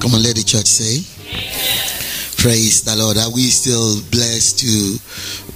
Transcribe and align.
Come 0.00 0.14
on, 0.14 0.22
let 0.22 0.34
the 0.34 0.42
church 0.42 0.64
say. 0.64 1.04
Praise 2.40 2.80
the 2.82 2.96
Lord. 2.96 3.18
Are 3.18 3.30
we 3.30 3.52
still 3.52 4.00
blessed 4.10 4.58
to 4.60 4.96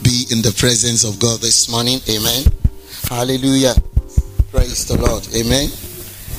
be 0.04 0.28
in 0.30 0.42
the 0.42 0.52
presence 0.52 1.02
of 1.02 1.18
God 1.18 1.40
this 1.40 1.70
morning? 1.70 1.98
Amen. 2.10 2.44
Hallelujah. 3.08 3.72
Praise 4.52 4.84
the 4.84 5.00
Lord. 5.00 5.26
Amen. 5.34 5.68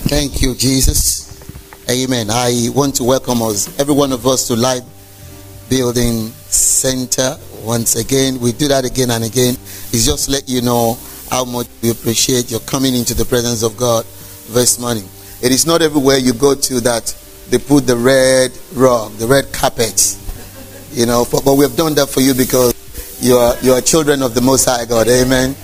Thank 0.06 0.44
you, 0.44 0.54
Jesus. 0.54 1.34
Amen. 1.90 2.28
I 2.30 2.70
want 2.76 2.94
to 2.98 3.04
welcome 3.04 3.42
us, 3.42 3.74
every 3.80 3.96
one 3.96 4.12
of 4.12 4.28
us, 4.28 4.48
to 4.50 4.56
Life 4.56 4.86
Building 5.68 6.30
Center. 6.46 7.38
Once 7.64 7.96
again, 7.96 8.40
we 8.40 8.52
do 8.52 8.68
that 8.68 8.86
again 8.86 9.10
and 9.10 9.24
again. 9.24 9.56
It's 9.90 10.06
just 10.06 10.30
let 10.30 10.48
you 10.48 10.62
know 10.62 10.96
how 11.32 11.44
much 11.44 11.66
we 11.82 11.90
appreciate 11.90 12.52
your 12.52 12.60
coming 12.62 12.94
into 12.94 13.16
the 13.16 13.26
presence 13.26 13.64
of 13.64 13.76
God 13.78 14.06
this 14.50 14.78
morning. 14.78 15.10
It 15.42 15.52
is 15.52 15.66
not 15.66 15.82
everywhere 15.82 16.18
you 16.20 16.34
go 16.34 16.54
to 16.54 16.80
that 16.82 17.10
they 17.50 17.60
put 17.60 17.86
the 17.88 17.96
red 17.96 18.52
rug, 18.74 19.14
the 19.14 19.28
red 19.28 19.52
carpet. 19.54 20.18
You 20.92 21.06
know, 21.06 21.26
but, 21.32 21.44
but 21.44 21.56
we 21.56 21.66
have 21.66 21.76
done 21.76 21.94
that 21.96 22.08
for 22.08 22.22
you 22.22 22.34
because 22.34 22.74
you 23.22 23.36
are 23.36 23.56
you 23.62 23.74
are 23.74 23.82
children 23.82 24.22
of 24.22 24.34
the 24.34 24.42
Most 24.42 24.66
High 24.66 24.86
God. 24.86 25.08
Amen. 25.08 25.56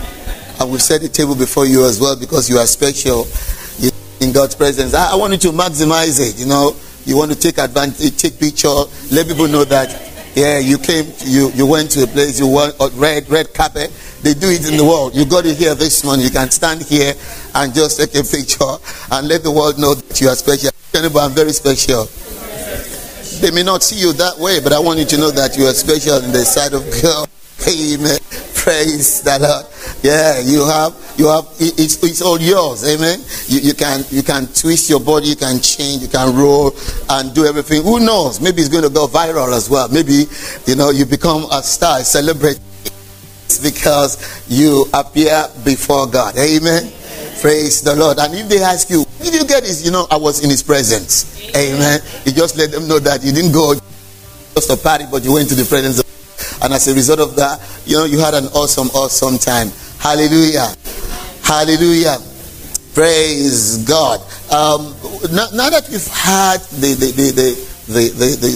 And 0.59 0.72
we've 0.72 0.81
set 0.81 1.02
the 1.02 1.09
table 1.09 1.36
before 1.36 1.66
you 1.66 1.86
as 1.86 1.99
well 1.99 2.16
because 2.20 2.49
you 2.49 2.58
are 2.58 2.67
special 2.67 3.25
in 4.22 4.31
God's 4.31 4.55
presence. 4.55 4.94
I, 4.94 5.13
I 5.13 5.16
want 5.16 5.34
you 5.34 5.39
to 5.39 5.52
maximize 5.52 6.20
it. 6.20 6.39
You 6.39 6.45
know, 6.45 6.75
you 7.05 7.17
want 7.17 7.31
to 7.31 7.38
take 7.38 7.58
advantage, 7.58 8.17
take 8.17 8.39
picture, 8.39 8.70
let 9.11 9.27
people 9.27 9.48
know 9.48 9.63
that 9.66 9.89
yeah, 10.36 10.59
you 10.59 10.77
came, 10.77 11.11
you 11.25 11.52
you 11.52 11.66
went 11.66 11.91
to 11.91 12.03
a 12.03 12.08
place, 12.08 12.39
you 12.39 12.48
want 12.48 12.75
a 12.80 12.88
red 12.95 13.30
red 13.30 13.53
carpet. 13.53 13.91
They 14.22 14.34
do 14.34 14.50
it 14.50 14.70
in 14.70 14.77
the 14.77 14.86
world. 14.86 15.16
You 15.16 15.25
got 15.25 15.45
it 15.45 15.58
here 15.58 15.75
this 15.75 16.03
morning. 16.03 16.25
You 16.25 16.31
can 16.31 16.50
stand 16.52 16.84
here 16.84 17.13
and 17.55 17.73
just 17.73 18.00
take 18.00 18.16
a 18.16 18.23
picture 18.23 18.77
and 19.11 19.27
let 19.27 19.44
the 19.44 19.52
world 19.52 19.80
know 19.80 19.95
that 19.95 20.22
you 20.22 20.30
are 20.30 20.36
special. 20.36 20.72
I'm 20.94 21.31
very 21.31 21.53
special. 21.53 22.06
They 23.39 23.52
may 23.52 23.64
not 23.64 23.81
see 23.81 24.00
you 24.00 24.11
that 24.14 24.38
way, 24.38 24.59
but 24.59 24.73
I 24.73 24.80
want 24.80 25.00
you 25.00 25.06
to 25.06 25.17
know 25.17 25.31
that 25.31 25.58
you 25.58 25.66
are 25.66 25.73
special 25.73 26.17
in 26.17 26.31
the 26.31 26.44
sight 26.44 26.73
of 26.73 26.84
God. 27.02 27.30
Amen. 27.67 28.20
Praise 28.56 29.22
the 29.22 29.39
Lord. 29.39 29.66
Yeah, 30.03 30.39
you 30.39 30.66
have 30.67 30.94
you 31.17 31.28
have 31.28 31.45
it's 31.59 32.03
it's 32.03 32.22
all 32.22 32.39
yours. 32.39 32.84
Amen. 32.84 33.19
You, 33.47 33.72
you 33.72 33.73
can 33.73 34.03
you 34.12 34.22
can 34.22 34.47
twist 34.47 34.89
your 34.89 35.00
body, 35.00 35.28
you 35.28 35.36
can 35.36 35.62
change, 35.62 36.02
you 36.02 36.09
can 36.09 36.36
roll 36.36 36.75
and 37.09 37.34
do 37.34 37.45
everything. 37.45 37.84
Who 37.84 38.00
knows? 38.00 38.42
Maybe 38.42 38.62
it's 38.62 38.69
going 38.69 38.84
to 38.84 38.89
go 38.89 39.08
viral 39.08 39.56
as 39.56 39.69
well. 39.69 39.88
Maybe 39.88 40.25
you 40.67 40.75
know 40.75 40.89
you 40.92 41.06
become 41.06 41.45
a 41.52 41.64
star, 41.64 42.02
celebrate 42.02 42.59
because 43.64 44.44
you 44.50 44.86
appear 44.94 45.47
before 45.64 46.08
God. 46.08 46.38
Amen. 46.38 46.92
Praise 47.39 47.81
the 47.81 47.95
Lord. 47.95 48.19
And 48.19 48.36
if 48.36 48.50
they 48.50 48.62
ask 48.62 48.89
you, 48.89 49.06
did 49.22 49.33
you 49.33 49.45
get 49.45 49.64
this? 49.64 49.86
You 49.86 49.91
know, 49.91 50.08
I 50.09 50.17
was 50.17 50.44
in 50.44 50.50
his 50.50 50.64
presence. 50.64 51.39
Amen. 51.55 52.00
You 52.25 52.31
just 52.31 52.58
let 52.58 52.72
them 52.72 52.88
know 52.88 53.00
that 53.00 53.23
you 53.23 53.31
didn't 53.31 53.52
go 53.52 53.75
just 54.55 54.69
a 54.69 54.78
party, 54.78 55.05
but 55.09 55.23
you 55.23 55.33
went 55.33 55.50
to 55.50 55.55
the 55.55 55.66
presence 55.66 56.00
of 56.00 56.11
and 56.63 56.73
as 56.73 56.88
a 56.88 56.94
result 56.94 57.19
of 57.19 57.36
that, 57.36 57.59
you 57.86 57.97
know, 57.97 58.05
you 58.05 58.19
had 58.19 58.36
an 58.36 58.45
awesome, 58.53 58.88
awesome 58.89 59.38
time. 59.38 59.69
Hallelujah. 59.97 60.69
Hallelujah. 61.41 62.17
Praise 62.94 63.83
God. 63.88 64.19
Um, 64.52 64.94
now, 65.33 65.47
now, 65.53 65.69
that 65.69 65.88
we've 65.89 66.06
had 66.08 66.61
the, 66.78 66.94
the, 66.94 67.11
the, 67.11 67.31
the, 67.88 68.09
the, 68.09 68.35
the 68.35 68.52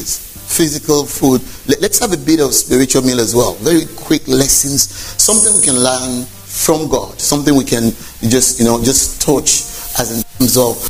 physical 0.46 1.06
food, 1.06 1.42
let, 1.68 1.90
us 1.90 2.00
have 2.00 2.14
a 2.14 2.18
bit 2.18 2.42
of 2.42 2.54
spiritual 2.54 3.02
meal 3.02 3.20
as 3.20 3.34
well. 3.34 3.54
Very 3.56 3.86
quick 3.96 4.28
lessons, 4.28 4.90
something 4.90 5.54
we 5.56 5.62
can 5.62 5.82
learn 5.82 6.26
from 6.26 6.88
God, 6.88 7.20
something 7.20 7.56
we 7.56 7.64
can 7.66 7.90
just, 8.30 8.60
you 8.60 8.66
know, 8.66 8.84
just 8.84 9.22
touch 9.22 9.66
as 9.98 10.18
in 10.18 10.25
terms 10.40 10.58
of 10.58 10.90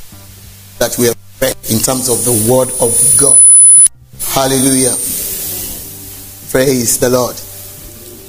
that 0.80 0.96
we 0.98 1.06
have 1.06 1.18
read 1.42 1.56
in 1.70 1.80
terms 1.80 2.10
of 2.10 2.24
the 2.26 2.52
word 2.52 2.70
of 2.82 2.92
God. 3.18 3.40
Hallelujah. 4.34 4.96
Praise 6.52 7.00
the 7.00 7.10
Lord. 7.10 7.36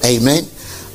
Amen. 0.04 0.44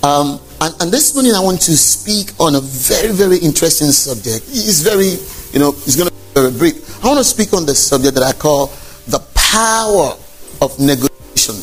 Um, 0.04 0.40
and, 0.62 0.74
and, 0.82 0.92
this 0.92 1.14
morning 1.14 1.34
I 1.34 1.40
want 1.40 1.62
to 1.62 1.78
speak 1.78 2.32
on 2.40 2.56
a 2.56 2.62
very, 2.62 3.14
very 3.14 3.38
interesting 3.38 3.90
subject. 3.90 4.46
It's 4.50 4.82
very, 4.82 5.18
you 5.54 5.60
know, 5.60 5.70
it's 5.86 5.96
going 5.96 6.10
to 6.10 6.14
be 6.14 6.22
very 6.34 6.52
brief. 6.52 7.04
I 7.04 7.08
want 7.08 7.20
to 7.20 7.24
speak 7.24 7.54
on 7.54 7.66
the 7.66 7.76
subject 7.76 8.16
that 8.16 8.24
I 8.24 8.34
call 8.34 8.68
the 9.08 9.20
power 9.36 10.18
of 10.62 10.80
negotiation. 10.80 11.56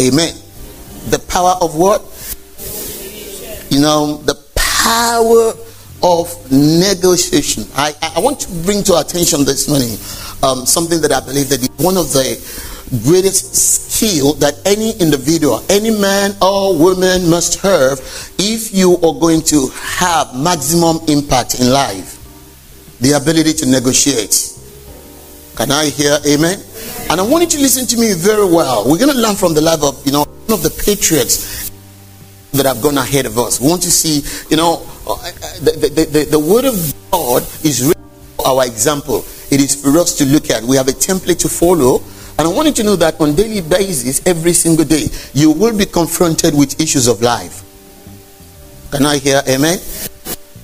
Amen. 0.00 0.34
The 1.10 1.18
power 1.28 1.56
of 1.60 1.74
what? 1.74 2.02
You 3.70 3.80
know, 3.80 4.18
the 4.18 4.34
power 4.54 5.54
of 6.02 6.28
negotiation. 6.50 7.64
I, 7.74 7.94
I 8.16 8.20
want 8.20 8.40
to 8.40 8.48
bring 8.64 8.82
to 8.84 8.98
attention 8.98 9.44
this 9.44 9.68
morning 9.68 9.96
um, 10.42 10.66
something 10.66 11.00
that 11.00 11.12
I 11.12 11.20
believe 11.20 11.48
that 11.50 11.60
is 11.60 11.70
one 11.78 11.96
of 11.96 12.12
the 12.12 12.36
greatest 13.04 13.54
skill 13.54 14.34
that 14.34 14.54
any 14.66 14.92
individual, 14.98 15.64
any 15.70 15.90
man 15.90 16.32
or 16.42 16.76
woman 16.76 17.30
must 17.30 17.60
have 17.60 17.98
if 18.38 18.74
you 18.74 18.96
are 18.96 19.14
going 19.18 19.40
to 19.42 19.68
have 19.74 20.34
maximum 20.36 20.98
impact 21.08 21.60
in 21.60 21.70
life. 21.70 22.18
The 23.00 23.12
ability 23.12 23.54
to 23.54 23.66
negotiate. 23.66 24.58
Can 25.56 25.70
I 25.70 25.86
hear 25.86 26.18
amen? 26.26 26.58
And 27.10 27.20
I 27.20 27.26
want 27.26 27.42
you 27.42 27.50
to 27.50 27.58
listen 27.58 27.86
to 27.86 27.96
me 27.98 28.14
very 28.14 28.44
well. 28.44 28.84
We're 28.88 28.98
going 28.98 29.12
to 29.12 29.18
learn 29.18 29.36
from 29.36 29.54
the 29.54 29.60
life 29.60 29.82
of, 29.82 30.04
you 30.06 30.12
know, 30.12 30.24
one 30.24 30.58
of 30.58 30.62
the 30.62 30.70
patriots 30.70 31.70
that 32.52 32.66
have 32.66 32.80
gone 32.82 32.98
ahead 32.98 33.26
of 33.26 33.38
us. 33.38 33.60
We 33.60 33.68
want 33.68 33.82
to 33.82 33.90
see, 33.90 34.22
you 34.50 34.56
know, 34.56 34.86
the, 35.04 35.90
the, 35.94 36.04
the, 36.04 36.24
the 36.30 36.38
word 36.38 36.64
of 36.64 36.94
God 37.10 37.42
is 37.64 37.94
our 38.46 38.66
example. 38.66 39.24
It 39.50 39.60
is 39.60 39.74
for 39.74 39.98
us 39.98 40.16
to 40.18 40.24
look 40.24 40.50
at. 40.50 40.62
We 40.62 40.76
have 40.76 40.88
a 40.88 40.92
template 40.92 41.40
to 41.40 41.48
follow 41.48 42.02
and 42.38 42.48
I 42.48 42.50
want 42.50 42.66
you 42.66 42.74
to 42.74 42.82
know 42.82 42.96
that 42.96 43.20
on 43.20 43.34
daily 43.34 43.60
basis, 43.60 44.26
every 44.26 44.52
single 44.52 44.84
day, 44.84 45.08
you 45.34 45.52
will 45.52 45.76
be 45.76 45.84
confronted 45.84 46.54
with 46.54 46.80
issues 46.80 47.06
of 47.06 47.20
life. 47.20 47.62
Can 48.90 49.06
I 49.06 49.18
hear 49.18 49.42
amen? 49.48 49.78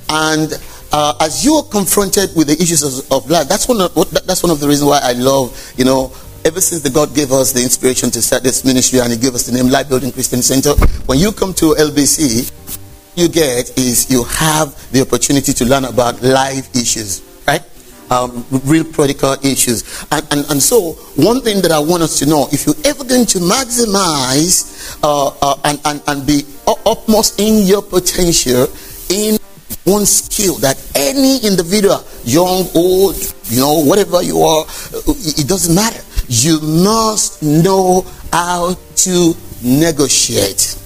And 0.08 0.52
uh, 0.90 1.14
as 1.20 1.44
you 1.44 1.54
are 1.54 1.62
confronted 1.62 2.30
with 2.34 2.48
the 2.48 2.54
issues 2.54 2.82
of, 2.82 3.12
of 3.12 3.30
life, 3.30 3.48
that's 3.48 3.68
one 3.68 3.80
of 3.80 3.94
that's 4.26 4.42
one 4.42 4.50
of 4.50 4.60
the 4.60 4.66
reasons 4.66 4.88
why 4.88 5.00
I 5.02 5.12
love, 5.12 5.54
you 5.76 5.84
know, 5.84 6.12
ever 6.44 6.60
since 6.60 6.82
the 6.82 6.90
God 6.90 7.14
gave 7.14 7.30
us 7.32 7.52
the 7.52 7.62
inspiration 7.62 8.10
to 8.10 8.22
start 8.22 8.42
this 8.42 8.64
ministry 8.64 9.00
and 9.00 9.12
He 9.12 9.18
gave 9.18 9.34
us 9.34 9.46
the 9.46 9.52
name 9.52 9.68
Life 9.68 9.88
Building 9.88 10.10
Christian 10.10 10.40
Center. 10.42 10.72
When 11.04 11.18
you 11.18 11.32
come 11.32 11.52
to 11.54 11.74
LBC, 11.74 12.77
you 13.18 13.28
get 13.28 13.76
is 13.78 14.10
you 14.10 14.24
have 14.24 14.74
the 14.92 15.02
opportunity 15.02 15.52
to 15.52 15.64
learn 15.64 15.84
about 15.84 16.22
life 16.22 16.74
issues, 16.74 17.22
right? 17.46 17.62
um, 18.10 18.44
real 18.64 18.84
practical 18.84 19.36
issues. 19.44 20.06
And, 20.10 20.26
and, 20.30 20.50
and 20.50 20.62
so, 20.62 20.92
one 21.16 21.40
thing 21.42 21.62
that 21.62 21.72
I 21.72 21.78
want 21.78 22.02
us 22.02 22.18
to 22.20 22.26
know 22.26 22.48
if 22.52 22.66
you're 22.66 22.76
ever 22.84 23.04
going 23.04 23.26
to 23.26 23.38
maximize 23.38 24.98
uh, 25.02 25.28
uh, 25.42 25.60
and, 25.64 25.80
and, 25.84 26.02
and 26.06 26.26
be 26.26 26.42
utmost 26.86 27.40
in 27.40 27.66
your 27.66 27.82
potential 27.82 28.66
in 29.10 29.38
one 29.84 30.04
skill 30.04 30.54
that 30.56 30.76
any 30.94 31.38
individual, 31.46 32.04
young, 32.24 32.68
old, 32.74 33.16
you 33.44 33.60
know, 33.60 33.84
whatever 33.84 34.22
you 34.22 34.40
are, 34.42 34.64
it 34.92 35.48
doesn't 35.48 35.74
matter. 35.74 36.02
You 36.28 36.60
must 36.60 37.42
know 37.42 38.04
how 38.32 38.74
to 38.74 39.34
negotiate. 39.62 40.76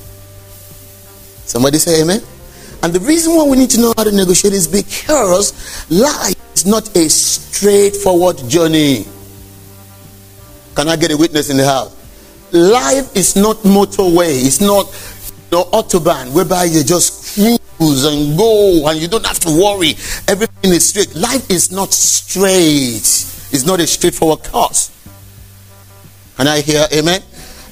Somebody 1.53 1.77
say 1.77 2.01
amen. 2.01 2.23
And 2.83 2.95
the 2.95 3.01
reason 3.01 3.37
why 3.37 3.45
we 3.45 3.59
need 3.59 3.69
to 3.77 3.81
know 3.83 3.93
how 3.95 4.05
to 4.05 4.11
negotiate 4.11 4.55
is 4.55 4.67
because 4.67 5.53
life 5.91 6.35
is 6.55 6.65
not 6.65 6.89
a 6.97 7.11
straightforward 7.11 8.39
journey. 8.49 9.05
Can 10.75 10.89
I 10.89 10.97
get 10.97 11.13
a 11.13 11.17
witness 11.19 11.51
in 11.51 11.59
the 11.59 11.67
house? 11.67 11.93
Life 12.53 13.15
is 13.15 13.37
not 13.37 13.57
motorway. 13.69 14.33
It's 14.47 14.63
not 14.63 14.87
you 15.53 15.59
autobahn 15.77 16.33
whereby 16.33 16.65
you 16.65 16.83
just 16.83 17.35
cruise 17.35 18.07
and 18.07 18.39
go 18.39 18.89
and 18.89 18.98
you 18.98 19.07
don't 19.07 19.27
have 19.27 19.39
to 19.41 19.51
worry. 19.51 19.91
Everything 20.28 20.72
is 20.72 20.89
straight. 20.89 21.15
Life 21.15 21.51
is 21.51 21.71
not 21.71 21.93
straight. 21.93 23.05
It's 23.53 23.66
not 23.66 23.78
a 23.78 23.87
straightforward 23.87 24.43
course. 24.45 24.91
Can 26.39 26.48
I 26.48 26.63
hear 26.63 26.87
amen? 26.95 27.21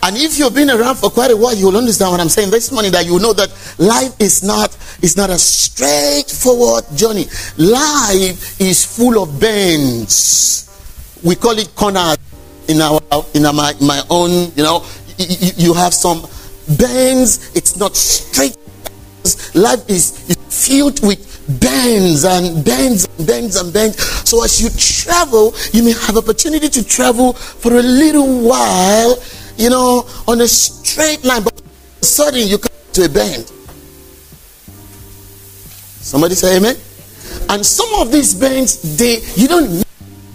And 0.02 0.16
if 0.16 0.38
you've 0.38 0.54
been 0.54 0.70
around 0.70 0.96
for 0.96 1.10
quite 1.10 1.30
a 1.30 1.36
while, 1.36 1.54
you'll 1.54 1.76
understand 1.76 2.12
what 2.12 2.20
I'm 2.20 2.28
saying 2.28 2.50
this 2.50 2.72
morning 2.72 2.90
that 2.92 3.04
you 3.04 3.18
know 3.18 3.32
that 3.34 3.50
life 3.78 4.14
is 4.18 4.42
not 4.42 4.76
is 5.02 5.16
not 5.16 5.28
a 5.28 5.38
straightforward 5.38 6.84
journey. 6.96 7.26
Life 7.58 8.60
is 8.60 8.84
full 8.84 9.22
of 9.22 9.38
bends. 9.38 10.66
We 11.22 11.36
call 11.36 11.58
it 11.58 11.74
corners 11.74 12.16
in 12.68 12.80
our 12.80 13.00
in 13.34 13.44
our, 13.44 13.52
my, 13.52 13.74
my 13.82 14.02
own, 14.08 14.52
you 14.56 14.62
know, 14.62 14.86
you, 15.18 15.50
you 15.56 15.74
have 15.74 15.92
some 15.92 16.22
bends, 16.78 17.54
it's 17.54 17.76
not 17.76 17.96
straight. 17.96 18.56
Life 19.54 19.88
is, 19.90 20.30
is 20.30 20.66
filled 20.66 21.02
with 21.06 21.26
bends 21.60 22.24
and 22.24 22.64
bends 22.64 23.06
and 23.06 23.26
bends 23.26 23.56
and 23.56 23.72
bends. 23.72 23.98
So 24.28 24.44
as 24.44 24.62
you 24.62 24.70
travel, 24.70 25.52
you 25.72 25.82
may 25.82 25.92
have 25.92 26.16
opportunity 26.16 26.68
to 26.68 26.84
travel 26.84 27.32
for 27.34 27.74
a 27.74 27.82
little 27.82 28.48
while 28.48 29.16
you 29.60 29.68
know, 29.68 30.06
on 30.26 30.40
a 30.40 30.48
straight 30.48 31.22
line, 31.22 31.42
but 31.42 31.62
suddenly 32.00 32.46
you 32.46 32.58
come 32.58 32.72
to 32.94 33.04
a 33.04 33.08
bend. 33.08 33.46
Somebody 36.00 36.34
say 36.34 36.56
amen. 36.56 36.76
And 37.50 37.64
some 37.64 37.92
of 38.00 38.10
these 38.10 38.34
bends, 38.34 38.96
they 38.96 39.20
you 39.36 39.46
don't 39.46 39.84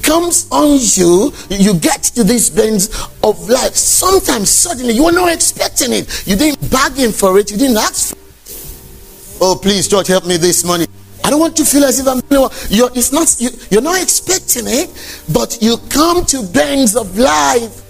comes 0.03 0.47
on 0.51 0.77
you, 0.79 1.33
you 1.49 1.73
get 1.73 2.03
to 2.03 2.23
these 2.23 2.51
bends 2.51 2.89
of 3.23 3.49
life. 3.49 3.73
Sometimes 3.73 4.49
suddenly 4.49 4.93
you 4.93 5.03
are 5.05 5.11
not 5.11 5.33
expecting 5.33 5.91
it. 5.91 6.27
You 6.27 6.35
didn't 6.35 6.71
bargain 6.71 7.11
for 7.11 7.39
it, 7.39 7.49
you 7.49 7.57
didn't 7.57 7.77
ask 7.77 8.13
for 8.13 8.15
it. 8.15 9.41
Oh, 9.41 9.59
please, 9.59 9.87
church, 9.87 10.07
help 10.07 10.27
me 10.27 10.37
this 10.37 10.63
morning. 10.63 10.87
I 11.23 11.31
don't 11.31 11.39
want 11.39 11.57
to 11.57 11.65
feel 11.65 11.83
as 11.83 11.99
if 11.99 12.07
I'm 12.07 12.21
you're 12.69 12.91
it's 12.93 13.11
not 13.11 13.35
you, 13.39 13.49
you're 13.71 13.81
not 13.81 13.99
expecting 13.99 14.65
it, 14.67 14.89
but 15.33 15.57
you 15.59 15.77
come 15.89 16.23
to 16.27 16.43
bends 16.43 16.95
of 16.95 17.17
life. 17.17 17.84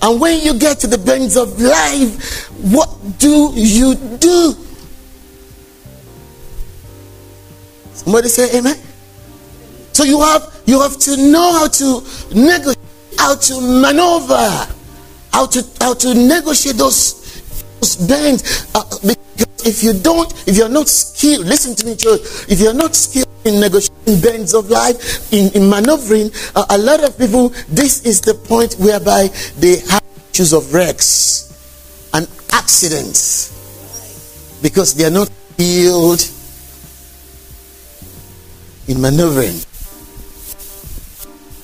And 0.00 0.20
when 0.20 0.40
you 0.40 0.54
get 0.58 0.78
to 0.80 0.86
the 0.86 0.98
bends 0.98 1.36
of 1.36 1.60
life, 1.60 2.48
what 2.72 2.88
do 3.18 3.52
you 3.54 3.94
do? 3.94 4.54
Somebody 7.92 8.28
say 8.28 8.56
amen. 8.58 8.76
So 9.92 10.04
you 10.04 10.20
have 10.20 10.62
you 10.66 10.80
have 10.80 10.96
to 10.98 11.16
know 11.16 11.52
how 11.52 11.66
to 11.66 12.00
negotiate, 12.32 12.78
how 13.18 13.34
to 13.34 13.60
maneuver, 13.60 14.68
how 15.32 15.46
to 15.46 15.64
how 15.80 15.94
to 15.94 16.14
negotiate 16.14 16.76
those 16.76 17.18
those 17.80 17.96
bends. 17.96 18.70
Uh, 18.74 18.84
because 19.02 19.66
if 19.66 19.82
you 19.82 19.92
don't, 19.92 20.32
if 20.46 20.56
you're 20.56 20.68
not 20.68 20.88
skilled, 20.88 21.46
listen 21.46 21.74
to 21.74 21.86
me, 21.86 21.96
church. 21.96 22.20
If 22.48 22.60
you're 22.60 22.74
not 22.74 22.94
skilled 22.94 23.28
in 23.48 23.60
negotiating 23.60 24.20
bends 24.20 24.54
of 24.54 24.70
life, 24.70 25.32
in, 25.32 25.50
in 25.54 25.68
maneuvering, 25.68 26.30
uh, 26.54 26.66
a 26.70 26.78
lot 26.78 27.02
of 27.02 27.16
people, 27.18 27.48
this 27.68 28.04
is 28.04 28.20
the 28.20 28.34
point 28.34 28.74
whereby 28.74 29.28
they 29.58 29.78
have 29.90 30.02
issues 30.32 30.52
of 30.52 30.72
wrecks 30.72 32.08
and 32.14 32.28
accidents 32.52 33.54
because 34.62 34.94
they 34.94 35.04
are 35.04 35.10
not 35.10 35.28
skilled 35.54 36.20
in 38.88 39.00
maneuvering. 39.00 39.56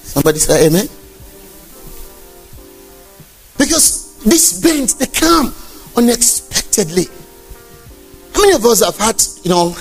Somebody 0.03 0.39
say 0.39 0.67
amen. 0.67 0.87
Because 3.59 4.19
these 4.25 4.61
bends 4.61 4.95
they 4.95 5.07
come 5.07 5.55
unexpectedly. 5.97 7.07
How 8.35 8.41
many 8.43 8.55
of 8.55 8.65
us 8.65 8.85
have 8.85 8.97
had, 8.99 9.23
you 9.43 9.51
know, 9.51 9.77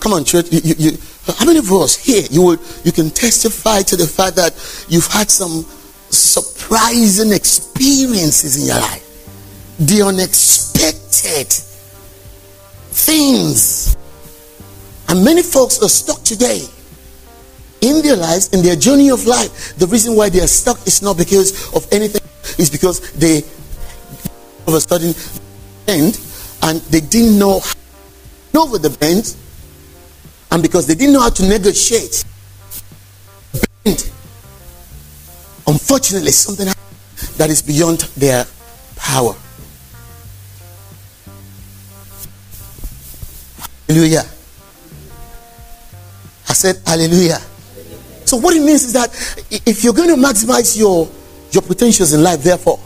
come 0.00 0.12
on, 0.12 0.24
church, 0.24 0.46
you, 0.52 0.60
you, 0.62 0.74
you, 0.78 0.98
how 1.32 1.44
many 1.44 1.58
of 1.58 1.70
us 1.72 1.96
here 1.96 2.24
you 2.30 2.42
will 2.42 2.58
you 2.84 2.92
can 2.92 3.10
testify 3.10 3.82
to 3.82 3.96
the 3.96 4.06
fact 4.06 4.36
that 4.36 4.52
you've 4.88 5.06
had 5.06 5.30
some 5.30 5.64
surprising 6.10 7.32
experiences 7.32 8.60
in 8.60 8.66
your 8.66 8.80
life? 8.80 9.02
The 9.78 10.02
unexpected 10.02 11.52
things. 12.92 13.96
And 15.08 15.24
many 15.24 15.42
folks 15.42 15.82
are 15.82 15.88
stuck 15.88 16.22
today 16.22 16.62
in 17.80 18.02
their 18.02 18.16
lives, 18.16 18.48
in 18.52 18.62
their 18.62 18.76
journey 18.76 19.10
of 19.10 19.26
life, 19.26 19.76
the 19.76 19.86
reason 19.86 20.16
why 20.16 20.28
they 20.28 20.40
are 20.40 20.46
stuck 20.46 20.84
is 20.86 21.02
not 21.02 21.16
because 21.16 21.72
of 21.74 21.86
anything, 21.92 22.22
it's 22.58 22.70
because 22.70 23.12
they 23.12 23.42
of 24.66 24.74
a 24.74 24.80
sudden 24.80 25.14
bend 25.86 26.18
and 26.62 26.80
they 26.90 27.00
didn't 27.00 27.38
know 27.38 27.60
over 28.56 28.78
the 28.78 28.90
bend, 28.98 29.36
and 30.50 30.62
because 30.62 30.86
they 30.86 30.94
didn't 30.94 31.14
know 31.14 31.20
how 31.20 31.30
to 31.30 31.48
negotiate. 31.48 32.24
Bend. 33.84 34.10
Unfortunately, 35.66 36.30
something 36.30 36.66
that 37.36 37.50
is 37.50 37.62
beyond 37.62 38.00
their 38.16 38.46
power. 38.96 39.34
Hallelujah. 43.88 44.24
I 46.48 46.52
said, 46.52 46.80
Hallelujah. 46.86 47.40
So 48.24 48.36
what 48.36 48.56
it 48.56 48.60
means 48.60 48.84
is 48.84 48.92
that 48.94 49.10
if 49.50 49.84
you're 49.84 49.92
going 49.92 50.08
to 50.08 50.16
maximize 50.16 50.76
your 50.76 51.08
your 51.52 51.62
potentials 51.62 52.12
in 52.12 52.22
life, 52.22 52.42
therefore, 52.42 52.80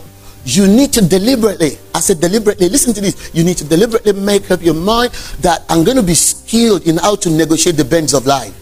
you 0.45 0.67
need 0.67 0.93
to 0.95 1.07
deliberately, 1.07 1.79
I 1.95 2.01
said 2.01 2.21
deliberately, 2.21 2.69
listen 2.69 2.95
to 2.95 3.01
this. 3.01 3.31
You 3.35 3.45
need 3.45 3.59
to 3.59 3.65
deliberately 3.65 4.13
make 4.13 4.51
up 4.51 4.63
your 4.63 4.75
mind 4.75 5.13
that 5.41 5.65
I'm 5.69 5.85
going 5.85 5.97
to 5.97 6.03
be 6.03 6.15
skilled 6.15 6.87
in 6.87 6.97
how 6.97 7.17
to 7.17 7.31
negotiate 7.31 7.77
the 7.77 7.85
bends 7.85 8.15
of 8.15 8.27
life. 8.27 8.55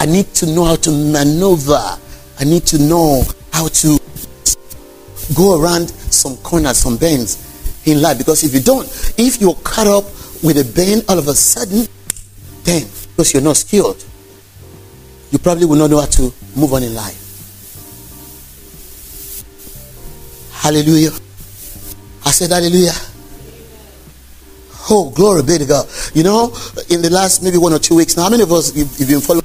I 0.00 0.06
need 0.06 0.32
to 0.34 0.46
know 0.46 0.64
how 0.64 0.76
to 0.76 0.90
maneuver. 0.90 1.82
I 2.38 2.44
need 2.44 2.66
to 2.66 2.78
know 2.78 3.22
how 3.52 3.68
to 3.68 3.98
go 5.34 5.60
around 5.60 5.90
some 5.90 6.36
corners, 6.38 6.78
some 6.78 6.96
bends 6.96 7.82
in 7.86 8.02
life. 8.02 8.18
Because 8.18 8.44
if 8.44 8.54
you 8.54 8.60
don't, 8.60 8.86
if 9.16 9.40
you're 9.40 9.54
caught 9.54 9.86
up 9.86 10.04
with 10.42 10.58
a 10.58 10.72
bend 10.74 11.04
all 11.08 11.18
of 11.18 11.26
a 11.28 11.34
sudden, 11.34 11.86
then 12.64 12.82
because 13.10 13.32
you're 13.32 13.42
not 13.42 13.56
skilled, 13.56 14.04
you 15.30 15.38
probably 15.38 15.64
will 15.64 15.76
not 15.76 15.90
know 15.90 16.00
how 16.00 16.06
to 16.06 16.32
move 16.54 16.72
on 16.72 16.82
in 16.82 16.94
life. 16.94 17.27
Hallelujah. 20.58 21.10
I 22.26 22.30
said 22.30 22.50
hallelujah. 22.50 22.92
Oh, 24.90 25.10
glory 25.14 25.42
be 25.42 25.58
to 25.58 25.66
God. 25.66 25.86
You 26.14 26.24
know, 26.24 26.46
in 26.90 27.02
the 27.02 27.10
last 27.10 27.42
maybe 27.42 27.58
one 27.58 27.72
or 27.72 27.78
two 27.78 27.94
weeks 27.94 28.16
now, 28.16 28.24
how 28.24 28.30
many 28.30 28.42
of 28.42 28.52
us 28.52 28.74
have 28.74 29.08
been 29.08 29.20
following 29.20 29.44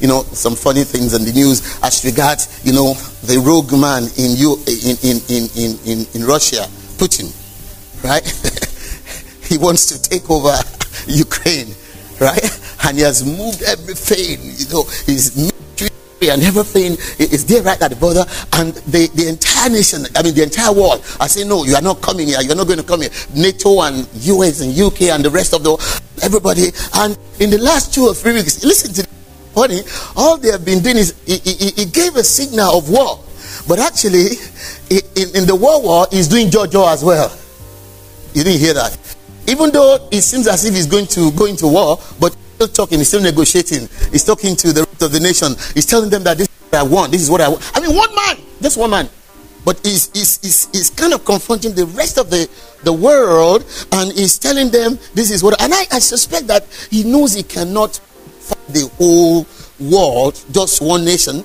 you 0.00 0.08
know 0.08 0.22
some 0.32 0.54
funny 0.54 0.84
things 0.84 1.14
in 1.14 1.24
the 1.24 1.32
news 1.32 1.78
as 1.82 2.04
regards 2.04 2.60
you 2.64 2.72
know 2.72 2.94
the 3.24 3.38
rogue 3.38 3.72
man 3.72 4.02
in 4.18 4.36
you 4.36 4.58
in 4.66 4.96
in 5.02 5.16
in 5.30 5.78
in 5.86 6.06
in, 6.14 6.24
Russia, 6.26 6.66
Putin, 6.98 7.32
right? 8.02 8.24
he 9.48 9.56
wants 9.56 9.86
to 9.86 10.02
take 10.02 10.28
over 10.30 10.52
Ukraine, 11.06 11.74
right? 12.20 12.60
and 12.84 12.96
he 12.96 13.02
has 13.02 13.24
moved 13.24 13.62
everything. 13.62 14.40
You 14.44 14.68
know, 14.68 14.84
military 15.08 15.53
and 16.22 16.42
everything 16.42 16.92
is 17.18 17.44
there 17.46 17.62
right 17.62 17.80
at 17.80 17.90
the 17.90 17.96
border, 17.96 18.24
and 18.54 18.74
the, 18.86 19.08
the 19.14 19.28
entire 19.28 19.70
nation, 19.70 20.04
I 20.16 20.22
mean, 20.22 20.34
the 20.34 20.42
entire 20.42 20.72
world, 20.72 21.04
I 21.20 21.26
say, 21.26 21.46
no, 21.46 21.64
you 21.64 21.74
are 21.74 21.82
not 21.82 22.00
coming 22.00 22.28
here. 22.28 22.40
You're 22.40 22.56
not 22.56 22.66
going 22.66 22.78
to 22.78 22.84
come 22.84 23.02
here. 23.02 23.10
NATO 23.34 23.82
and 23.82 24.08
US 24.14 24.60
and 24.60 24.78
UK 24.78 25.02
and 25.12 25.24
the 25.24 25.30
rest 25.30 25.54
of 25.54 25.62
the 25.62 25.76
everybody. 26.22 26.70
And 26.94 27.18
in 27.40 27.50
the 27.50 27.58
last 27.58 27.92
two 27.92 28.06
or 28.06 28.14
three 28.14 28.32
weeks, 28.32 28.64
listen 28.64 28.92
to 28.94 29.08
funny, 29.54 29.80
all 30.16 30.36
they 30.36 30.50
have 30.50 30.64
been 30.64 30.82
doing 30.82 30.96
is 30.96 31.14
he, 31.26 31.84
gave 31.86 32.16
a 32.16 32.24
signal 32.24 32.78
of 32.78 32.90
war, 32.90 33.22
but 33.68 33.78
actually, 33.78 34.36
in, 34.90 35.36
in 35.36 35.46
the 35.46 35.56
war 35.58 35.82
war, 35.82 36.06
he's 36.10 36.28
doing 36.28 36.50
jaw-jaw 36.50 36.92
as 36.92 37.04
well. 37.04 37.30
You 38.34 38.42
didn't 38.42 38.60
hear 38.60 38.74
that. 38.74 38.98
Even 39.46 39.70
though 39.70 40.08
it 40.10 40.22
seems 40.22 40.46
as 40.48 40.64
if 40.64 40.74
he's 40.74 40.86
going 40.86 41.06
to 41.08 41.30
go 41.32 41.44
into 41.46 41.68
war, 41.68 41.98
but 42.18 42.36
still 42.54 42.68
talking, 42.68 42.98
he's 42.98 43.08
still 43.08 43.22
negotiating. 43.22 43.88
He's 44.10 44.24
talking 44.24 44.56
to 44.56 44.72
the 44.72 44.84
rest 44.84 45.02
of 45.02 45.12
the 45.12 45.20
nation. 45.20 45.54
He's 45.74 45.86
telling 45.86 46.10
them 46.10 46.24
that 46.24 46.38
this 46.38 46.48
is 46.48 46.70
what 46.70 46.74
I 46.74 46.82
want. 46.82 47.12
This 47.12 47.22
is 47.22 47.30
what 47.30 47.40
I 47.40 47.48
want. 47.48 47.70
I 47.74 47.80
mean, 47.80 47.94
one 47.94 48.14
man, 48.14 48.36
just 48.60 48.76
one 48.76 48.90
man. 48.90 49.08
But 49.64 49.80
he's, 49.82 50.10
he's, 50.12 50.40
he's, 50.42 50.68
he's 50.72 50.90
kind 50.90 51.14
of 51.14 51.24
confronting 51.24 51.74
the 51.74 51.86
rest 51.86 52.18
of 52.18 52.28
the, 52.30 52.48
the 52.82 52.92
world 52.92 53.64
and 53.92 54.12
he's 54.12 54.38
telling 54.38 54.70
them 54.70 54.98
this 55.14 55.30
is 55.30 55.42
what. 55.42 55.60
And 55.60 55.72
I, 55.72 55.84
I 55.90 55.98
suspect 56.00 56.48
that 56.48 56.66
he 56.90 57.02
knows 57.02 57.32
he 57.32 57.42
cannot 57.42 57.96
fight 57.96 58.66
the 58.68 58.88
whole 58.98 59.46
world, 59.80 60.38
just 60.52 60.82
one 60.82 61.04
nation. 61.04 61.44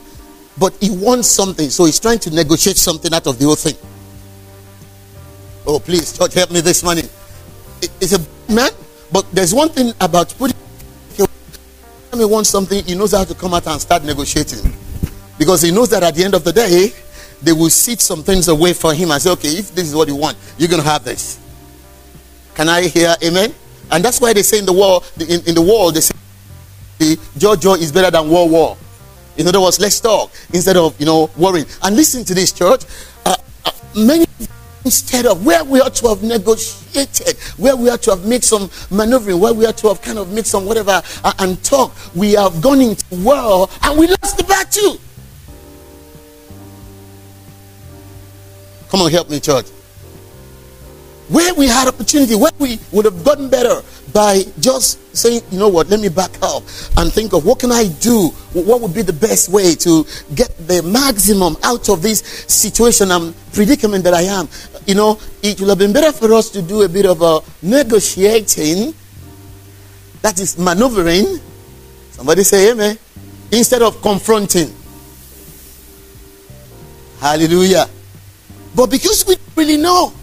But 0.57 0.75
he 0.81 0.89
wants 0.89 1.29
something. 1.29 1.69
So 1.69 1.85
he's 1.85 1.99
trying 1.99 2.19
to 2.19 2.31
negotiate 2.31 2.75
something 2.75 3.13
out 3.13 3.25
of 3.27 3.39
the 3.39 3.45
whole 3.45 3.55
thing. 3.55 3.75
Oh, 5.65 5.79
please, 5.79 6.17
church, 6.17 6.33
help 6.33 6.51
me 6.51 6.59
this 6.59 6.83
morning. 6.83 7.05
It's 8.01 8.11
a 8.11 8.51
man, 8.51 8.71
but 9.13 9.31
there's 9.31 9.53
one 9.53 9.69
thing 9.69 9.93
about 10.01 10.27
Putin 10.29 10.55
he 12.17 12.25
wants 12.25 12.49
something, 12.49 12.83
he 12.83 12.95
knows 12.95 13.11
how 13.11 13.23
to 13.23 13.35
come 13.35 13.53
out 13.53 13.67
and 13.67 13.79
start 13.79 14.03
negotiating. 14.03 14.73
Because 15.37 15.61
he 15.61 15.71
knows 15.71 15.89
that 15.89 16.03
at 16.03 16.15
the 16.15 16.23
end 16.23 16.33
of 16.33 16.43
the 16.43 16.51
day, 16.51 16.91
they 17.41 17.53
will 17.53 17.69
sit 17.69 18.01
some 18.01 18.23
things 18.23 18.47
away 18.47 18.73
for 18.73 18.93
him 18.93 19.11
and 19.11 19.21
say, 19.21 19.31
okay, 19.31 19.49
if 19.49 19.73
this 19.73 19.87
is 19.87 19.95
what 19.95 20.07
you 20.07 20.15
want, 20.15 20.37
you're 20.57 20.69
going 20.69 20.81
to 20.81 20.87
have 20.87 21.03
this. 21.03 21.39
Can 22.55 22.67
I 22.67 22.81
hear 22.87 23.15
amen? 23.23 23.53
And 23.91 24.03
that's 24.03 24.19
why 24.19 24.33
they 24.33 24.43
say 24.43 24.59
in 24.59 24.65
the 24.65 24.73
world, 24.73 25.09
in, 25.19 25.41
in 25.47 25.55
the 25.55 25.61
world, 25.61 25.95
they 25.95 26.01
say 26.01 26.13
the 26.97 27.17
jaw-jaw 27.37 27.75
is 27.75 27.91
better 27.91 28.11
than 28.11 28.29
war 28.29 28.49
war. 28.49 28.77
In 29.37 29.47
other 29.47 29.61
words, 29.61 29.79
let's 29.79 29.99
talk 30.01 30.31
instead 30.51 30.75
of, 30.75 30.99
you 30.99 31.05
know, 31.05 31.29
worrying. 31.37 31.65
And 31.81 31.95
listen 31.95 32.25
to 32.25 32.33
this, 32.33 32.51
church. 32.51 32.83
Uh, 33.25 33.35
uh, 33.63 33.71
many 33.95 34.25
instead 34.85 35.25
of 35.25 35.45
where 35.45 35.63
we 35.63 35.81
ought 35.81 35.95
to 35.95 36.07
have 36.07 36.23
negotiated, 36.23 37.37
where 37.57 37.75
we 37.75 37.89
ought 37.89 38.01
to 38.03 38.11
have 38.11 38.25
made 38.25 38.43
some 38.43 38.69
maneuvering, 38.89 39.39
where 39.39 39.53
we 39.53 39.65
ought 39.65 39.77
to 39.77 39.87
have 39.87 40.01
kind 40.01 40.17
of 40.17 40.31
made 40.31 40.45
some 40.45 40.65
whatever 40.65 41.01
uh, 41.23 41.33
and 41.39 41.63
talk, 41.63 41.93
we 42.15 42.33
have 42.33 42.61
gone 42.61 42.81
into 42.81 43.05
war 43.23 43.67
and 43.83 43.99
we 43.99 44.07
lost 44.07 44.37
the 44.37 44.43
battle. 44.43 44.99
Come 48.89 49.01
on, 49.01 49.11
help 49.11 49.29
me, 49.29 49.39
church. 49.39 49.65
Where 51.29 51.53
we 51.53 51.67
had 51.67 51.87
opportunity, 51.87 52.33
where 52.35 52.51
we 52.57 52.79
would 52.91 53.05
have 53.05 53.23
gotten 53.23 53.49
better 53.49 53.83
by 54.11 54.43
just 54.59 55.15
saying, 55.15 55.41
you 55.51 55.59
know 55.59 55.69
what, 55.69 55.87
let 55.87 55.99
me 55.99 56.09
back 56.09 56.31
up 56.41 56.63
and 56.97 57.13
think 57.13 57.33
of 57.33 57.45
what 57.45 57.59
can 57.59 57.71
I 57.71 57.87
do? 57.87 58.29
What 58.53 58.81
would 58.81 58.95
be 58.95 59.03
the 59.03 59.13
best 59.13 59.49
way 59.49 59.75
to 59.75 60.05
get 60.33 60.49
the 60.67 60.81
maximum 60.81 61.55
out 61.61 61.87
of 61.89 62.01
this 62.01 62.19
situation 62.47 63.11
and 63.11 63.35
predicament 63.53 64.03
that 64.05 64.15
I 64.15 64.23
am? 64.23 64.49
You 64.87 64.95
know, 64.95 65.19
it 65.43 65.59
would 65.59 65.69
have 65.69 65.77
been 65.77 65.93
better 65.93 66.11
for 66.11 66.33
us 66.33 66.49
to 66.49 66.63
do 66.63 66.81
a 66.81 66.89
bit 66.89 67.05
of 67.05 67.21
a 67.21 67.41
negotiating, 67.61 68.95
that 70.23 70.39
is 70.39 70.57
maneuvering. 70.57 71.39
Somebody 72.11 72.43
say 72.43 72.71
amen. 72.71 72.97
Instead 73.51 73.83
of 73.83 74.01
confronting. 74.01 74.73
Hallelujah. 77.19 77.87
But 78.75 78.89
because 78.89 79.25
we 79.27 79.35
really 79.55 79.77
know 79.77 80.13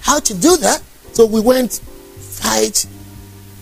how 0.00 0.20
to 0.20 0.34
do 0.34 0.56
that, 0.58 0.82
so 1.12 1.26
we 1.26 1.40
went 1.40 1.74
fight, 2.18 2.86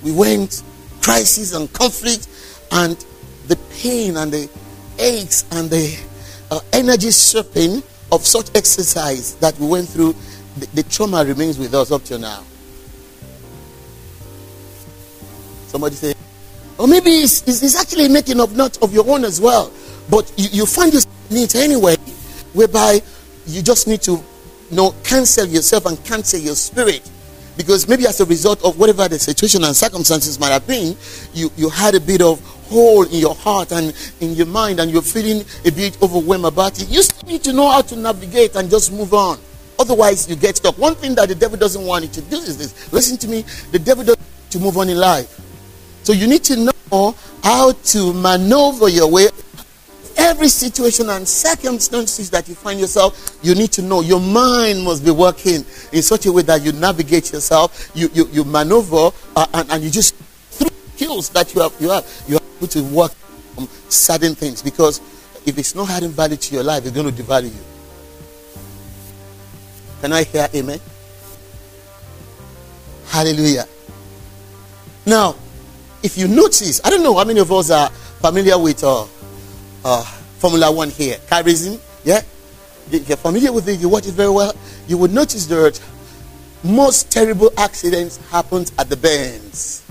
we 0.02 0.12
went 0.12 0.62
crisis 1.02 1.54
and 1.54 1.72
conflict, 1.72 2.28
and 2.72 2.96
the 3.48 3.56
pain 3.80 4.16
and 4.16 4.30
the 4.32 4.48
aches 4.98 5.44
and 5.52 5.70
the 5.70 5.98
uh, 6.50 6.60
energy 6.72 7.10
stripping 7.10 7.82
of 8.12 8.24
such 8.26 8.48
exercise 8.54 9.34
that 9.36 9.58
we 9.58 9.66
went 9.66 9.88
through, 9.88 10.14
the, 10.58 10.66
the 10.74 10.82
trauma 10.84 11.24
remains 11.24 11.58
with 11.58 11.74
us 11.74 11.90
up 11.90 12.02
to 12.04 12.18
now. 12.18 12.42
Somebody 15.66 15.94
say, 15.96 16.14
or 16.78 16.88
maybe 16.88 17.10
it's, 17.10 17.42
it's, 17.46 17.62
it's, 17.62 17.76
actually 17.76 18.08
making 18.08 18.40
up 18.40 18.50
not 18.52 18.80
of 18.82 18.94
your 18.94 19.08
own 19.08 19.24
as 19.24 19.40
well, 19.40 19.72
but 20.10 20.32
you, 20.36 20.48
you 20.50 20.66
find 20.66 20.92
yourself 20.92 21.30
in 21.30 21.36
it 21.38 21.54
anyway, 21.54 21.96
whereby 22.54 23.00
you 23.46 23.62
just 23.62 23.86
need 23.86 24.00
to 24.02 24.22
you 24.70 24.76
know, 24.76 24.94
cancel 25.04 25.46
yourself 25.46 25.86
and 25.86 26.02
cancel 26.04 26.40
your 26.40 26.54
spirit. 26.54 27.08
Because 27.56 27.88
maybe 27.88 28.06
as 28.06 28.20
a 28.20 28.24
result 28.24 28.64
of 28.64 28.78
whatever 28.78 29.08
the 29.08 29.18
situation 29.18 29.64
and 29.64 29.74
circumstances 29.74 30.38
might 30.38 30.52
have 30.52 30.66
been, 30.66 30.96
you, 31.34 31.50
you 31.56 31.68
had 31.68 31.94
a 31.94 32.00
bit 32.00 32.22
of 32.22 32.40
hole 32.68 33.02
in 33.02 33.14
your 33.14 33.34
heart 33.34 33.72
and 33.72 33.94
in 34.20 34.34
your 34.34 34.46
mind 34.46 34.78
and 34.78 34.90
you're 34.90 35.02
feeling 35.02 35.44
a 35.64 35.70
bit 35.70 36.00
overwhelmed 36.00 36.44
about 36.44 36.80
it. 36.80 36.88
You 36.88 37.02
still 37.02 37.28
need 37.28 37.42
to 37.44 37.52
know 37.52 37.68
how 37.68 37.80
to 37.82 37.96
navigate 37.96 38.54
and 38.54 38.70
just 38.70 38.92
move 38.92 39.12
on. 39.12 39.38
Otherwise, 39.78 40.28
you 40.28 40.36
get 40.36 40.56
stuck. 40.56 40.76
One 40.78 40.94
thing 40.94 41.14
that 41.14 41.28
the 41.28 41.34
devil 41.34 41.56
doesn't 41.58 41.84
want 41.84 42.04
you 42.04 42.10
to 42.10 42.20
do 42.22 42.36
is 42.36 42.58
this. 42.58 42.92
Listen 42.92 43.16
to 43.18 43.28
me. 43.28 43.44
The 43.72 43.78
devil 43.78 44.04
doesn't 44.04 44.20
want 44.20 44.54
you 44.54 44.60
to 44.60 44.64
move 44.64 44.78
on 44.78 44.88
in 44.88 44.98
life. 44.98 45.40
So 46.02 46.12
you 46.12 46.26
need 46.26 46.44
to 46.44 46.70
know 46.86 47.14
how 47.42 47.72
to 47.72 48.12
maneuver 48.12 48.88
your 48.88 49.10
way. 49.10 49.28
Every 50.18 50.48
situation 50.48 51.08
and 51.10 51.26
circumstances 51.26 52.28
that 52.30 52.48
you 52.48 52.56
find 52.56 52.80
yourself, 52.80 53.38
you 53.40 53.54
need 53.54 53.70
to 53.72 53.82
know 53.82 54.00
your 54.00 54.20
mind 54.20 54.82
must 54.82 55.04
be 55.04 55.12
working 55.12 55.64
in 55.92 56.02
such 56.02 56.26
a 56.26 56.32
way 56.32 56.42
that 56.42 56.60
you 56.62 56.72
navigate 56.72 57.32
yourself, 57.32 57.92
you, 57.94 58.10
you, 58.12 58.28
you 58.32 58.44
maneuver, 58.44 59.10
uh, 59.36 59.46
and, 59.54 59.70
and 59.70 59.84
you 59.84 59.90
just 59.90 60.16
through 60.16 60.70
skills 60.96 61.28
that 61.30 61.54
you 61.54 61.60
have, 61.60 61.72
you 61.78 61.90
have, 61.90 62.04
you 62.26 62.36
are 62.36 62.42
able 62.56 62.66
to 62.66 62.82
work 62.92 63.12
on 63.56 63.68
certain 63.88 64.34
things. 64.34 64.60
Because 64.60 65.00
if 65.46 65.56
it's 65.56 65.76
not 65.76 65.88
adding 65.88 66.10
value 66.10 66.36
to 66.36 66.54
your 66.54 66.64
life, 66.64 66.84
it's 66.84 66.94
going 66.94 67.14
to 67.14 67.22
devalue 67.22 67.54
you. 67.54 67.64
Can 70.00 70.12
I 70.12 70.24
hear 70.24 70.48
amen? 70.52 70.80
Hallelujah. 73.06 73.66
Now, 75.06 75.36
if 76.02 76.18
you 76.18 76.28
notice, 76.28 76.80
I 76.84 76.90
don't 76.90 77.02
know 77.02 77.16
how 77.16 77.24
many 77.24 77.40
of 77.40 77.50
us 77.52 77.70
are 77.70 77.88
familiar 78.20 78.58
with 78.58 78.82
uh, 78.82 79.06
uh, 79.84 80.04
Formula 80.38 80.70
One 80.72 80.90
here. 80.90 81.18
Car 81.28 81.42
racing, 81.42 81.80
yeah? 82.04 82.22
You're 82.90 83.16
familiar 83.16 83.52
with 83.52 83.68
it, 83.68 83.80
you 83.80 83.88
watch 83.88 84.06
it 84.06 84.14
very 84.14 84.30
well, 84.30 84.54
you 84.86 84.96
would 84.98 85.12
notice 85.12 85.46
that 85.46 85.80
most 86.64 87.10
terrible 87.12 87.52
accidents 87.56 88.16
happen 88.30 88.64
at 88.78 88.88
the 88.88 88.96
bends. 88.96 89.82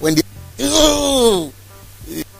When 0.00 0.16
they, 0.16 0.22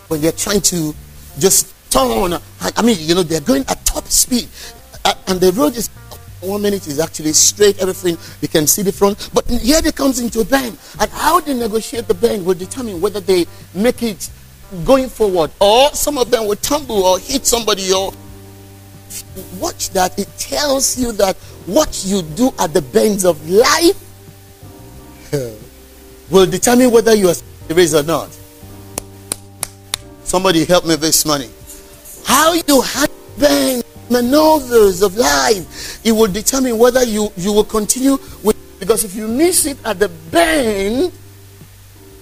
when 0.09 0.21
they're 0.21 0.33
trying 0.33 0.63
to 0.63 0.95
just 1.39 1.73
turn, 1.91 2.33
on 2.33 2.43
I 2.61 2.83
mean, 2.83 2.97
you 3.01 3.15
know, 3.15 3.23
they're 3.23 3.41
going 3.41 3.65
at 3.69 3.85
top 3.85 4.05
speed, 4.09 4.49
and 5.29 5.41
the 5.41 5.53
road 5.53 5.77
is 5.77 5.89
one 6.43 6.61
minute 6.61 6.87
is 6.89 6.99
actually 6.99 7.33
straight, 7.33 7.79
everything, 7.81 8.19
you 8.41 8.49
can 8.49 8.67
see 8.67 8.83
the 8.83 8.93
front. 8.93 9.31
But 9.33 9.49
here 9.49 9.81
they 9.81 9.93
comes 9.93 10.19
into 10.19 10.41
a 10.41 10.45
bend. 10.45 10.77
And 11.01 11.11
how 11.11 11.41
they 11.41 11.55
negotiate 11.55 12.09
the 12.09 12.15
bend 12.15 12.45
will 12.45 12.55
determine 12.55 13.01
whether 13.01 13.21
they 13.21 13.47
make 13.75 14.03
it 14.03 14.29
going 14.85 15.09
forward 15.09 15.51
or 15.61 15.91
some 15.91 16.19
of 16.19 16.31
them 16.31 16.47
will 16.47 16.57
tumble 16.57 17.05
or 17.05 17.19
hit 17.19 17.47
somebody 17.47 17.93
or 17.93 18.13
watch 19.61 19.91
that. 19.91 20.19
It 20.19 20.29
tells 20.39 20.99
you 20.99 21.13
that 21.13 21.37
what 21.67 22.05
you 22.05 22.23
do 22.23 22.53
at 22.59 22.73
the 22.73 22.83
bends 22.83 23.25
of 23.25 23.49
life 23.49 23.99
will 26.31 26.47
determine 26.47 26.91
whether 26.91 27.15
you 27.15 27.29
are 27.29 27.35
raised 27.69 27.95
or 27.95 28.03
not. 28.03 28.37
Somebody 30.25 30.65
help 30.65 30.87
me 30.87 30.97
this 30.97 31.25
money. 31.27 31.51
How 32.25 32.53
you 32.55 32.81
handle 32.83 33.83
maneuvers 34.11 35.03
of 35.03 35.17
life, 35.17 36.05
it 36.05 36.13
will 36.13 36.31
determine 36.31 36.79
whether 36.79 37.03
you, 37.05 37.33
you 37.37 37.53
will 37.53 37.65
continue 37.65 38.19
with 38.43 38.57
because 38.83 39.05
if 39.05 39.15
you 39.15 39.29
miss 39.29 39.65
it 39.65 39.79
at 39.85 40.01
the 40.01 40.09
bend, 40.09 41.13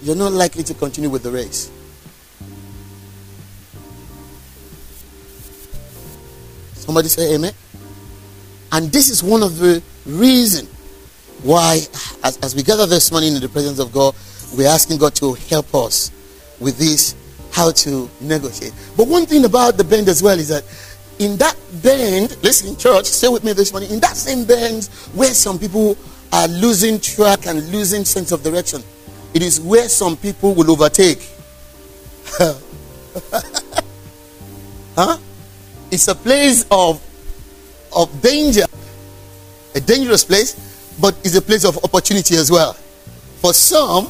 you're 0.03 0.15
not 0.15 0.33
likely 0.33 0.63
to 0.63 0.75
continue 0.75 1.09
with 1.09 1.23
the 1.23 1.31
race. 1.31 1.71
Somebody 6.81 7.09
say 7.09 7.35
amen. 7.35 7.53
And 8.73 8.91
this 8.91 9.11
is 9.11 9.23
one 9.23 9.43
of 9.43 9.59
the 9.59 9.83
reasons 10.07 10.69
why, 11.43 11.81
as, 12.25 12.39
as 12.43 12.55
we 12.55 12.63
gather 12.63 12.87
this 12.87 13.13
morning 13.13 13.35
in 13.35 13.41
the 13.41 13.49
presence 13.49 13.79
of 13.79 13.93
God, 13.93 14.15
we're 14.57 14.69
asking 14.69 14.99
God 14.99 15.15
to 15.17 15.35
help 15.35 15.75
us 15.75 16.11
with 16.59 16.79
this, 16.79 17.15
how 17.53 17.71
to 17.71 18.09
negotiate. 18.21 18.73
But 18.97 19.09
one 19.09 19.27
thing 19.27 19.45
about 19.45 19.77
the 19.77 19.85
bend 19.85 20.09
as 20.09 20.23
well 20.23 20.39
is 20.39 20.49
that 20.49 20.65
in 21.19 21.37
that 21.37 21.55
bend, 21.83 22.37
listen, 22.43 22.77
church, 22.77 23.05
stay 23.05 23.29
with 23.29 23.45
me 23.45 23.53
this 23.53 23.73
morning. 23.73 23.91
In 23.91 24.01
that 24.01 24.17
same 24.17 24.47
bend 24.47 24.87
where 25.15 25.35
some 25.35 25.59
people 25.59 25.99
are 26.33 26.49
losing 26.49 26.99
track 26.99 27.47
and 27.47 27.71
losing 27.71 28.07
sense 28.07 28.33
of 28.33 28.43
direction, 28.43 28.83
it 29.35 29.43
is 29.43 29.61
where 29.61 29.89
some 29.89 30.17
people 30.17 30.55
will 30.55 30.71
overtake. 30.71 31.29
huh? 34.97 35.19
It's 35.91 36.09
a 36.09 36.15
place 36.15 36.65
of 36.71 37.01
of 37.95 38.23
danger, 38.23 38.65
a 39.75 39.81
dangerous 39.81 40.25
place, 40.25 40.55
but 41.01 41.17
it's 41.25 41.35
a 41.35 41.43
place 41.43 41.65
of 41.65 41.77
opportunity 41.83 42.37
as 42.37 42.51
well. 42.51 42.75
For 43.41 43.53
some, 43.53 44.09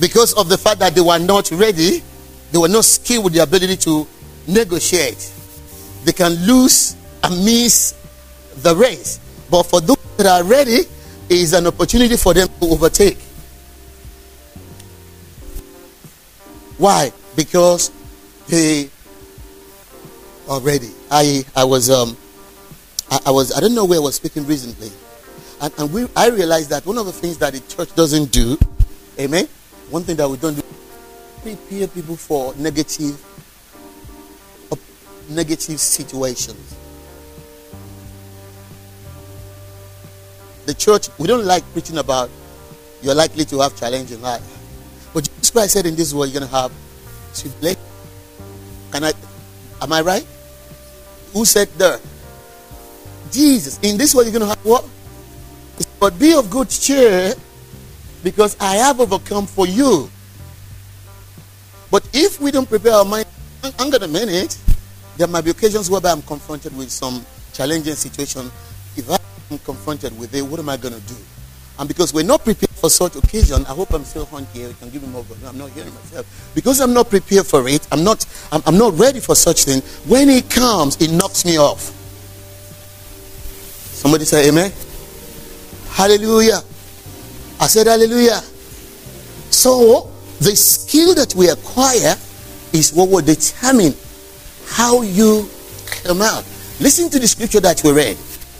because 0.00 0.32
of 0.34 0.48
the 0.48 0.58
fact 0.58 0.80
that 0.80 0.94
they 0.94 1.00
were 1.00 1.18
not 1.18 1.50
ready, 1.52 2.02
they 2.50 2.58
were 2.58 2.68
not 2.68 2.84
skilled 2.84 3.24
with 3.24 3.34
the 3.34 3.42
ability 3.42 3.76
to 3.76 4.06
negotiate 4.48 5.32
they 6.04 6.12
can 6.12 6.34
lose 6.46 6.96
and 7.22 7.44
miss 7.44 7.94
the 8.62 8.74
race. 8.74 9.20
But 9.50 9.64
for 9.64 9.80
those 9.80 9.96
that 10.16 10.26
are 10.26 10.44
ready, 10.44 10.80
it 10.82 10.88
is 11.30 11.52
an 11.52 11.66
opportunity 11.66 12.16
for 12.16 12.34
them 12.34 12.48
to 12.48 12.66
overtake. 12.66 13.18
Why? 16.78 17.12
Because 17.36 17.90
they 18.48 18.90
are 20.48 20.60
ready. 20.60 20.90
I 21.10 21.44
I 21.54 21.64
was 21.64 21.90
um 21.90 22.16
I, 23.10 23.18
I 23.26 23.30
was 23.30 23.52
I 23.56 23.60
don't 23.60 23.74
know 23.74 23.84
where 23.84 23.98
I 23.98 24.02
was 24.02 24.16
speaking 24.16 24.46
recently. 24.46 24.90
And, 25.60 25.72
and 25.78 25.92
we 25.92 26.06
I 26.16 26.28
realized 26.28 26.70
that 26.70 26.84
one 26.86 26.98
of 26.98 27.06
the 27.06 27.12
things 27.12 27.38
that 27.38 27.52
the 27.52 27.60
church 27.60 27.94
doesn't 27.94 28.32
do, 28.32 28.58
amen. 29.18 29.46
One 29.90 30.02
thing 30.02 30.16
that 30.16 30.28
we 30.28 30.36
don't 30.36 30.54
do 30.54 30.62
prepare 31.42 31.88
people 31.88 32.16
for 32.16 32.54
negative 32.56 33.20
negative 35.28 35.80
situations. 35.80 36.76
The 40.66 40.74
church, 40.74 41.08
we 41.18 41.26
don't 41.26 41.44
like 41.44 41.64
preaching 41.72 41.98
about 41.98 42.30
you're 43.02 43.14
likely 43.14 43.44
to 43.46 43.60
have 43.60 43.74
challenge 43.76 44.12
in 44.12 44.22
life. 44.22 44.42
But 45.12 45.24
Jesus 45.24 45.50
Christ 45.50 45.72
said 45.72 45.86
in 45.86 45.96
this 45.96 46.14
world 46.14 46.30
you're 46.30 46.40
going 46.40 46.50
to 46.50 46.56
have 46.56 46.72
tribulation. 47.34 47.80
Can 48.92 49.04
I, 49.04 49.12
am 49.80 49.92
I 49.92 50.00
right? 50.02 50.26
Who 51.32 51.44
said 51.44 51.68
there? 51.76 51.98
Jesus. 53.30 53.78
In 53.82 53.96
this 53.96 54.14
world 54.14 54.26
you're 54.26 54.38
going 54.38 54.48
to 54.48 54.54
have 54.54 54.64
what? 54.64 54.84
But 55.98 56.18
be 56.18 56.34
of 56.34 56.50
good 56.50 56.68
cheer 56.68 57.34
because 58.22 58.56
I 58.60 58.76
have 58.76 59.00
overcome 59.00 59.46
for 59.46 59.66
you. 59.66 60.10
But 61.90 62.08
if 62.12 62.40
we 62.40 62.50
don't 62.50 62.68
prepare 62.68 62.92
our 62.94 63.04
mind, 63.04 63.26
hang 63.62 63.94
on 63.94 64.02
a 64.02 64.08
minute. 64.08 64.56
There 65.16 65.26
might 65.26 65.44
be 65.44 65.50
occasions 65.50 65.90
whereby 65.90 66.12
I'm 66.12 66.22
confronted 66.22 66.76
with 66.76 66.90
some 66.90 67.24
challenging 67.52 67.94
situation. 67.94 68.50
If 68.96 69.10
I'm 69.10 69.58
confronted 69.58 70.18
with 70.18 70.34
it, 70.34 70.42
what 70.42 70.58
am 70.58 70.68
I 70.68 70.76
going 70.76 70.94
to 70.94 71.00
do? 71.00 71.14
And 71.78 71.88
because 71.88 72.12
we're 72.12 72.24
not 72.24 72.44
prepared 72.44 72.70
for 72.70 72.90
such 72.90 73.16
occasion, 73.16 73.64
I 73.66 73.70
hope 73.70 73.92
I'm 73.92 74.04
still 74.04 74.28
on 74.32 74.44
here. 74.52 74.68
You 74.68 74.74
can 74.74 74.90
give 74.90 75.02
me 75.02 75.08
more. 75.08 75.24
I'm 75.46 75.58
not 75.58 75.70
hearing 75.70 75.94
myself. 75.94 76.52
Because 76.54 76.80
I'm 76.80 76.92
not 76.92 77.08
prepared 77.08 77.46
for 77.46 77.66
it, 77.68 77.86
I'm 77.90 78.04
not, 78.04 78.26
I'm, 78.52 78.62
I'm 78.66 78.78
not 78.78 78.98
ready 78.98 79.20
for 79.20 79.34
such 79.34 79.64
thing. 79.64 79.80
When 80.08 80.28
it 80.28 80.50
comes, 80.50 81.00
it 81.00 81.10
knocks 81.10 81.44
me 81.44 81.58
off. 81.58 81.80
Somebody 84.02 84.24
say 84.24 84.48
amen. 84.48 84.72
Hallelujah. 85.90 86.60
I 87.60 87.66
said 87.68 87.86
hallelujah. 87.86 88.40
So 89.50 90.10
the 90.40 90.56
skill 90.56 91.14
that 91.14 91.34
we 91.34 91.48
acquire 91.48 92.16
is 92.72 92.92
what 92.92 93.08
will 93.10 93.22
determine 93.22 93.94
how 94.66 95.02
you 95.02 95.48
come 95.86 96.22
out. 96.22 96.44
Listen 96.80 97.08
to 97.10 97.18
the 97.18 97.28
scripture 97.28 97.60
that 97.60 97.82
we 97.84 97.92
read. 97.92 98.16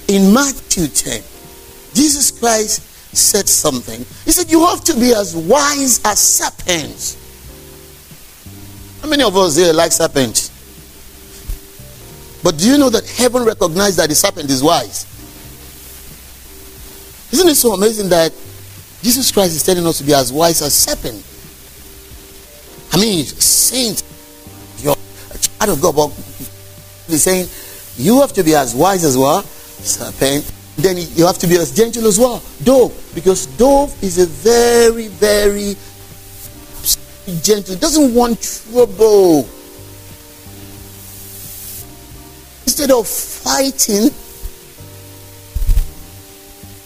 In 0.09 0.33
Matthew 0.33 0.87
10, 0.87 1.23
Jesus 1.95 2.31
Christ 2.31 2.91
said 3.12 3.49
something. 3.49 3.99
He 4.25 4.33
said, 4.33 4.50
You 4.50 4.66
have 4.66 4.83
to 4.85 4.95
be 4.95 5.14
as 5.14 5.37
wise 5.37 6.00
as 6.04 6.19
serpents. 6.19 7.19
How 9.02 9.09
many 9.09 9.23
of 9.23 9.37
us 9.37 9.57
here 9.57 9.73
like 9.73 9.92
serpents? 9.92 10.50
But 12.42 12.59
do 12.59 12.69
you 12.69 12.78
know 12.78 12.90
that 12.90 13.09
heaven 13.09 13.45
recognized 13.45 13.99
that 13.99 14.09
the 14.09 14.14
serpent 14.14 14.50
is 14.50 14.62
wise? 14.62 15.07
Isn't 17.33 17.49
it 17.49 17.54
so 17.54 17.73
amazing 17.73 18.09
that 18.11 18.33
Jesus 19.02 19.31
Christ 19.33 19.54
is 19.54 19.64
telling 19.64 19.87
us 19.87 19.99
to 19.99 20.04
be 20.04 20.14
as 20.14 20.33
wise 20.33 20.61
as 20.62 20.75
serpent? 20.75 21.25
I 22.92 23.00
mean, 23.00 23.25
saint, 23.25 24.02
you're 24.78 24.95
a 24.95 25.38
child 25.38 25.71
of 25.71 25.81
God, 25.81 25.97
but 25.97 26.09
he's 27.07 27.23
saying 27.23 27.47
you 27.97 28.21
have 28.21 28.33
to 28.35 28.42
be 28.42 28.54
as 28.54 28.75
wise 28.75 29.04
as 29.04 29.16
well, 29.16 29.42
serpent. 29.42 30.50
Then 30.76 30.97
you 30.97 31.26
have 31.26 31.38
to 31.38 31.47
be 31.47 31.57
as 31.59 31.75
gentle 31.75 32.07
as 32.07 32.19
well, 32.19 32.43
dove, 32.64 32.93
because 33.14 33.47
dove 33.47 33.95
is 34.02 34.19
a 34.19 34.26
very, 34.26 35.09
very 35.09 35.76
gentle. 37.43 37.76
Doesn't 37.76 38.14
want 38.14 38.41
trouble. 38.43 39.49
Instead 42.64 42.91
of 42.91 43.07
fighting, 43.07 44.11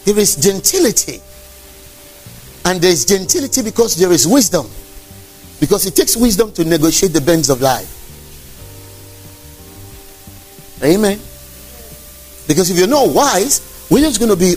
there 0.05 0.19
is 0.19 0.37
gentility. 0.37 1.21
And 2.64 2.81
there 2.81 2.90
is 2.90 3.05
gentility 3.05 3.62
because 3.62 3.97
there 3.97 4.11
is 4.11 4.26
wisdom. 4.26 4.66
Because 5.61 5.87
it 5.87 5.95
takes 5.95 6.16
wisdom 6.16 6.52
to 6.52 6.64
negotiate 6.64 7.12
the 7.12 7.21
bends 7.21 7.49
of 7.49 7.61
life. 7.61 7.93
Amen. 10.83 11.21
Because 12.47 12.71
if 12.71 12.76
you're 12.76 12.88
not 12.88 13.09
wise, 13.09 13.75
we're 13.90 14.00
just 14.00 14.19
going 14.19 14.31
to 14.31 14.37
be 14.37 14.57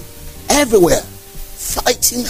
everywhere 0.50 1.01
fighting, 1.01 2.25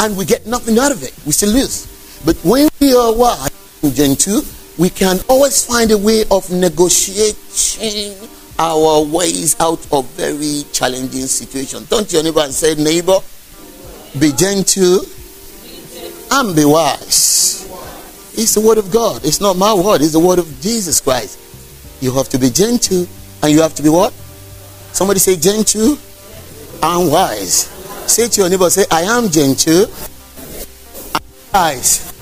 and 0.00 0.16
we 0.16 0.24
get 0.24 0.46
nothing 0.46 0.78
out 0.78 0.92
of 0.92 1.02
it. 1.02 1.12
We 1.26 1.32
still 1.32 1.52
lose. 1.52 1.86
But 2.24 2.36
when 2.44 2.68
we 2.80 2.94
are 2.94 3.14
wise 3.14 3.50
and 3.82 3.92
gentle, 3.94 4.42
we 4.78 4.88
can 4.90 5.18
always 5.28 5.64
find 5.64 5.90
a 5.90 5.98
way 5.98 6.24
of 6.30 6.50
negotiating 6.50 8.16
our 8.58 9.02
ways 9.04 9.56
out 9.60 9.86
of 9.92 10.06
very 10.12 10.62
challenging 10.72 11.26
situations. 11.26 11.88
Don't 11.88 12.10
your 12.12 12.22
neighbor 12.22 12.40
and 12.40 12.52
say, 12.52 12.74
neighbor, 12.74 13.18
be 14.18 14.32
gentle 14.32 15.00
and 16.30 16.56
be 16.56 16.64
wise. 16.64 17.68
It's 18.34 18.54
the 18.54 18.60
word 18.60 18.78
of 18.78 18.90
God. 18.90 19.24
It's 19.24 19.40
not 19.40 19.56
my 19.56 19.74
word. 19.74 20.00
It's 20.00 20.12
the 20.12 20.20
word 20.20 20.38
of 20.38 20.46
Jesus 20.60 21.00
Christ. 21.00 21.38
You 22.00 22.12
have 22.12 22.28
to 22.30 22.38
be 22.38 22.50
gentle 22.50 23.06
and 23.42 23.52
you 23.52 23.60
have 23.60 23.74
to 23.74 23.82
be 23.82 23.88
what? 23.88 24.14
Somebody 24.92 25.20
say 25.20 25.36
gentle 25.36 25.98
and 26.82 27.10
wise. 27.10 27.68
Say 28.06 28.28
to 28.28 28.40
your 28.42 28.50
neighbor, 28.50 28.68
say, 28.70 28.84
I 28.90 29.02
am 29.02 29.28
gentle 29.30 29.84
and 31.14 31.22
wise. 31.52 32.12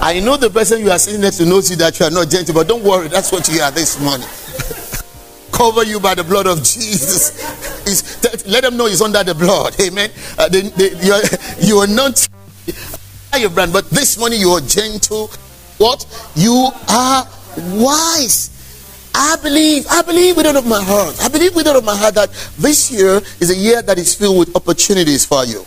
I 0.00 0.20
know 0.20 0.36
the 0.36 0.50
person 0.50 0.80
you 0.80 0.90
are 0.90 0.98
sitting 0.98 1.20
next 1.20 1.38
to 1.38 1.46
knows 1.46 1.70
you 1.70 1.76
that 1.76 1.98
you 1.98 2.06
are 2.06 2.10
not 2.10 2.28
gentle, 2.28 2.54
but 2.54 2.68
don't 2.68 2.82
worry, 2.82 3.08
that's 3.08 3.30
what 3.30 3.48
you 3.48 3.60
are 3.60 3.70
this 3.70 4.00
morning. 4.00 4.26
Cover 5.52 5.84
you 5.84 6.00
by 6.00 6.14
the 6.14 6.24
blood 6.24 6.46
of 6.46 6.62
Jesus. 6.62 8.46
let 8.46 8.62
them 8.62 8.76
know 8.76 8.86
he's 8.86 9.02
under 9.02 9.22
the 9.22 9.34
blood. 9.34 9.78
Amen. 9.80 10.10
Uh, 10.38 10.48
they, 10.48 10.62
they, 10.62 10.90
you, 11.04 11.12
are, 11.12 11.22
you 11.60 11.78
are 11.78 11.86
not 11.86 12.28
your 13.38 13.50
brand, 13.50 13.72
but 13.72 13.88
this 13.90 14.18
morning 14.18 14.40
you 14.40 14.50
are 14.50 14.60
gentle. 14.60 15.28
What? 15.78 16.06
You 16.34 16.70
are 16.88 17.26
wise. 17.56 18.50
I 19.14 19.36
believe, 19.42 19.86
I 19.90 20.02
believe 20.02 20.36
with 20.36 20.46
all 20.46 20.56
of 20.56 20.66
my 20.66 20.82
heart. 20.82 21.18
I 21.22 21.28
believe 21.28 21.54
with 21.54 21.66
all 21.66 21.76
of 21.76 21.84
my 21.84 21.96
heart 21.96 22.14
that 22.14 22.30
this 22.58 22.90
year 22.90 23.20
is 23.40 23.50
a 23.50 23.54
year 23.54 23.82
that 23.82 23.98
is 23.98 24.14
filled 24.14 24.38
with 24.38 24.56
opportunities 24.56 25.24
for 25.24 25.44
you. 25.44 25.64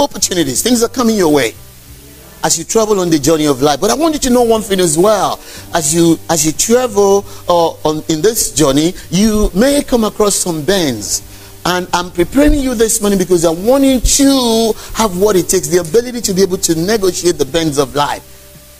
Opportunities. 0.00 0.62
Things 0.62 0.82
are 0.82 0.88
coming 0.88 1.16
your 1.16 1.32
way 1.32 1.54
as 2.42 2.58
you 2.58 2.64
travel 2.64 3.00
on 3.00 3.08
the 3.10 3.18
journey 3.18 3.46
of 3.46 3.62
life. 3.62 3.80
But 3.80 3.90
I 3.90 3.94
want 3.94 4.14
you 4.14 4.20
to 4.20 4.30
know 4.30 4.42
one 4.42 4.62
thing 4.62 4.80
as 4.80 4.98
well. 4.98 5.40
As 5.74 5.94
you 5.94 6.18
as 6.28 6.44
you 6.44 6.52
travel 6.52 7.24
uh, 7.48 7.70
on 7.88 8.02
in 8.08 8.20
this 8.20 8.52
journey, 8.52 8.92
you 9.10 9.50
may 9.54 9.82
come 9.82 10.04
across 10.04 10.34
some 10.34 10.64
bends. 10.64 11.22
And 11.64 11.88
I'm 11.92 12.12
preparing 12.12 12.60
you 12.60 12.74
this 12.74 13.00
morning 13.00 13.18
because 13.18 13.44
I 13.44 13.50
want 13.50 13.84
you 13.84 13.98
to 14.00 14.72
have 14.94 15.18
what 15.18 15.34
it 15.34 15.48
takes, 15.48 15.66
the 15.66 15.78
ability 15.78 16.20
to 16.20 16.34
be 16.34 16.42
able 16.42 16.58
to 16.58 16.74
negotiate 16.76 17.38
the 17.38 17.44
bends 17.44 17.78
of 17.78 17.94
life 17.96 18.22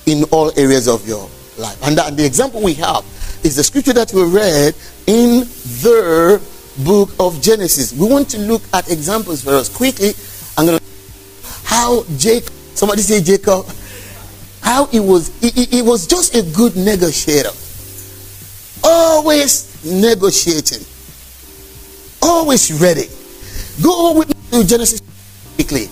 in 0.06 0.22
all 0.30 0.56
areas 0.56 0.86
of 0.86 1.06
your 1.08 1.28
life. 1.58 1.80
And, 1.82 1.96
that, 1.98 2.16
the 2.16 2.24
example 2.24 2.62
we 2.62 2.74
have 2.74 3.04
is 3.44 3.56
the 3.56 3.64
scripture 3.64 3.92
that 3.94 4.12
we 4.12 4.22
read 4.24 4.74
in 5.06 5.40
the 5.82 6.42
book 6.84 7.10
of 7.18 7.40
Genesis. 7.40 7.92
We 7.92 8.08
want 8.08 8.28
to 8.30 8.38
look 8.38 8.62
at 8.72 8.90
examples 8.90 9.42
for 9.42 9.54
us 9.54 9.74
quickly. 9.74 10.12
I'm 10.58 10.66
going 10.66 10.78
to 10.78 10.84
how 11.64 12.04
Jacob 12.16 12.52
Somebody 12.76 13.00
say 13.00 13.22
Jacob. 13.22 13.64
How 14.60 14.84
he 14.86 15.00
was, 15.00 15.32
he, 15.40 15.64
he 15.64 15.80
was 15.80 16.06
just 16.06 16.34
a 16.34 16.42
good 16.54 16.76
negotiator. 16.76 17.48
Always 18.84 19.82
negotiating. 19.82 20.84
Always 22.20 22.70
ready. 22.78 23.08
Go 23.82 24.18
with 24.18 24.28
me 24.28 24.60
to 24.60 24.66
Genesis 24.66 25.00
quickly. 25.54 25.88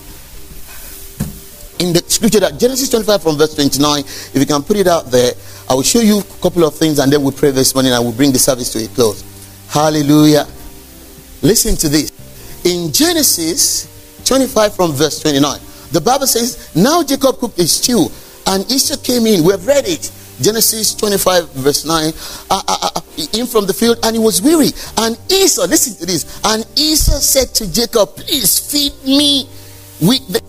In 1.83 1.91
the 1.93 2.03
scripture 2.07 2.41
that 2.41 2.59
Genesis 2.59 2.89
25 2.89 3.23
from 3.23 3.37
verse 3.37 3.55
29, 3.55 4.01
if 4.01 4.35
you 4.35 4.45
can 4.45 4.61
put 4.61 4.77
it 4.77 4.85
out 4.85 5.09
there, 5.09 5.33
I 5.69 5.73
will 5.73 5.83
show 5.83 5.99
you 5.99 6.19
a 6.19 6.41
couple 6.41 6.63
of 6.63 6.75
things 6.75 6.99
and 6.99 7.11
then 7.11 7.23
we'll 7.23 7.31
pray 7.31 7.51
this 7.51 7.73
morning 7.73 7.93
and 7.93 8.03
we'll 8.03 8.13
bring 8.13 8.31
the 8.31 8.39
service 8.39 8.71
to 8.73 8.83
a 8.83 8.87
close. 8.89 9.23
Hallelujah. 9.69 10.45
Listen 11.41 11.75
to 11.77 11.89
this. 11.89 12.11
In 12.65 12.91
Genesis 12.91 14.23
25 14.25 14.75
from 14.75 14.91
verse 14.91 15.21
29, 15.21 15.59
the 15.91 16.01
Bible 16.01 16.27
says, 16.27 16.75
Now 16.75 17.03
Jacob 17.03 17.37
cooked 17.37 17.59
a 17.59 17.67
stew, 17.67 18.07
and 18.47 18.69
Esau 18.71 18.97
came 19.01 19.25
in. 19.25 19.43
We've 19.43 19.65
read 19.65 19.87
it. 19.87 20.11
Genesis 20.41 20.93
25, 20.95 21.51
verse 21.53 21.85
9. 21.85 22.11
Uh, 22.49 22.61
uh, 22.67 22.89
uh, 22.95 23.01
in 23.33 23.45
from 23.45 23.65
the 23.65 23.73
field, 23.73 23.97
and 24.03 24.15
he 24.15 24.21
was 24.21 24.41
weary. 24.41 24.69
And 24.97 25.17
Esau, 25.31 25.65
listen 25.67 25.95
to 25.95 26.05
this. 26.05 26.41
And 26.43 26.65
Esau 26.75 27.19
said 27.19 27.53
to 27.55 27.71
Jacob, 27.71 28.15
Please 28.15 28.59
feed 28.59 28.93
me 29.05 29.47
with 30.01 30.27
the 30.27 30.41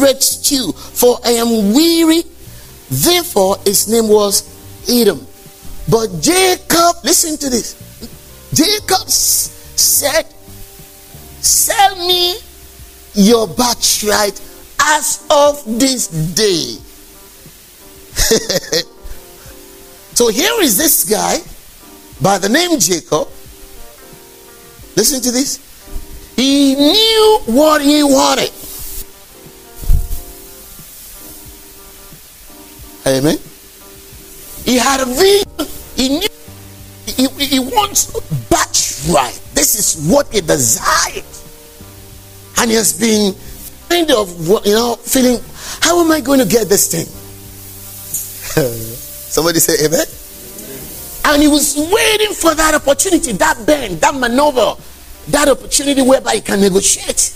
red 0.00 0.22
stew, 0.22 0.72
for 0.72 1.18
I 1.24 1.32
am 1.32 1.72
weary. 1.72 2.24
Therefore, 2.90 3.56
his 3.64 3.88
name 3.88 4.08
was 4.08 4.42
Edom. 4.88 5.24
But 5.88 6.20
Jacob, 6.20 6.96
listen 7.04 7.38
to 7.38 7.48
this. 7.48 7.76
Jacob 8.52 9.08
said, 9.08 10.26
Sell 11.40 11.96
me 12.06 12.34
your 13.14 13.46
birthright 13.46 14.40
as 14.82 15.24
of 15.30 15.62
this 15.78 16.08
day. 16.34 16.76
so 20.14 20.28
here 20.28 20.60
is 20.60 20.76
this 20.76 21.04
guy 21.08 21.38
by 22.20 22.38
the 22.38 22.48
name 22.48 22.78
Jacob. 22.78 23.28
Listen 24.96 25.20
to 25.22 25.30
this. 25.30 25.58
He 26.36 26.74
knew 26.74 27.40
what 27.46 27.82
he 27.82 28.02
wanted. 28.02 28.50
Amen. 33.10 33.38
He 34.64 34.76
had 34.76 35.00
a 35.00 35.06
vision. 35.06 35.48
He 35.96 36.08
knew 36.20 36.28
he, 37.06 37.26
he 37.44 37.58
wants 37.58 38.12
birthright. 38.48 39.40
This 39.52 39.74
is 39.74 40.10
what 40.10 40.32
he 40.32 40.40
desired. 40.40 41.24
And 42.58 42.70
he 42.70 42.76
has 42.76 42.98
been 42.98 43.34
kind 43.88 44.10
of, 44.12 44.30
you 44.64 44.74
know, 44.74 44.94
feeling, 44.96 45.40
how 45.80 45.98
am 46.04 46.12
I 46.12 46.20
going 46.20 46.38
to 46.38 46.46
get 46.46 46.68
this 46.68 46.90
thing? 46.92 47.06
Somebody 49.30 49.58
say 49.58 49.84
amen. 49.84 50.06
And 51.24 51.42
he 51.42 51.48
was 51.48 51.76
waiting 51.76 52.34
for 52.34 52.54
that 52.54 52.74
opportunity, 52.74 53.32
that 53.32 53.66
bend, 53.66 54.00
that 54.00 54.14
maneuver, 54.14 54.74
that 55.28 55.48
opportunity 55.48 56.02
whereby 56.02 56.36
he 56.36 56.40
can 56.40 56.60
negotiate. 56.60 57.34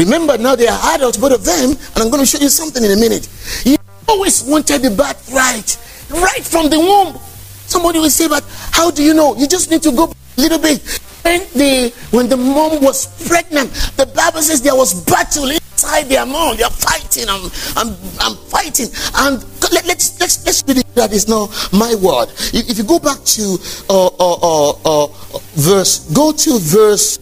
Remember, 0.00 0.38
now 0.38 0.56
they 0.56 0.66
are 0.66 0.80
adults, 0.94 1.18
both 1.18 1.32
of 1.32 1.44
them, 1.44 1.70
and 1.70 1.98
I'm 1.98 2.08
going 2.08 2.20
to 2.20 2.26
show 2.26 2.38
you 2.38 2.48
something 2.48 2.82
in 2.82 2.90
a 2.90 2.96
minute. 2.96 3.28
He 3.62 3.76
always 4.08 4.42
wanted 4.42 4.80
the 4.80 4.90
birthright, 4.90 5.76
right 6.10 6.22
Right 6.22 6.44
from 6.44 6.70
the 6.70 6.80
womb. 6.80 7.20
Somebody 7.66 7.98
will 7.98 8.08
say, 8.08 8.26
but 8.26 8.42
how 8.72 8.90
do 8.90 9.02
you 9.04 9.12
know? 9.12 9.36
You 9.36 9.46
just 9.46 9.70
need 9.70 9.82
to 9.82 9.92
go 9.92 10.10
a 10.10 10.40
little 10.40 10.58
bit 10.58 10.80
when 11.22 11.40
the 11.54 11.94
when 12.10 12.28
the 12.28 12.36
mom 12.36 12.82
was 12.82 13.06
pregnant, 13.28 13.70
the 13.96 14.06
Bible 14.06 14.40
says 14.42 14.62
there 14.62 14.74
was 14.74 15.04
battle 15.04 15.50
inside 15.50 16.04
their 16.04 16.24
mom. 16.26 16.56
They're 16.56 16.70
fighting. 16.70 17.28
I'm 17.28 17.50
I'm 17.76 17.94
I'm 18.20 18.36
fighting. 18.48 18.88
And 19.14 19.44
let, 19.70 19.84
us 19.84 20.18
let's 20.18 20.44
let's 20.46 20.64
read 20.66 20.78
it. 20.78 20.94
That 20.94 21.12
is 21.12 21.28
not 21.28 21.50
my 21.72 21.94
word. 21.94 22.30
If, 22.56 22.70
if 22.70 22.78
you 22.78 22.84
go 22.84 22.98
back 22.98 23.22
to 23.22 23.58
uh, 23.88 24.06
uh, 24.06 24.36
uh, 24.42 24.70
uh, 24.70 25.06
verse, 25.54 26.10
go 26.12 26.32
to 26.32 26.58
verse 26.58 27.18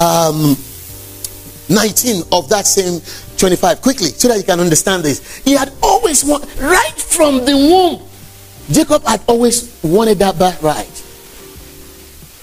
um, 0.00 0.56
19 1.70 2.22
of 2.32 2.48
that 2.48 2.66
same 2.66 3.00
25 3.38 3.80
quickly, 3.80 4.08
so 4.08 4.28
that 4.28 4.36
you 4.36 4.44
can 4.44 4.60
understand 4.60 5.04
this. 5.04 5.38
He 5.38 5.52
had 5.56 5.72
always 5.82 6.24
wanted 6.24 6.50
right 6.58 6.94
from 6.94 7.44
the 7.44 7.56
womb. 7.56 8.02
Jacob 8.70 9.02
had 9.04 9.22
always 9.26 9.80
wanted 9.82 10.18
that 10.18 10.38
birthright. 10.38 10.86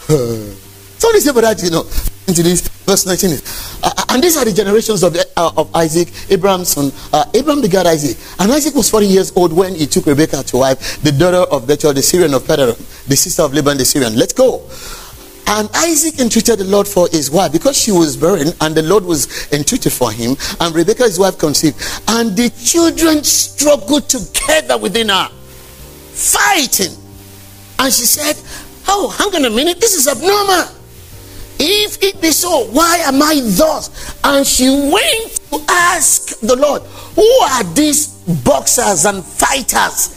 Somebody 0.97 1.19
say, 1.19 1.31
but 1.33 1.41
that 1.41 1.61
you 1.61 1.69
know, 1.69 1.83
into 2.27 2.43
this, 2.43 2.67
Verse 2.87 3.05
19 3.05 3.29
is, 3.31 3.79
uh, 3.83 3.91
and 4.09 4.23
these 4.23 4.37
are 4.37 4.45
the 4.45 4.53
generations 4.53 5.03
of, 5.03 5.13
uh, 5.13 5.51
of 5.57 5.75
Isaac, 5.75 6.07
Abraham's 6.31 6.69
son. 6.69 6.89
Uh, 7.11 7.25
Abraham 7.33 7.61
begat 7.61 7.85
Isaac. 7.85 8.15
And 8.39 8.49
Isaac 8.49 8.75
was 8.75 8.89
40 8.89 9.05
years 9.05 9.33
old 9.35 9.51
when 9.51 9.75
he 9.75 9.85
took 9.87 10.05
Rebekah 10.05 10.43
to 10.43 10.57
wife, 10.57 11.03
the 11.03 11.11
daughter 11.11 11.43
of 11.51 11.67
Bethuel, 11.67 11.93
the 11.93 12.01
Syrian 12.01 12.33
of 12.33 12.47
Padan, 12.47 12.75
the 13.07 13.15
sister 13.17 13.43
of 13.43 13.53
Laban 13.53 13.77
the 13.77 13.83
Syrian. 13.83 14.15
Let's 14.15 14.31
go. 14.31 14.63
And 15.47 15.69
Isaac 15.73 16.19
entreated 16.19 16.59
the 16.59 16.65
Lord 16.65 16.87
for 16.87 17.07
his 17.09 17.31
wife 17.31 17.53
because 17.53 17.77
she 17.77 17.91
was 17.91 18.17
barren, 18.17 18.49
and 18.59 18.75
the 18.75 18.83
Lord 18.83 19.05
was 19.05 19.51
entreated 19.53 19.93
for 19.93 20.11
him. 20.11 20.35
And 20.59 20.75
Rebekah, 20.75 21.03
his 21.03 21.17
wife, 21.17 21.37
conceived. 21.37 21.81
And 22.07 22.35
the 22.35 22.49
children 22.49 23.23
struggled 23.23 24.09
together 24.09 24.77
within 24.77 25.07
her, 25.07 25.29
fighting. 25.29 26.91
And 27.79 27.93
she 27.93 28.03
said, 28.03 28.35
Oh, 28.89 29.09
hang 29.09 29.35
on 29.35 29.45
a 29.51 29.55
minute, 29.55 29.79
this 29.79 29.95
is 29.95 30.07
abnormal. 30.07 30.75
If 31.59 32.03
it 32.03 32.21
be 32.21 32.31
so, 32.31 32.65
why 32.71 32.97
am 32.97 33.21
I 33.21 33.39
thus? 33.41 34.19
And 34.23 34.45
she 34.45 34.69
went 34.69 35.39
to 35.49 35.63
ask 35.69 36.39
the 36.41 36.55
Lord, 36.55 36.81
Who 37.15 37.27
are 37.43 37.63
these 37.73 38.07
boxers 38.43 39.05
and 39.05 39.23
fighters 39.23 40.16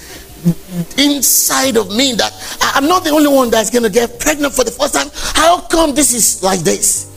inside 0.99 1.77
of 1.77 1.89
me 1.95 2.13
that 2.15 2.33
I'm 2.61 2.87
not 2.87 3.05
the 3.05 3.11
only 3.11 3.29
one 3.29 3.51
that's 3.51 3.71
going 3.71 3.83
to 3.83 3.91
get 3.91 4.19
pregnant 4.21 4.55
for 4.55 4.65
the 4.65 4.71
first 4.71 4.95
time? 4.95 5.09
How 5.35 5.61
come 5.61 5.95
this 5.95 6.15
is 6.15 6.43
like 6.43 6.61
this? 6.61 7.09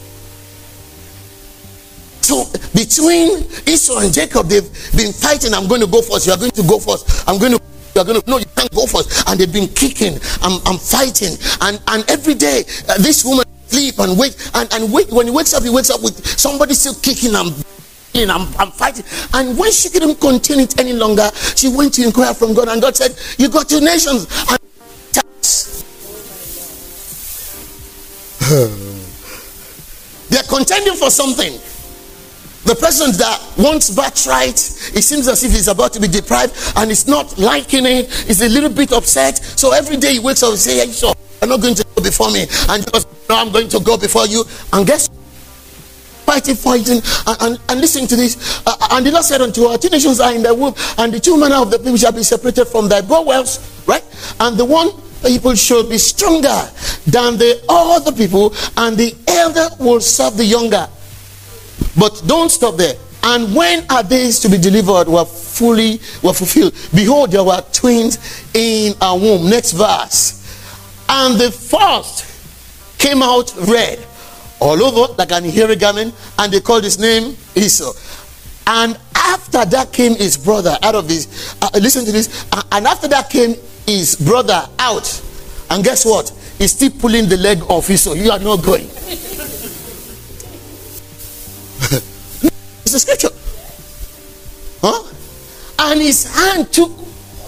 So 2.22 2.46
between 2.74 3.44
Esau 3.68 4.00
and 4.00 4.14
Jacob, 4.14 4.48
they've 4.48 4.70
been 4.96 5.12
fighting. 5.12 5.54
I'm 5.54 5.68
going 5.68 5.82
to 5.82 5.88
go 5.88 6.02
first. 6.02 6.26
You 6.26 6.34
are 6.34 6.40
going 6.40 6.52
to 6.52 6.64
go 6.64 6.80
first. 6.80 7.28
I'm 7.28 7.38
going 7.38 7.52
to. 7.52 7.62
You 7.96 8.02
are 8.02 8.06
going 8.06 8.22
to. 8.22 8.30
No, 8.30 8.38
you 8.38 8.46
can't 8.56 8.72
go 8.72 8.86
first. 8.86 9.28
And 9.28 9.40
they've 9.40 9.52
been 9.52 9.68
kicking. 9.68 10.20
I'm, 10.42 10.62
I'm 10.66 10.80
fighting. 10.80 11.36
And 11.62 11.82
and 11.88 12.10
every 12.10 12.34
day, 12.34 12.64
uh, 12.88 12.98
this 13.00 13.26
woman 13.26 13.46
sleep 13.68 14.00
and 14.00 14.18
wake 14.18 14.36
and, 14.54 14.72
and 14.74 14.94
wake 14.94 15.12
when 15.12 15.26
he 15.26 15.32
wakes 15.32 15.54
up 15.54 15.64
he 15.64 15.70
wakes 15.70 15.90
up 15.90 16.02
with 16.04 16.16
somebody 16.40 16.76
still 16.76 16.94
kicking 17.02 17.34
and 17.34 17.50
I'm, 18.16 18.48
I'm 18.58 18.72
fighting 18.72 19.06
and 19.34 19.58
when 19.58 19.72
she 19.72 19.90
couldn't 19.90 20.20
contain 20.22 20.60
it 20.60 20.80
any 20.80 20.94
longer 20.94 21.30
she 21.56 21.68
went 21.68 21.94
to 21.96 22.04
inquire 22.04 22.34
from 22.34 22.54
God 22.54 22.68
and 22.68 22.82
God 22.82 22.96
said 22.96 23.18
you 23.38 23.50
got 23.50 23.68
two 23.70 23.82
nations 23.82 24.28
and 24.50 24.60
they're 30.30 30.44
contending 30.44 30.96
for 30.96 31.10
something 31.10 31.60
the 32.66 32.76
person 32.76 33.12
that 33.18 33.42
wants 33.58 33.90
birthright, 33.90 34.56
it 34.96 35.04
seems 35.04 35.28
as 35.28 35.44
if 35.44 35.52
he's 35.52 35.68
about 35.68 35.92
to 35.94 36.00
be 36.00 36.08
deprived 36.08 36.56
and 36.78 36.90
he's 36.90 37.08
not 37.08 37.38
liking 37.38 37.86
it. 37.86 38.10
He's 38.24 38.42
a 38.42 38.48
little 38.48 38.70
bit 38.70 38.94
upset. 38.94 39.38
So 39.38 39.74
every 39.74 39.98
day 39.98 40.14
he 40.14 40.20
wakes 40.20 40.44
up 40.44 40.52
and 40.52 40.60
says, 40.60 40.80
Hey, 40.80 40.92
sure, 40.92 41.14
you're 41.42 41.50
not 41.50 41.60
going 41.60 41.76
to 41.76 41.86
go 41.96 42.02
before 42.02 42.32
me. 42.32 42.48
And 42.70 42.90
just, 42.90 43.08
no, 43.28 43.36
I'm 43.36 43.52
going 43.52 43.68
to 43.68 43.80
go 43.82 43.98
before 43.98 44.28
you. 44.28 44.46
And 44.72 44.88
guess 44.88 45.10
fighting, 46.34 46.56
fighting, 46.56 47.02
and, 47.28 47.38
and, 47.42 47.62
and 47.70 47.82
listen 47.82 48.08
to 48.08 48.16
this. 48.16 48.64
Uh, 48.66 48.76
and 48.92 49.06
the 49.06 49.12
Lord 49.12 49.24
said 49.24 49.42
unto 49.42 49.68
her, 49.68 49.78
Two 49.78 49.90
nations 49.90 50.20
are 50.20 50.34
in 50.34 50.42
the 50.42 50.54
womb, 50.54 50.74
and 50.98 51.14
the 51.14 51.20
two 51.20 51.40
manner 51.40 51.58
of 51.58 51.70
the 51.70 51.78
people 51.78 51.98
shall 51.98 52.12
be 52.12 52.24
separated 52.24 52.66
from 52.66 52.90
thy 52.90 53.02
bowels, 53.02 53.60
right? 53.86 54.04
And 54.40 54.58
the 54.58 54.66
one 54.66 54.90
people 55.22 55.54
should 55.54 55.90
be 55.90 55.98
stronger 55.98 56.70
than 57.06 57.38
the 57.38 57.64
other 57.70 58.12
people, 58.12 58.54
and 58.78 58.98
the 58.98 59.16
elder 59.28 59.70
will 59.80 60.02
serve 60.02 60.38
the 60.38 60.46
younger. 60.46 60.88
But 61.98 62.24
don't 62.26 62.50
stop 62.50 62.78
there. 62.78 62.96
And 63.26 63.56
when 63.56 63.86
are 63.90 64.04
these 64.04 64.40
to 64.42 64.50
be 64.50 64.58
delivered 64.58 65.08
were 65.08 65.26
fully 65.26 66.00
were 66.24 66.34
fulfilled, 66.34 66.74
behold, 66.94 67.32
there 67.32 67.44
were 67.44 67.64
twins 67.72 68.18
in 68.54 68.96
a 69.00 69.16
womb. 69.16 69.50
Next 69.50 69.74
verse. 69.74 70.40
And 71.08 71.40
the 71.40 71.52
first 71.52 72.26
came 72.98 73.22
out 73.22 73.54
red 73.68 74.06
all 74.60 74.82
over 74.82 75.14
like 75.14 75.32
an 75.32 75.46
hairy 75.46 75.76
garment, 75.76 76.14
and 76.40 76.54
they 76.54 76.62
called 76.62 76.84
his 76.84 77.00
name 77.00 77.36
Esau. 77.56 77.92
And 78.66 78.98
after 79.16 79.66
that 79.66 79.92
came 79.92 80.16
his 80.16 80.38
brother 80.38 80.78
out 80.82 80.96
of 80.96 81.10
his. 81.10 81.56
Uh, 81.62 81.70
listen 81.76 82.06
to 82.06 82.12
this. 82.12 82.46
Uh, 82.52 82.64
and 82.72 82.88
after 82.88 83.08
that 83.08 83.30
came 83.30 83.56
his 83.86 84.16
brother 84.16 84.68
out. 84.80 85.22
And 85.70 85.84
guess 85.84 86.06
what? 86.06 86.32
He's 86.58 86.72
still 86.72 86.92
pulling 86.92 87.28
the 87.28 87.38
leg 87.38 87.62
off 87.64 87.90
Esau. 87.90 88.14
You 88.14 88.32
are 88.32 88.40
not 88.40 88.64
going. 88.64 88.86
it's 92.86 92.94
a 92.94 93.00
scripture. 93.00 93.30
Huh? 94.82 95.14
And 95.80 96.02
his 96.02 96.34
hand 96.34 96.72
took 96.72 96.92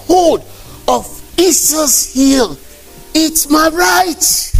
hold 0.07 0.41
of 0.87 1.05
Esau's 1.39 2.13
heel. 2.13 2.57
It's 3.13 3.49
my 3.49 3.69
right. 3.69 4.54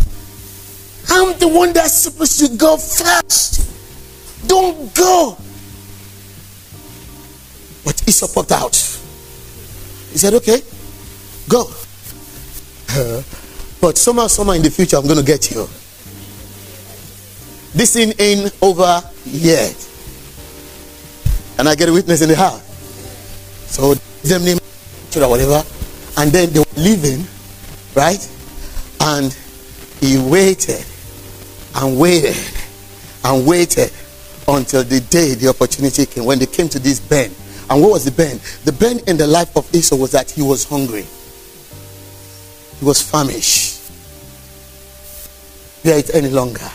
I'm 1.10 1.38
the 1.40 1.48
one 1.48 1.74
that's 1.74 1.94
supposed 1.94 2.40
to 2.40 2.58
go 2.58 2.78
first. 2.78 4.48
Don't 4.48 4.94
go. 4.96 5.38
But 7.84 8.08
Esau 8.08 8.28
popped 8.34 8.52
out. 8.52 8.76
He 10.12 10.18
said, 10.18 10.34
Okay, 10.34 10.62
go. 11.50 11.70
But 13.82 14.00
somehow, 14.00 14.26
somehow 14.26 14.54
in 14.54 14.64
the 14.64 14.72
future, 14.72 14.98
I'm 14.98 15.04
going 15.04 15.20
to 15.20 15.24
get 15.24 15.52
you. 15.52 15.68
This 17.76 17.94
thing 17.94 18.14
ain't 18.18 18.52
over 18.60 19.04
yet. 19.26 19.76
And 21.60 21.70
I 21.70 21.76
get 21.76 21.90
a 21.90 21.94
witness 21.94 22.24
in 22.24 22.30
the 22.30 22.36
house. 22.36 22.64
So 23.70 23.94
them 24.24 24.44
name 24.44 24.58
or 24.58 25.30
whatever. 25.30 25.62
And 26.18 26.32
then 26.32 26.52
they 26.52 26.60
were 26.60 26.66
leaving, 26.78 27.28
right? 27.94 28.28
And 29.02 29.38
he 30.00 30.18
waited 30.18 30.84
and 31.76 32.00
waited 32.00 32.36
and 33.24 33.46
waited 33.46 33.92
until 34.48 34.84
the 34.84 35.00
day 35.02 35.34
the 35.34 35.48
opportunity 35.48 36.06
came. 36.06 36.26
When 36.26 36.40
they 36.40 36.46
came 36.46 36.70
to 36.70 36.80
this 36.80 37.00
bend. 37.00 37.36
And 37.70 37.82
what 37.82 37.92
was 37.92 38.06
the 38.06 38.12
bend? 38.12 38.40
The 38.64 38.72
bend 38.72 39.04
in 39.08 39.18
the 39.18 39.26
life 39.26 39.56
of 39.58 39.74
Esau 39.74 39.96
was 39.96 40.12
that 40.12 40.30
he 40.30 40.42
was 40.42 40.64
hungry. 40.66 41.06
He 42.80 42.86
was 42.86 43.02
famished. 43.02 43.82
Bear 45.84 45.98
it 45.98 46.14
any 46.14 46.30
longer. 46.30 46.70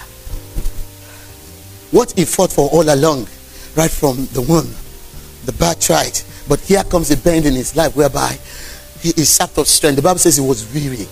What 1.92 2.12
he 2.12 2.24
fought 2.24 2.52
for 2.52 2.68
all 2.70 2.92
along, 2.92 3.28
right 3.76 3.90
from 3.90 4.26
the 4.32 4.42
womb, 4.42 4.74
the 5.44 5.52
birthright. 5.52 6.24
But 6.48 6.60
here 6.60 6.82
comes 6.82 7.10
a 7.12 7.16
bend 7.16 7.46
in 7.46 7.54
his 7.54 7.76
life 7.76 7.94
whereby 7.94 8.36
he 9.00 9.10
is 9.10 9.28
sapped 9.28 9.58
of 9.58 9.68
strength. 9.68 9.96
The 9.96 10.02
Bible 10.02 10.18
says 10.18 10.36
he 10.36 10.42
was 10.42 10.72
weary 10.74 11.06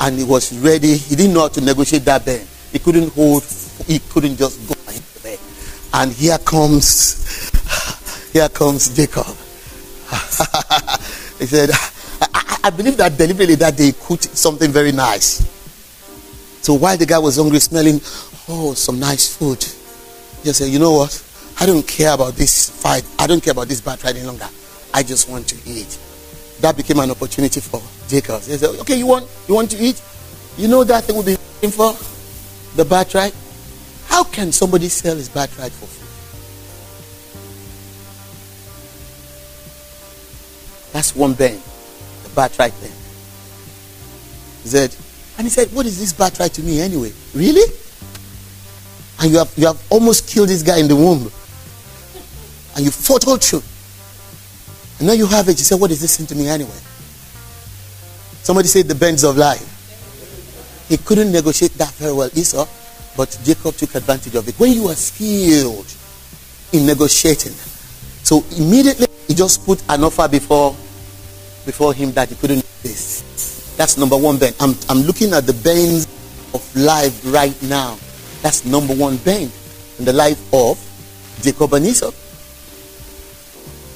and 0.00 0.18
he 0.18 0.24
was 0.24 0.56
ready. 0.58 0.96
He 0.96 1.16
didn't 1.16 1.34
know 1.34 1.40
how 1.40 1.48
to 1.48 1.60
negotiate 1.60 2.04
that 2.04 2.24
bend. 2.24 2.46
He 2.74 2.80
couldn't 2.80 3.12
hold, 3.12 3.44
he 3.86 4.00
couldn't 4.00 4.36
just 4.36 4.58
go 4.66 4.74
there. 5.22 5.38
And 5.92 6.10
here 6.10 6.36
comes, 6.38 7.52
here 8.32 8.48
comes 8.48 8.88
Jacob. 8.96 9.26
he 11.38 11.46
said, 11.46 11.70
I, 12.34 12.58
I, 12.64 12.70
believe 12.70 12.96
that 12.96 13.16
deliberately 13.16 13.54
that 13.54 13.78
he 13.78 13.92
cooked 13.92 14.24
something 14.36 14.72
very 14.72 14.90
nice. 14.90 15.46
So 16.62 16.74
while 16.74 16.96
the 16.96 17.06
guy 17.06 17.20
was 17.20 17.36
hungry, 17.36 17.60
smelling, 17.60 18.00
oh, 18.48 18.74
some 18.74 18.98
nice 18.98 19.36
food, 19.36 19.62
he 20.42 20.52
said, 20.52 20.68
you 20.68 20.80
know 20.80 20.94
what? 20.94 21.24
I 21.60 21.66
don't 21.66 21.86
care 21.86 22.12
about 22.12 22.34
this 22.34 22.70
fight. 22.70 23.04
I 23.20 23.28
don't 23.28 23.40
care 23.40 23.52
about 23.52 23.68
this 23.68 23.80
battle 23.80 24.08
any 24.08 24.24
longer. 24.24 24.48
I 24.92 25.04
just 25.04 25.30
want 25.30 25.46
to 25.46 25.70
eat. 25.70 25.96
That 26.60 26.76
became 26.76 26.98
an 26.98 27.12
opportunity 27.12 27.60
for 27.60 27.80
Jacob. 28.08 28.42
He 28.42 28.56
said, 28.56 28.70
okay, 28.80 28.98
you 28.98 29.06
want, 29.06 29.30
you 29.46 29.54
want 29.54 29.70
to 29.70 29.78
eat? 29.78 30.02
You 30.58 30.66
know 30.66 30.82
that 30.82 31.04
thing 31.04 31.14
will 31.14 31.22
be 31.22 31.36
looking 31.36 31.70
for? 31.70 31.94
The 32.76 32.84
birthright? 32.84 33.34
How 34.06 34.24
can 34.24 34.52
somebody 34.52 34.88
sell 34.88 35.16
his 35.16 35.28
birthright 35.28 35.72
for 35.72 35.86
food? 35.86 36.04
That's 40.92 41.16
one 41.16 41.34
bend, 41.34 41.60
the 42.22 42.28
birthright 42.30 42.72
bend. 42.80 42.92
He 44.62 44.68
said, 44.68 44.94
and 45.36 45.46
he 45.46 45.50
said, 45.50 45.68
What 45.72 45.86
is 45.86 45.98
this 45.98 46.12
birthright 46.12 46.52
to 46.54 46.62
me 46.62 46.80
anyway? 46.80 47.12
Really? 47.34 47.64
And 49.20 49.30
you 49.32 49.38
have 49.38 49.52
you 49.56 49.66
have 49.66 49.82
almost 49.90 50.28
killed 50.28 50.48
this 50.48 50.62
guy 50.62 50.78
in 50.78 50.88
the 50.88 50.96
womb. 50.96 51.30
And 52.76 52.84
you 52.84 52.90
fought 52.90 53.26
all 53.26 53.36
through. 53.36 53.62
And 54.98 55.08
now 55.08 55.14
you 55.14 55.26
have 55.26 55.48
it. 55.48 55.58
You 55.58 55.64
say, 55.64 55.74
What 55.74 55.90
is 55.90 56.00
this 56.00 56.16
thing 56.16 56.26
to 56.26 56.34
me 56.34 56.48
anyway? 56.48 56.78
Somebody 58.42 58.68
said 58.68 58.86
the 58.86 58.94
bends 58.94 59.24
of 59.24 59.36
life. 59.36 59.73
He 60.88 60.96
couldn't 60.98 61.32
negotiate 61.32 61.72
that 61.74 61.92
very 61.94 62.12
well, 62.12 62.30
Esau, 62.34 62.66
but 63.16 63.38
Jacob 63.44 63.74
took 63.74 63.94
advantage 63.94 64.34
of 64.34 64.48
it. 64.48 64.54
When 64.58 64.72
you 64.72 64.88
are 64.88 64.94
skilled 64.94 65.92
in 66.72 66.86
negotiating, 66.86 67.52
so 68.22 68.44
immediately 68.56 69.06
he 69.26 69.34
just 69.34 69.64
put 69.64 69.82
an 69.88 70.04
offer 70.04 70.28
before 70.28 70.76
before 71.64 71.94
him 71.94 72.12
that 72.12 72.28
he 72.28 72.34
couldn't 72.34 72.64
this. 72.84 73.74
That's 73.76 73.96
number 73.98 74.16
one 74.16 74.38
bend. 74.38 74.54
I'm, 74.60 74.76
I'm 74.88 75.02
looking 75.02 75.32
at 75.32 75.46
the 75.46 75.52
bends 75.52 76.06
of 76.54 76.62
life 76.76 77.18
right 77.32 77.56
now. 77.62 77.98
That's 78.42 78.64
number 78.64 78.94
one 78.94 79.16
bend 79.18 79.50
in 79.98 80.04
the 80.04 80.12
life 80.12 80.38
of 80.52 80.78
Jacob 81.42 81.72
and 81.74 81.86
Esau. 81.86 82.12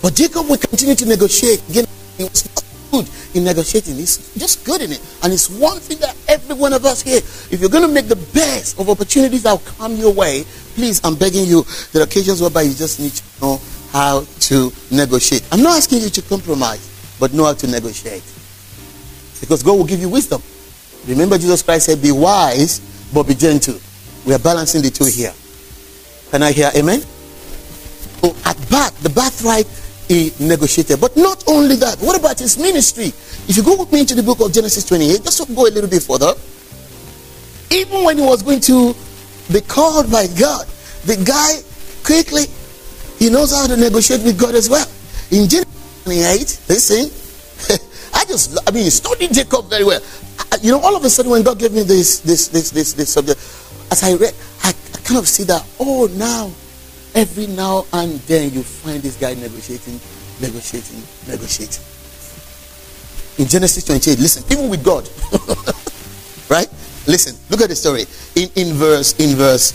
But 0.02 0.14
Jacob 0.14 0.48
will 0.48 0.56
continue 0.56 0.94
to 0.96 1.06
negotiate. 1.06 1.62
Again, 1.68 1.84
he 2.16 2.24
was 2.24 2.48
not 2.54 2.64
good 2.90 3.08
in 3.34 3.44
negotiating. 3.44 3.96
He's 3.96 4.34
just 4.36 4.64
good 4.64 4.80
in 4.80 4.92
it. 4.92 5.00
And 5.22 5.32
it's 5.32 5.48
one 5.50 5.78
thing 5.78 5.98
that 5.98 6.16
every 6.28 6.54
one 6.54 6.72
of 6.72 6.84
us 6.84 7.02
here, 7.02 7.18
if 7.18 7.60
you're 7.60 7.70
going 7.70 7.86
to 7.86 7.92
make 7.92 8.08
the 8.08 8.16
best 8.16 8.78
of 8.78 8.88
opportunities 8.88 9.42
that 9.44 9.52
will 9.52 9.72
come 9.78 9.96
your 9.96 10.12
way, 10.12 10.44
please, 10.74 11.00
I'm 11.04 11.14
begging 11.14 11.46
you. 11.46 11.64
There 11.92 12.02
are 12.02 12.04
occasions 12.04 12.40
whereby 12.40 12.62
you 12.62 12.74
just 12.74 13.00
need 13.00 13.12
to 13.12 13.40
know 13.40 13.60
how 13.90 14.24
to 14.40 14.72
negotiate. 14.90 15.46
I'm 15.52 15.62
not 15.62 15.76
asking 15.76 16.02
you 16.02 16.10
to 16.10 16.22
compromise, 16.22 17.16
but 17.18 17.32
know 17.32 17.44
how 17.44 17.54
to 17.54 17.66
negotiate. 17.66 18.22
Because 19.40 19.62
God 19.62 19.78
will 19.78 19.86
give 19.86 20.00
you 20.00 20.08
wisdom. 20.08 20.42
Remember, 21.06 21.38
Jesus 21.38 21.62
Christ 21.62 21.86
said, 21.86 22.02
Be 22.02 22.12
wise, 22.12 22.80
but 23.14 23.24
be 23.24 23.34
gentle. 23.34 23.78
We 24.26 24.34
are 24.34 24.38
balancing 24.38 24.82
the 24.82 24.90
two 24.90 25.06
here. 25.06 25.32
Can 26.30 26.42
I 26.42 26.52
hear 26.52 26.70
amen? 26.76 27.00
So 28.20 28.34
at 28.44 28.56
birth, 28.68 29.00
the 29.02 29.08
birthright 29.08 29.66
he 30.08 30.32
negotiated. 30.40 31.00
But 31.00 31.16
not 31.16 31.44
only 31.46 31.76
that, 31.76 32.00
what 32.00 32.18
about 32.18 32.38
his 32.38 32.58
ministry? 32.58 33.12
If 33.46 33.56
you 33.56 33.62
go 33.62 33.76
with 33.76 33.92
me 33.92 34.00
into 34.00 34.14
the 34.14 34.22
book 34.22 34.40
of 34.40 34.52
Genesis 34.52 34.84
28, 34.88 35.22
just 35.22 35.54
go 35.54 35.66
a 35.66 35.70
little 35.70 35.88
bit 35.88 36.02
further. 36.02 36.32
Even 37.70 38.02
when 38.04 38.16
he 38.16 38.24
was 38.24 38.42
going 38.42 38.60
to 38.60 38.96
be 39.52 39.60
called 39.60 40.10
by 40.10 40.26
God, 40.38 40.66
the 41.04 41.16
guy 41.20 41.60
quickly, 42.04 42.48
he 43.18 43.30
knows 43.30 43.52
how 43.52 43.66
to 43.66 43.76
negotiate 43.76 44.24
with 44.24 44.40
God 44.40 44.54
as 44.54 44.70
well. 44.70 44.88
In 45.30 45.48
Genesis 45.48 46.04
28, 46.04 46.60
listen, 46.68 47.04
I 48.14 48.24
just, 48.24 48.58
I 48.66 48.72
mean, 48.72 48.84
he 48.84 48.90
studied 48.90 49.32
Jacob 49.32 49.68
very 49.68 49.84
well. 49.84 50.00
I, 50.52 50.56
you 50.62 50.72
know, 50.72 50.80
all 50.80 50.96
of 50.96 51.04
a 51.04 51.10
sudden 51.10 51.30
when 51.30 51.42
God 51.42 51.58
gave 51.58 51.72
me 51.72 51.82
this, 51.82 52.20
this, 52.20 52.48
this, 52.48 52.70
this, 52.70 52.94
this 52.94 53.12
subject, 53.12 53.38
as 53.90 54.02
I 54.02 54.14
read, 54.14 54.32
I, 54.64 54.70
I 54.70 54.98
kind 55.04 55.18
of 55.18 55.28
see 55.28 55.44
that, 55.44 55.66
oh, 55.78 56.08
now, 56.16 56.50
every 57.18 57.48
now 57.48 57.84
and 57.92 58.12
then 58.30 58.52
you 58.52 58.62
find 58.62 59.02
this 59.02 59.16
guy 59.16 59.34
negotiating, 59.34 59.98
negotiating, 60.40 61.02
negotiating. 61.26 61.82
In 63.42 63.48
Genesis 63.50 63.84
28, 63.84 64.20
listen, 64.20 64.44
even 64.52 64.70
with 64.70 64.84
God, 64.84 65.02
right? 66.48 66.70
Listen, 67.08 67.34
look 67.50 67.60
at 67.60 67.70
the 67.70 67.74
story. 67.74 68.06
In, 68.36 68.48
in 68.54 68.74
verse, 68.74 69.18
in 69.18 69.34
verse 69.34 69.74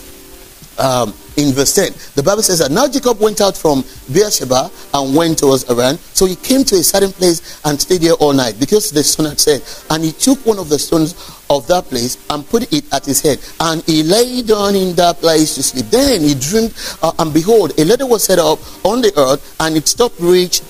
um, 0.80 1.14
in 1.38 1.54
verse 1.54 1.74
10. 1.76 1.94
The 2.16 2.24
Bible 2.24 2.44
says 2.44 2.60
that 2.60 2.72
now 2.72 2.88
Jacob 2.88 3.20
went 3.20 3.42
out 3.42 3.58
from 3.58 3.84
Beersheba 4.12 4.70
and 4.94 5.16
went 5.16 5.40
towards 5.40 5.64
Haran. 5.68 5.98
So 5.98 6.26
he 6.26 6.36
came 6.36 6.64
to 6.66 6.76
a 6.76 6.84
certain 6.84 7.12
place 7.12 7.62
and 7.66 7.80
stayed 7.80 8.02
there 8.02 8.14
all 8.14 8.34
night 8.34 8.60
because 8.60 8.92
the 8.92 9.04
sun 9.04 9.26
had 9.26 9.40
set. 9.40 9.62
And 9.90 10.04
he 10.04 10.12
took 10.12 10.46
one 10.46 10.60
of 10.60 10.70
the 10.70 10.78
stones 10.78 11.14
of 11.50 11.66
that 11.68 11.86
place 11.86 12.18
and 12.30 12.48
put 12.48 12.72
it 12.72 12.86
at 12.94 13.06
his 13.06 13.22
head. 13.22 13.40
And 13.60 13.84
he 13.84 14.04
lay 14.04 14.42
down 14.42 14.76
in 14.76 14.96
that 14.96 15.18
place 15.18 15.56
to 15.56 15.64
sleep. 15.64 15.88
Then 15.88 16.22
he 16.22 16.36
dreamed, 16.36 16.74
uh, 17.02 17.12
and 17.20 17.34
behold, 17.34 17.78
a 17.80 17.86
ladder 17.86 18.06
was 18.06 18.24
set 18.24 18.40
up 18.40 18.60
on 18.86 19.02
the 19.02 19.12
earth 19.18 19.56
and 19.60 19.76
it 19.76 19.88
stopped 19.88 20.20
reach 20.20 20.62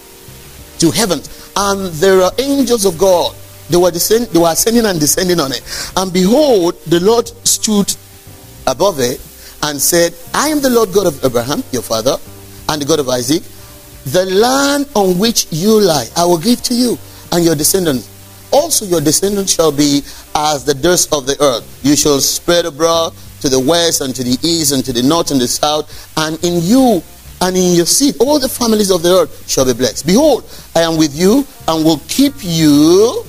to 0.80 0.92
heaven. 0.92 1.22
And 1.56 1.92
there 1.94 2.22
are 2.22 2.32
angels 2.40 2.86
of 2.86 2.98
God. 2.98 3.36
They 3.70 3.78
were, 3.78 3.92
descend- 3.92 4.28
they 4.28 4.40
were 4.40 4.52
ascending 4.52 4.86
and 4.86 5.00
descending 5.00 5.40
on 5.40 5.52
it. 5.52 5.62
And 5.96 6.12
behold, 6.12 6.76
the 6.86 7.00
Lord 7.00 7.28
stood 7.48 7.94
above 8.68 9.00
it 9.00 9.20
and 9.64 9.82
said, 9.82 10.14
I 10.34 10.50
am 10.50 10.62
the 10.62 10.70
Lord 10.70 10.94
God 10.94 11.08
of 11.08 11.24
Abraham, 11.26 11.64
your 11.72 11.82
father, 11.82 12.18
and 12.70 12.82
the 12.82 12.86
God 12.86 13.00
of 13.00 13.10
Isaac. 13.10 13.44
The 14.06 14.26
land 14.26 14.88
on 14.96 15.18
which 15.18 15.48
you 15.52 15.80
lie, 15.80 16.08
I 16.16 16.26
will 16.26 16.38
give 16.38 16.62
to 16.64 16.76
you 16.76 16.98
and 17.32 17.44
your 17.44 17.56
descendants. 17.56 18.10
Also, 18.52 18.86
your 18.86 19.02
descendants 19.02 19.54
shall 19.54 19.72
be 19.72 20.04
as 20.36 20.64
the 20.66 20.74
dust 20.74 21.14
of 21.14 21.26
the 21.26 21.42
earth. 21.42 21.80
You 21.84 21.96
shall 21.96 22.20
spread 22.20 22.66
abroad 22.66 23.14
to 23.40 23.50
the 23.50 23.60
west 23.60 24.02
and 24.02 24.14
to 24.16 24.24
the 24.24 24.38
east 24.44 24.74
and 24.74 24.86
to 24.86 24.94
the 24.94 25.02
north 25.02 25.32
and 25.32 25.42
the 25.42 25.48
south, 25.48 26.12
and 26.18 26.42
in 26.44 26.62
you 26.62 27.02
and 27.42 27.58
in 27.58 27.74
your 27.74 27.86
seed 27.86 28.16
all 28.20 28.40
the 28.40 28.48
families 28.48 28.90
of 28.92 29.04
the 29.04 29.10
earth 29.10 29.50
shall 29.50 29.66
be 29.66 29.74
blessed. 29.74 30.06
Behold, 30.06 30.44
I 30.76 30.82
am 30.82 30.98
with 30.98 31.18
you 31.18 31.46
and 31.68 31.84
will 31.84 32.00
keep 32.08 32.34
you 32.40 33.26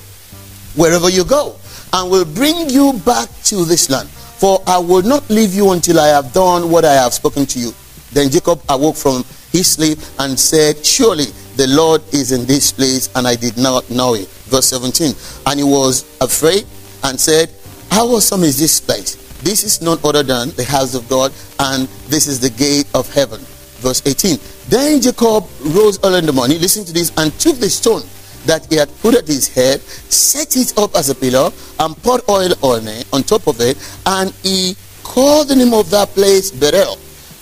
wherever 0.75 1.09
you 1.09 1.23
go, 1.23 1.55
and 1.93 2.11
will 2.11 2.25
bring 2.25 2.69
you 2.69 2.93
back 3.05 3.29
to 3.45 3.65
this 3.65 3.89
land. 3.89 4.09
For 4.37 4.61
I 4.67 4.77
will 4.77 5.01
not 5.01 5.29
leave 5.29 5.53
you 5.53 5.71
until 5.71 5.99
I 5.99 6.07
have 6.07 6.33
done 6.33 6.69
what 6.69 6.83
I 6.85 6.93
have 6.93 7.13
spoken 7.13 7.45
to 7.47 7.59
you. 7.59 7.73
Then 8.11 8.29
Jacob 8.29 8.61
awoke 8.69 8.95
from 8.95 9.23
his 9.51 9.67
sleep 9.67 9.99
and 10.19 10.37
said, 10.39 10.85
Surely 10.85 11.25
the 11.55 11.67
Lord 11.67 12.01
is 12.13 12.31
in 12.31 12.45
this 12.45 12.71
place, 12.71 13.09
and 13.15 13.27
I 13.27 13.35
did 13.35 13.57
not 13.57 13.89
know 13.89 14.13
it. 14.13 14.27
Verse 14.47 14.67
17. 14.67 15.13
And 15.47 15.59
he 15.59 15.63
was 15.63 16.03
afraid 16.19 16.65
and 17.03 17.19
said, 17.19 17.49
How 17.91 18.07
awesome 18.07 18.43
is 18.43 18.59
this 18.59 18.79
place? 18.81 19.15
This 19.41 19.63
is 19.63 19.81
none 19.81 19.99
other 20.03 20.23
than 20.23 20.49
the 20.51 20.63
house 20.63 20.95
of 20.95 21.07
God, 21.07 21.31
and 21.59 21.87
this 22.07 22.27
is 22.27 22.39
the 22.39 22.49
gate 22.49 22.87
of 22.93 23.11
heaven. 23.13 23.39
Verse 23.79 24.01
18. 24.05 24.37
Then 24.67 25.01
Jacob 25.01 25.45
rose 25.61 26.03
early 26.03 26.19
in 26.19 26.25
the 26.25 26.33
morning, 26.33 26.59
listen 26.59 26.83
to 26.85 26.93
this, 26.93 27.11
and 27.17 27.31
took 27.39 27.57
the 27.57 27.69
stone 27.69 28.01
that 28.45 28.65
he 28.69 28.75
had 28.75 28.89
put 29.01 29.15
at 29.15 29.27
his 29.27 29.47
head, 29.47 29.81
set 29.81 30.55
it 30.55 30.77
up 30.77 30.95
as 30.95 31.09
a 31.09 31.15
pillar, 31.15 31.51
and 31.79 31.97
poured 32.03 32.21
oil 32.29 32.53
on 32.61 32.87
it, 32.87 33.05
on 33.13 33.23
top 33.23 33.47
of 33.47 33.59
it, 33.61 33.77
and 34.05 34.31
he 34.43 34.75
called 35.03 35.47
the 35.49 35.55
name 35.55 35.73
of 35.73 35.89
that 35.89 36.09
place 36.09 36.51
Bethel. 36.51 36.97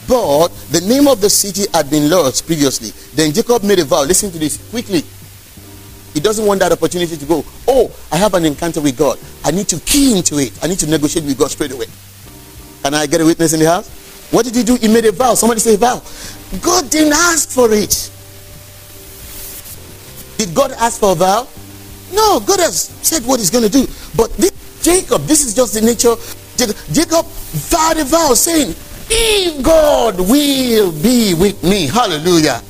But 0.07 0.49
the 0.71 0.81
name 0.81 1.07
of 1.07 1.21
the 1.21 1.29
city 1.29 1.63
had 1.73 1.89
been 1.89 2.09
Luz 2.09 2.41
previously. 2.41 2.89
Then 3.15 3.31
Jacob 3.31 3.63
made 3.63 3.79
a 3.79 3.85
vow. 3.85 4.03
Listen 4.03 4.31
to 4.31 4.37
this 4.37 4.57
quickly. 4.69 5.03
He 6.13 6.19
doesn't 6.19 6.45
want 6.45 6.59
that 6.59 6.71
opportunity 6.71 7.17
to 7.17 7.25
go, 7.25 7.43
oh, 7.67 7.89
I 8.11 8.17
have 8.17 8.33
an 8.33 8.45
encounter 8.45 8.81
with 8.81 8.97
God. 8.97 9.17
I 9.43 9.51
need 9.51 9.67
to 9.69 9.79
key 9.79 10.15
into 10.17 10.37
it. 10.37 10.51
I 10.61 10.67
need 10.67 10.79
to 10.79 10.87
negotiate 10.87 11.25
with 11.25 11.39
God 11.39 11.49
straight 11.51 11.71
away. 11.71 11.87
Can 12.83 12.93
I 12.93 13.07
get 13.07 13.21
a 13.21 13.25
witness 13.25 13.53
in 13.53 13.61
the 13.61 13.65
house? 13.65 13.89
What 14.29 14.45
did 14.45 14.55
he 14.55 14.63
do? 14.63 14.75
He 14.75 14.87
made 14.87 15.05
a 15.05 15.11
vow. 15.11 15.33
Somebody 15.35 15.61
say 15.61 15.75
vow. 15.75 16.01
God 16.61 16.89
didn't 16.91 17.13
ask 17.13 17.49
for 17.49 17.71
it. 17.71 18.11
Did 20.43 20.53
God 20.53 20.71
ask 20.73 20.99
for 20.99 21.13
a 21.13 21.15
vow? 21.15 21.47
No, 22.11 22.41
God 22.41 22.59
has 22.59 22.89
said 23.01 23.23
what 23.23 23.39
he's 23.39 23.49
going 23.49 23.63
to 23.63 23.71
do. 23.71 23.87
But 24.13 24.35
this, 24.35 24.51
Jacob, 24.83 25.21
this 25.21 25.45
is 25.45 25.55
just 25.55 25.73
the 25.73 25.79
nature. 25.79 26.15
Jacob, 26.91 27.25
vowed 27.71 27.97
a 27.97 28.03
vow 28.03 28.33
saying, 28.33 28.75
if 29.09 29.63
God 29.63 30.19
will 30.19 30.91
be 30.91 31.33
with 31.33 31.63
me, 31.63 31.87
hallelujah. 31.87 32.61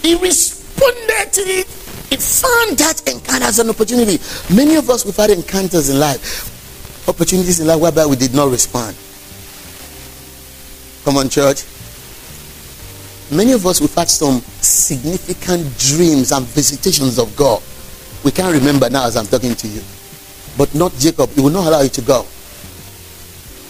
He 0.00 0.14
responded 0.16 1.34
to 1.34 1.42
it. 1.42 1.66
He 2.08 2.16
found 2.16 2.78
that 2.78 3.02
encounter 3.06 3.44
as 3.44 3.58
an 3.58 3.68
opportunity. 3.68 4.18
Many 4.48 4.76
of 4.76 4.88
us, 4.88 5.04
we've 5.04 5.14
had 5.14 5.28
encounters 5.28 5.90
in 5.90 6.00
life, 6.00 7.06
opportunities 7.08 7.60
in 7.60 7.66
life 7.66 7.78
whereby 7.78 8.06
we 8.06 8.16
did 8.16 8.32
not 8.34 8.50
respond. 8.50 8.96
Come 11.04 11.18
on, 11.18 11.28
church. 11.28 11.62
Many 13.32 13.52
of 13.52 13.64
us, 13.64 13.80
we've 13.80 13.94
had 13.94 14.08
some 14.08 14.40
significant 14.60 15.78
dreams 15.78 16.32
and 16.32 16.44
visitations 16.46 17.18
of 17.18 17.34
God. 17.36 17.62
We 18.24 18.32
can't 18.32 18.52
remember 18.52 18.90
now 18.90 19.06
as 19.06 19.16
I'm 19.16 19.26
talking 19.26 19.54
to 19.54 19.68
you. 19.68 19.82
But 20.58 20.74
not 20.74 20.92
Jacob. 20.94 21.30
He 21.30 21.40
will 21.40 21.50
not 21.50 21.66
allow 21.66 21.80
you 21.80 21.88
to 21.90 22.02
go. 22.02 22.26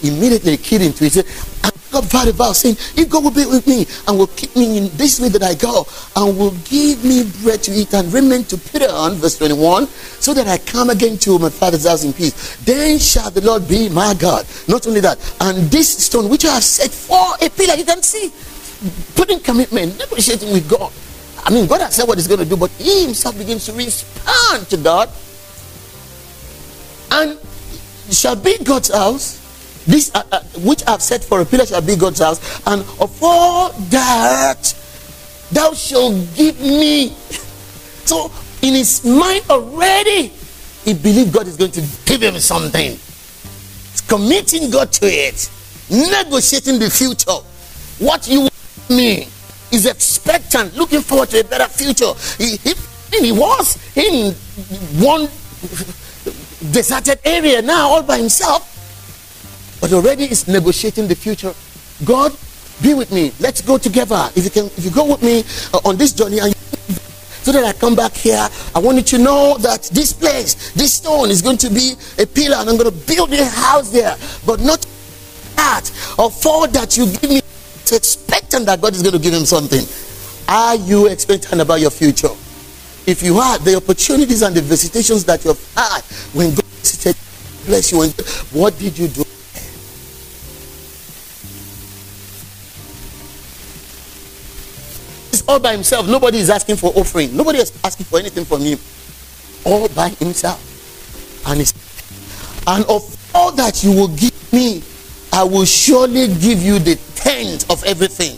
Immediately 0.02 0.56
keyed 0.56 0.80
into 0.80 1.04
it. 1.04 1.16
And 1.16 1.72
God 1.92 2.04
vowed 2.04 2.34
vow 2.34 2.52
saying, 2.52 2.76
if 2.96 3.10
God 3.10 3.22
will 3.22 3.32
be 3.32 3.44
with 3.44 3.66
me 3.66 3.84
and 4.08 4.16
will 4.16 4.28
keep 4.28 4.56
me 4.56 4.78
in 4.78 4.96
this 4.96 5.20
way 5.20 5.28
that 5.28 5.42
I 5.42 5.54
go 5.54 5.84
and 6.16 6.38
will 6.38 6.54
give 6.64 7.04
me 7.04 7.30
bread 7.42 7.62
to 7.64 7.72
eat 7.72 7.92
and 7.92 8.10
raiment 8.12 8.48
to 8.50 8.56
put 8.56 8.82
on, 8.82 9.16
verse 9.16 9.36
21, 9.36 9.86
so 9.86 10.32
that 10.32 10.48
I 10.48 10.56
come 10.56 10.88
again 10.88 11.18
to 11.18 11.38
my 11.38 11.50
father's 11.50 11.86
house 11.86 12.02
in 12.04 12.14
peace. 12.14 12.56
Then 12.64 12.98
shall 12.98 13.30
the 13.30 13.42
Lord 13.42 13.68
be 13.68 13.90
my 13.90 14.14
God. 14.14 14.46
Not 14.68 14.86
only 14.86 15.00
that, 15.00 15.18
and 15.40 15.70
this 15.70 16.06
stone 16.06 16.30
which 16.30 16.46
I 16.46 16.54
have 16.54 16.64
set 16.64 16.90
for 16.90 17.34
a 17.44 17.50
pillar, 17.50 17.74
you 17.74 17.84
can 17.84 18.02
see, 18.02 18.32
putting 19.14 19.40
commitment, 19.40 19.98
negotiating 19.98 20.52
with 20.52 20.68
God. 20.68 20.92
I 21.44 21.52
mean, 21.52 21.66
God 21.66 21.80
has 21.80 21.94
said 21.94 22.06
what 22.06 22.18
He's 22.18 22.28
going 22.28 22.40
to 22.40 22.46
do, 22.46 22.56
but 22.56 22.70
He 22.72 23.04
Himself 23.04 23.36
begins 23.36 23.66
to 23.66 23.72
respond 23.72 24.68
to 24.68 24.76
God. 24.76 25.08
And 27.12 27.38
shall 28.10 28.36
be 28.36 28.58
God's 28.58 28.92
house. 28.92 29.38
This 29.86 30.10
uh, 30.14 30.22
uh, 30.30 30.40
which 30.58 30.82
I've 30.86 31.02
set 31.02 31.24
for 31.24 31.40
a 31.40 31.44
pillar 31.44 31.66
shall 31.66 31.80
be 31.80 31.96
God's 31.96 32.20
house, 32.20 32.38
and 32.66 32.82
of 33.00 33.18
all 33.22 33.72
that 33.90 34.74
thou 35.50 35.72
shalt 35.72 36.14
give 36.36 36.60
me. 36.60 37.14
So 38.06 38.32
in 38.62 38.74
his 38.74 39.04
mind 39.04 39.44
already, 39.48 40.32
he 40.84 40.94
believed 40.94 41.32
God 41.32 41.46
is 41.46 41.56
going 41.56 41.70
to 41.72 41.82
give 42.06 42.22
him 42.22 42.36
something. 42.40 42.92
He's 42.92 44.00
committing 44.00 44.68
God 44.70 44.90
to 44.94 45.06
it, 45.06 45.48
negotiating 45.88 46.80
the 46.80 46.90
future. 46.90 47.38
What 48.04 48.26
you 48.26 48.48
me 48.90 49.28
is 49.72 49.86
expectant, 49.86 50.76
looking 50.76 51.00
forward 51.00 51.30
to 51.30 51.40
a 51.40 51.44
better 51.44 51.68
future. 51.68 52.12
He, 52.38 52.56
he, 52.56 52.74
he 53.18 53.32
was 53.32 53.78
in 53.96 54.32
one 55.02 55.28
deserted 56.72 57.20
area 57.24 57.62
now 57.62 57.88
all 57.88 58.02
by 58.02 58.18
himself, 58.18 58.66
but 59.80 59.92
already 59.92 60.24
is 60.24 60.48
negotiating 60.48 61.08
the 61.08 61.14
future. 61.14 61.54
God, 62.04 62.36
be 62.82 62.94
with 62.94 63.12
me. 63.12 63.32
Let's 63.40 63.60
go 63.60 63.78
together. 63.78 64.30
If 64.34 64.44
you 64.44 64.50
can, 64.50 64.66
if 64.66 64.84
you 64.84 64.90
go 64.90 65.06
with 65.06 65.22
me 65.22 65.44
uh, 65.72 65.88
on 65.88 65.96
this 65.96 66.12
journey 66.12 66.38
and 66.38 66.54
so 67.42 67.52
that 67.52 67.64
I 67.64 67.72
come 67.72 67.96
back 67.96 68.12
here, 68.12 68.48
I 68.74 68.78
want 68.78 68.98
you 68.98 69.02
to 69.02 69.18
know 69.18 69.56
that 69.58 69.84
this 69.92 70.12
place, 70.12 70.72
this 70.72 70.94
stone 70.94 71.30
is 71.30 71.40
going 71.40 71.56
to 71.58 71.70
be 71.70 71.94
a 72.18 72.26
pillar 72.26 72.56
and 72.56 72.68
I'm 72.68 72.76
going 72.76 72.90
to 72.90 73.06
build 73.06 73.32
a 73.32 73.44
house 73.44 73.90
there. 73.90 74.14
But 74.44 74.60
not 74.60 74.86
that 75.56 75.90
or 76.18 76.30
for 76.30 76.68
that 76.68 76.96
you 76.96 77.06
give 77.06 77.30
me 77.30 77.40
Expecting 77.92 78.64
that 78.66 78.80
God 78.80 78.94
is 78.94 79.02
going 79.02 79.14
to 79.14 79.18
give 79.18 79.34
him 79.34 79.44
something. 79.44 79.84
Are 80.48 80.74
you 80.76 81.06
expectant 81.06 81.60
about 81.60 81.80
your 81.80 81.90
future? 81.90 82.34
If 83.06 83.22
you 83.22 83.38
are, 83.38 83.58
the 83.58 83.76
opportunities 83.76 84.42
and 84.42 84.54
the 84.54 84.60
visitations 84.60 85.24
that 85.24 85.44
you 85.44 85.52
have 85.52 85.74
had 85.74 86.02
when 86.34 86.50
God 86.54 86.64
visited, 86.64 87.16
bless 87.66 87.92
you. 87.92 87.98
what 88.58 88.78
did 88.78 88.98
you 88.98 89.08
do? 89.08 89.22
It's 95.32 95.42
all 95.48 95.60
by 95.60 95.72
himself. 95.72 96.08
Nobody 96.08 96.38
is 96.38 96.50
asking 96.50 96.76
for 96.76 96.92
offering. 96.94 97.36
Nobody 97.36 97.58
is 97.58 97.72
asking 97.84 98.06
for 98.06 98.18
anything 98.18 98.44
from 98.44 98.60
him. 98.62 98.78
All 99.64 99.88
by 99.88 100.10
himself. 100.10 100.60
And, 101.46 101.60
and 102.66 102.84
of 102.86 103.34
all 103.34 103.52
that 103.52 103.82
you 103.82 103.92
will 103.92 104.08
give 104.08 104.52
me, 104.52 104.82
I 105.32 105.44
will 105.44 105.64
surely 105.64 106.26
give 106.26 106.62
you 106.62 106.78
the 106.78 106.96
tenth 107.14 107.70
of 107.70 107.84
everything. 107.84 108.36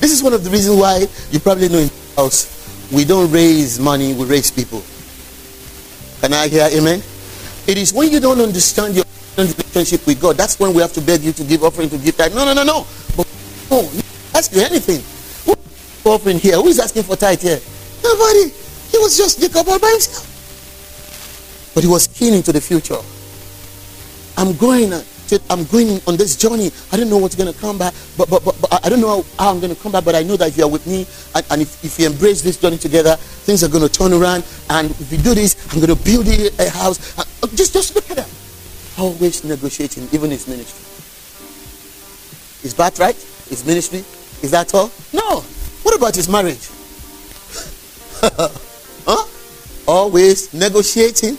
This 0.00 0.12
is 0.12 0.22
one 0.22 0.32
of 0.32 0.44
the 0.44 0.50
reasons 0.50 0.80
why 0.80 1.06
you 1.30 1.40
probably 1.40 1.68
know 1.68 1.78
in 1.78 1.90
house 2.16 2.56
we 2.92 3.04
don't 3.04 3.30
raise 3.30 3.78
money, 3.78 4.14
we 4.14 4.24
raise 4.24 4.50
people. 4.50 4.82
Can 6.20 6.32
I 6.32 6.48
hear 6.48 6.68
amen? 6.72 7.02
It 7.66 7.78
is 7.78 7.92
when 7.92 8.10
you 8.10 8.20
don't 8.20 8.40
understand 8.40 8.96
your 8.96 9.04
relationship 9.36 10.06
with 10.06 10.20
God, 10.20 10.36
that's 10.36 10.58
when 10.58 10.74
we 10.74 10.82
have 10.82 10.92
to 10.94 11.00
beg 11.00 11.22
you 11.22 11.32
to 11.32 11.44
give 11.44 11.62
offering, 11.62 11.88
to 11.90 11.98
give 11.98 12.16
tithe. 12.16 12.34
No, 12.34 12.44
no, 12.44 12.52
no, 12.52 12.64
no. 12.64 12.86
But 13.16 13.26
no, 13.70 13.88
ask 14.34 14.52
you 14.52 14.62
anything. 14.62 15.00
Who 15.44 16.10
offering 16.10 16.38
here? 16.38 16.56
Who 16.56 16.68
is 16.68 16.80
asking 16.80 17.04
for 17.04 17.16
tithe 17.16 17.40
here? 17.40 17.60
Nobody. 18.02 18.50
He 18.90 18.98
was 18.98 19.16
just 19.16 19.40
Jacob 19.40 19.68
all 19.68 19.78
by 19.78 19.90
himself. 19.90 20.26
But 21.74 21.84
he 21.84 21.90
was 21.90 22.06
keen 22.06 22.34
into 22.34 22.52
the 22.52 22.60
future. 22.60 22.98
I'm 24.36 24.56
going 24.56 24.92
I'm 25.48 25.64
going 25.66 26.00
on 26.06 26.16
this 26.16 26.34
journey. 26.36 26.70
I 26.90 26.96
don't 26.96 27.08
know 27.08 27.18
what's 27.18 27.36
going 27.36 27.52
to 27.52 27.58
come 27.60 27.78
back, 27.78 27.94
but, 28.16 28.28
but, 28.28 28.44
but, 28.44 28.56
but 28.60 28.84
I 28.84 28.88
don't 28.88 29.00
know 29.00 29.24
how, 29.38 29.50
I'm 29.50 29.60
going 29.60 29.74
to 29.74 29.80
come 29.80 29.92
back, 29.92 30.04
but 30.04 30.14
I 30.14 30.22
know 30.22 30.36
that 30.36 30.48
if 30.48 30.58
you 30.58 30.64
are 30.64 30.70
with 30.70 30.86
me 30.86 31.06
and, 31.34 31.46
and 31.50 31.62
if, 31.62 31.84
if 31.84 31.98
you 32.00 32.06
embrace 32.06 32.42
this 32.42 32.56
journey 32.56 32.78
together, 32.78 33.16
things 33.16 33.62
are 33.62 33.68
going 33.68 33.86
to 33.86 33.92
turn 33.92 34.12
around. 34.12 34.44
And 34.70 34.90
if 34.90 35.12
you 35.12 35.18
do 35.18 35.34
this, 35.34 35.54
I'm 35.72 35.80
going 35.80 35.96
to 35.96 36.04
build 36.04 36.26
a 36.26 36.70
house. 36.70 37.16
Uh, 37.18 37.24
just, 37.54 37.72
just 37.72 37.94
look 37.94 38.10
at 38.10 38.16
that. 38.16 38.30
Always 38.98 39.44
negotiating, 39.44 40.08
even 40.12 40.30
his 40.30 40.48
ministry. 40.48 40.86
Is 42.66 42.74
that 42.74 42.98
right? 42.98 43.16
His 43.48 43.64
ministry? 43.64 44.00
Is 44.42 44.50
that 44.50 44.74
all? 44.74 44.90
No. 45.12 45.40
What 45.82 45.96
about 45.96 46.14
his 46.14 46.28
marriage? 46.28 46.68
huh? 49.06 49.26
Always 49.86 50.52
negotiating. 50.52 51.38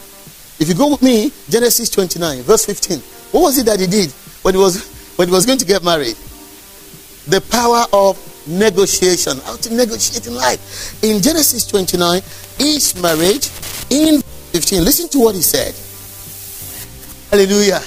If 0.62 0.69
you 0.69 0.76
go 0.76 0.91
with 0.91 1.02
me, 1.02 1.32
Genesis 1.50 1.89
29, 1.89 2.43
verse 2.43 2.65
15. 2.65 3.00
What 3.34 3.41
was 3.41 3.58
it 3.58 3.65
that 3.65 3.80
he 3.80 3.88
did 3.88 4.12
when 4.43 4.54
he 4.54 4.62
was 4.62 4.86
when 5.17 5.28
he 5.28 5.34
was 5.34 5.43
going 5.43 5.58
to 5.58 5.65
get 5.65 5.84
married? 5.84 6.15
The 7.26 7.41
power 7.50 7.86
of 7.91 8.15
negotiation. 8.47 9.39
How 9.39 9.56
to 9.56 9.74
negotiate 9.74 10.28
in 10.28 10.36
life. 10.36 11.02
In 11.04 11.19
Genesis 11.19 11.65
29, 11.65 12.21
each 12.60 12.93
marriage 13.02 13.50
in 13.89 14.21
15. 14.54 14.86
Listen 14.86 15.10
to 15.10 15.19
what 15.19 15.34
he 15.34 15.41
said. 15.41 15.74
Hallelujah. 17.32 17.82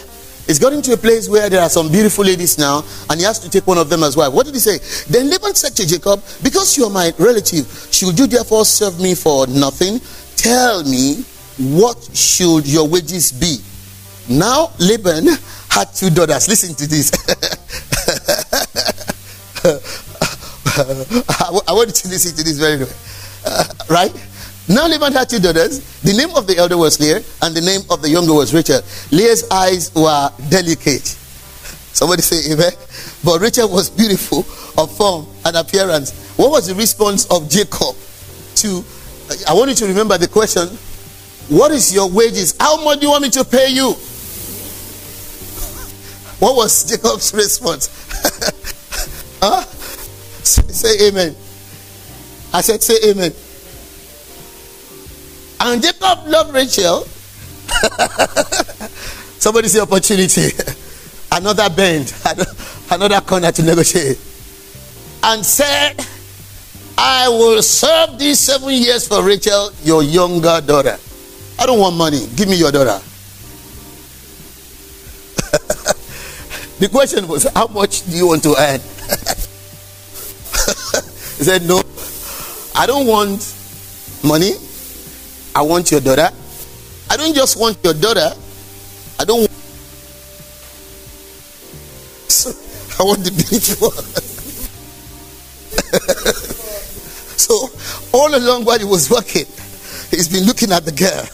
He's 0.49 0.59
got 0.59 0.73
into 0.73 0.93
a 0.93 0.97
place 0.97 1.29
where 1.29 1.49
there 1.49 1.63
are 1.63 1.71
some 1.71 1.93
beautiful 1.93 2.25
ladies 2.25 2.59
now, 2.59 2.83
and 3.09 3.21
he 3.21 3.25
has 3.25 3.39
to 3.39 3.49
take 3.49 3.69
one 3.69 3.79
of 3.79 3.89
them 3.89 4.03
as 4.03 4.17
wife. 4.17 4.33
What 4.33 4.47
did 4.47 4.55
he 4.55 4.61
say? 4.61 4.79
Then 5.09 5.31
Laban 5.31 5.55
said 5.55 5.77
to 5.77 5.87
Jacob, 5.87 6.21
Because 6.43 6.77
you 6.77 6.85
are 6.87 6.91
my 6.91 7.13
relative, 7.19 7.71
should 7.93 8.19
you 8.19 8.27
therefore 8.27 8.65
serve 8.65 9.01
me 9.01 9.15
for 9.15 9.47
nothing? 9.47 10.01
Tell 10.37 10.83
me, 10.83 11.25
what 11.59 12.11
should 12.15 12.67
your 12.67 12.89
wages 12.89 13.33
be? 13.33 13.59
Now 14.29 14.71
Laban 14.79 15.27
had 15.71 15.93
two 15.95 16.11
daughters. 16.11 16.49
Listen 16.49 16.75
to 16.75 16.87
this. 16.89 17.11
I 21.69 21.73
want 21.73 21.89
you 21.89 21.95
to 21.95 22.09
listen 22.09 22.37
to 22.37 22.43
this 22.43 22.59
very 22.59 22.79
well. 22.79 22.89
Uh, 23.47 23.65
right? 23.91 24.13
Now 24.69 24.89
Laban 24.89 25.13
had 25.13 25.29
two 25.29 25.39
daughters. 25.39 25.81
The 26.01 26.15
name 26.15 26.35
of 26.37 26.47
the 26.47 26.57
elder 26.57 26.79
was 26.79 26.99
Leah, 26.99 27.23
and 27.43 27.55
the 27.55 27.61
name 27.61 27.83
of 27.91 28.01
the 28.01 28.09
younger 28.09 28.33
was 28.33 28.55
Rachel. 28.55 28.81
Leah's 29.11 29.49
eyes 29.51 29.95
were 29.95 30.31
delicate. 30.49 31.07
Somebody 31.93 32.23
say 32.23 32.53
amen. 32.53 32.73
But 33.23 33.41
Rachel 33.41 33.69
was 33.69 33.91
beautiful 33.91 34.41
of 34.81 34.97
form 34.97 35.27
and 35.45 35.57
appearance. 35.57 36.13
What 36.37 36.51
was 36.51 36.67
the 36.67 36.75
response 36.75 37.27
of 37.31 37.49
Jacob 37.49 37.95
to? 38.57 38.85
I 39.49 39.55
want 39.55 39.71
you 39.71 39.77
to 39.77 39.87
remember 39.87 40.19
the 40.19 40.29
question. 40.29 40.69
What 41.49 41.73
is 41.73 41.93
your 41.95 42.09
wages? 42.11 42.55
How 42.59 42.83
much 42.85 43.01
do 43.01 43.07
you 43.07 43.11
want 43.11 43.23
me 43.23 43.31
to 43.31 43.45
pay 43.45 43.69
you? 43.69 43.95
What 46.41 46.57
was 46.57 46.85
Jacob's 46.91 47.33
response? 47.33 47.89
huh? 49.41 49.63
Say 50.43 51.09
amen. 51.09 51.35
I 52.53 52.61
said, 52.61 52.83
say 52.83 53.11
amen. 53.11 53.33
And 55.61 55.83
Jacob 55.83 56.27
loved 56.27 56.53
Rachel. 56.53 57.05
Somebody 59.39 59.69
say 59.69 59.81
opportunity. 59.81 60.51
another 61.33 61.69
bend, 61.71 62.13
another 62.91 63.21
corner 63.21 63.51
to 63.53 63.63
negotiate. 63.63 64.19
And 65.23 65.45
said, 65.45 66.05
I 66.99 67.29
will 67.29 67.63
serve 67.63 68.19
these 68.19 68.39
seven 68.39 68.71
years 68.75 69.09
for 69.09 69.23
Rachel, 69.25 69.71
your 69.83 70.03
younger 70.03 70.61
daughter. 70.61 70.99
I 71.59 71.67
don't 71.67 71.79
want 71.79 71.97
money. 71.97 72.27
Give 72.37 72.49
me 72.49 72.57
your 72.57 72.73
daughter. 72.73 73.01
The 76.79 76.89
question 76.89 77.29
was, 77.29 77.45
how 77.55 77.69
much 77.69 78.05
do 78.11 78.17
you 78.17 78.27
want 78.27 78.43
to 78.43 78.55
earn? 78.59 78.81
he 81.39 81.45
said, 81.45 81.63
no, 81.63 81.81
I 82.75 82.87
don't 82.87 83.07
want 83.07 83.55
money. 84.25 84.55
I 85.55 85.63
want 85.63 85.93
your 85.93 86.01
daughter. 86.01 86.29
I 87.09 87.17
don't 87.17 87.35
just 87.35 87.57
want 87.59 87.79
your 87.85 87.95
daughter. 87.95 88.31
I 89.21 89.25
don't 89.25 89.39
want. 89.39 89.51
I 92.99 93.03
want 93.05 93.25
the 93.25 93.31
beautiful. 93.31 93.91
so 97.39 97.71
all 98.13 98.35
along 98.35 98.65
while 98.65 98.79
he 98.79 98.85
was 98.85 99.09
working, 99.09 99.47
he's 100.11 100.29
been 100.29 100.45
looking 100.45 100.73
at 100.73 100.85
the 100.85 100.93
girl. 100.93 101.25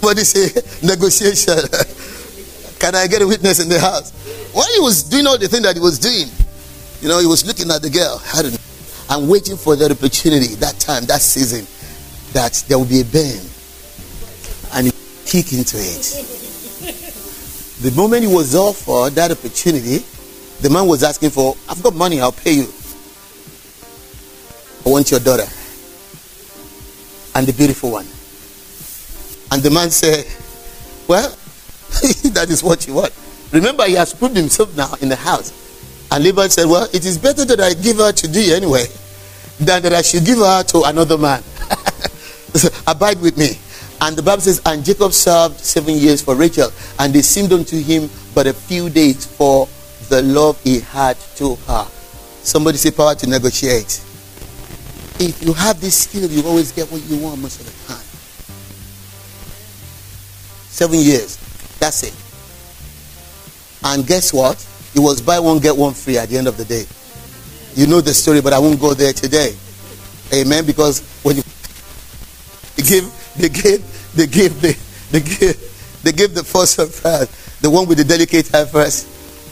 What 0.00 0.16
is 0.18 0.30
say 0.30 0.62
negotiation. 0.86 1.58
Can 2.78 2.94
I 2.94 3.08
get 3.08 3.20
a 3.20 3.26
witness 3.26 3.58
in 3.60 3.68
the 3.68 3.80
house? 3.80 4.12
While 4.54 4.72
he 4.72 4.80
was 4.80 5.02
doing 5.02 5.26
all 5.26 5.36
the 5.36 5.48
thing 5.48 5.62
that 5.62 5.74
he 5.74 5.80
was 5.80 5.98
doing, 5.98 6.28
you 7.00 7.08
know, 7.08 7.18
he 7.18 7.26
was 7.26 7.44
looking 7.44 7.70
at 7.70 7.82
the 7.82 7.90
girl. 7.90 8.22
I 8.34 8.42
don't 8.42 8.52
know. 8.52 8.58
I'm 9.10 9.28
waiting 9.28 9.56
for 9.56 9.74
that 9.76 9.90
opportunity, 9.90 10.54
that 10.56 10.78
time, 10.78 11.04
that 11.06 11.20
season, 11.20 11.66
that 12.32 12.62
there 12.68 12.78
will 12.78 12.86
be 12.86 13.00
a 13.00 13.04
bend. 13.04 13.42
And 14.74 14.86
he 14.86 14.92
kick 15.26 15.52
into 15.52 15.76
it. 15.78 16.34
The 17.78 17.92
moment 17.92 18.24
he 18.24 18.34
was 18.34 18.56
offered 18.56 19.14
that 19.14 19.30
opportunity, 19.30 20.04
the 20.60 20.68
man 20.68 20.88
was 20.88 21.04
asking 21.04 21.30
for, 21.30 21.54
I've 21.68 21.80
got 21.80 21.94
money, 21.94 22.20
I'll 22.20 22.32
pay 22.32 22.54
you. 22.54 22.66
I 24.84 24.88
want 24.88 25.12
your 25.12 25.20
daughter. 25.20 25.46
And 27.36 27.46
the 27.46 27.52
beautiful 27.52 27.92
one. 27.92 28.06
And 29.50 29.62
the 29.62 29.70
man 29.70 29.90
said, 29.90 30.24
Well, 31.08 31.30
that 32.32 32.46
is 32.48 32.62
what 32.62 32.86
you 32.86 32.94
want. 32.94 33.12
Remember, 33.52 33.84
he 33.84 33.94
has 33.94 34.12
proved 34.12 34.36
himself 34.36 34.76
now 34.76 34.92
in 35.00 35.08
the 35.08 35.16
house. 35.16 35.52
And 36.10 36.24
Laban 36.24 36.50
said, 36.50 36.66
Well, 36.66 36.88
it 36.92 37.04
is 37.04 37.18
better 37.18 37.44
that 37.44 37.60
I 37.60 37.74
give 37.74 37.96
her 37.98 38.12
to 38.12 38.28
thee 38.28 38.52
anyway 38.54 38.86
than 39.58 39.82
that 39.82 39.92
I 39.92 40.02
should 40.02 40.24
give 40.24 40.38
her 40.38 40.62
to 40.62 40.82
another 40.84 41.18
man. 41.18 41.42
Abide 42.86 43.20
with 43.20 43.36
me. 43.36 43.58
And 44.00 44.16
the 44.16 44.22
Bible 44.22 44.42
says, 44.42 44.60
And 44.64 44.84
Jacob 44.84 45.12
served 45.12 45.58
seven 45.60 45.94
years 45.94 46.22
for 46.22 46.34
Rachel, 46.34 46.70
and 46.98 47.12
they 47.12 47.22
seemed 47.22 47.52
unto 47.52 47.80
him 47.80 48.08
but 48.34 48.46
a 48.46 48.52
few 48.52 48.88
days 48.90 49.26
for 49.26 49.68
the 50.08 50.22
love 50.22 50.60
he 50.62 50.80
had 50.80 51.18
to 51.36 51.56
her. 51.66 51.86
Somebody 52.42 52.78
say 52.78 52.90
power 52.90 53.14
to 53.16 53.28
negotiate. 53.28 54.00
If 55.20 55.42
you 55.42 55.52
have 55.52 55.80
this 55.80 56.04
skill, 56.04 56.30
you 56.30 56.46
always 56.46 56.70
get 56.72 56.90
what 56.92 57.02
you 57.02 57.18
want 57.18 57.40
most 57.40 57.60
of 57.60 57.66
the 57.66 57.92
time. 57.92 58.07
Seven 60.78 61.00
years. 61.00 61.34
That's 61.80 62.04
it. 62.04 62.14
And 63.82 64.06
guess 64.06 64.32
what? 64.32 64.64
It 64.94 65.00
was 65.00 65.20
buy 65.20 65.40
one, 65.40 65.58
get 65.58 65.76
one 65.76 65.92
free 65.92 66.16
at 66.18 66.28
the 66.28 66.38
end 66.38 66.46
of 66.46 66.56
the 66.56 66.64
day. 66.64 66.86
You 67.74 67.88
know 67.88 68.00
the 68.00 68.14
story, 68.14 68.40
but 68.40 68.52
I 68.52 68.60
won't 68.60 68.78
go 68.78 68.94
there 68.94 69.12
today. 69.12 69.56
Amen. 70.32 70.64
Because 70.64 71.02
when 71.24 71.34
you 71.34 71.42
they 72.76 72.84
give, 72.84 73.10
they 73.36 73.48
give, 73.48 74.14
they 74.14 74.26
give, 74.28 74.62
they, 74.62 74.74
they 75.10 75.18
give, 75.18 76.00
they 76.04 76.12
give 76.12 76.32
the 76.32 76.44
first 76.44 76.74
surprise, 76.76 77.26
the 77.60 77.68
one 77.68 77.88
with 77.88 77.98
the 77.98 78.04
delicate 78.04 78.46
hair 78.46 78.66
first. 78.66 79.08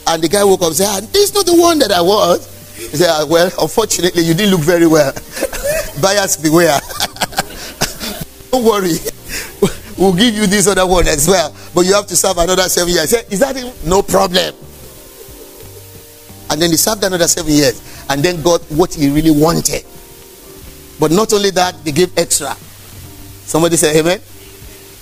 And 0.06 0.22
the 0.22 0.28
guy 0.28 0.44
woke 0.44 0.60
up 0.60 0.68
and 0.68 0.76
said, 0.76 0.86
ah, 0.86 1.00
This 1.10 1.30
is 1.30 1.34
not 1.34 1.44
the 1.44 1.60
one 1.60 1.80
that 1.80 1.90
I 1.90 2.02
want. 2.02 2.40
He 2.76 2.86
said, 2.94 3.08
ah, 3.10 3.26
Well, 3.28 3.50
unfortunately, 3.60 4.22
you 4.22 4.32
didn't 4.32 4.52
look 4.52 4.60
very 4.60 4.86
well. 4.86 5.12
Buyers 6.00 6.36
beware. 6.36 6.78
Don't 8.52 8.64
worry 8.64 8.94
we'll 9.98 10.14
give 10.14 10.34
you 10.34 10.46
this 10.46 10.66
other 10.66 10.86
one 10.86 11.06
as 11.06 11.28
well. 11.28 11.54
But 11.74 11.86
you 11.86 11.94
have 11.94 12.06
to 12.08 12.16
serve 12.16 12.38
another 12.38 12.62
seven 12.64 12.92
years. 12.92 13.10
Say, 13.10 13.24
is 13.30 13.40
that 13.40 13.56
it? 13.56 13.72
No 13.84 14.02
problem. 14.02 14.54
And 16.50 16.62
then 16.62 16.70
he 16.70 16.76
served 16.76 17.02
another 17.02 17.26
seven 17.26 17.52
years 17.52 18.06
and 18.08 18.22
then 18.22 18.42
got 18.42 18.62
what 18.64 18.94
he 18.94 19.10
really 19.10 19.30
wanted. 19.30 19.84
But 20.98 21.10
not 21.10 21.32
only 21.32 21.50
that, 21.50 21.84
they 21.84 21.92
gave 21.92 22.16
extra. 22.16 22.54
Somebody 22.54 23.76
say 23.76 23.98
amen. 23.98 24.20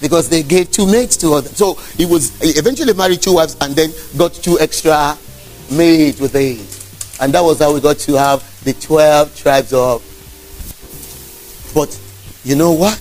Because 0.00 0.28
they 0.28 0.42
gave 0.42 0.70
two 0.70 0.86
maids 0.90 1.16
to 1.18 1.34
others. 1.34 1.56
So 1.56 1.74
he 1.96 2.04
was 2.04 2.38
he 2.40 2.50
eventually 2.58 2.92
married 2.94 3.22
two 3.22 3.34
wives 3.34 3.56
and 3.60 3.74
then 3.74 3.90
got 4.16 4.34
two 4.34 4.58
extra 4.58 5.16
maids 5.70 6.20
with 6.20 6.34
him. 6.34 6.66
And 7.20 7.32
that 7.32 7.42
was 7.42 7.60
how 7.60 7.72
we 7.72 7.80
got 7.80 7.98
to 7.98 8.14
have 8.18 8.42
the 8.64 8.72
12 8.72 9.36
tribes 9.36 9.72
of. 9.72 10.02
But 11.74 11.98
you 12.44 12.56
know 12.56 12.72
what? 12.72 13.00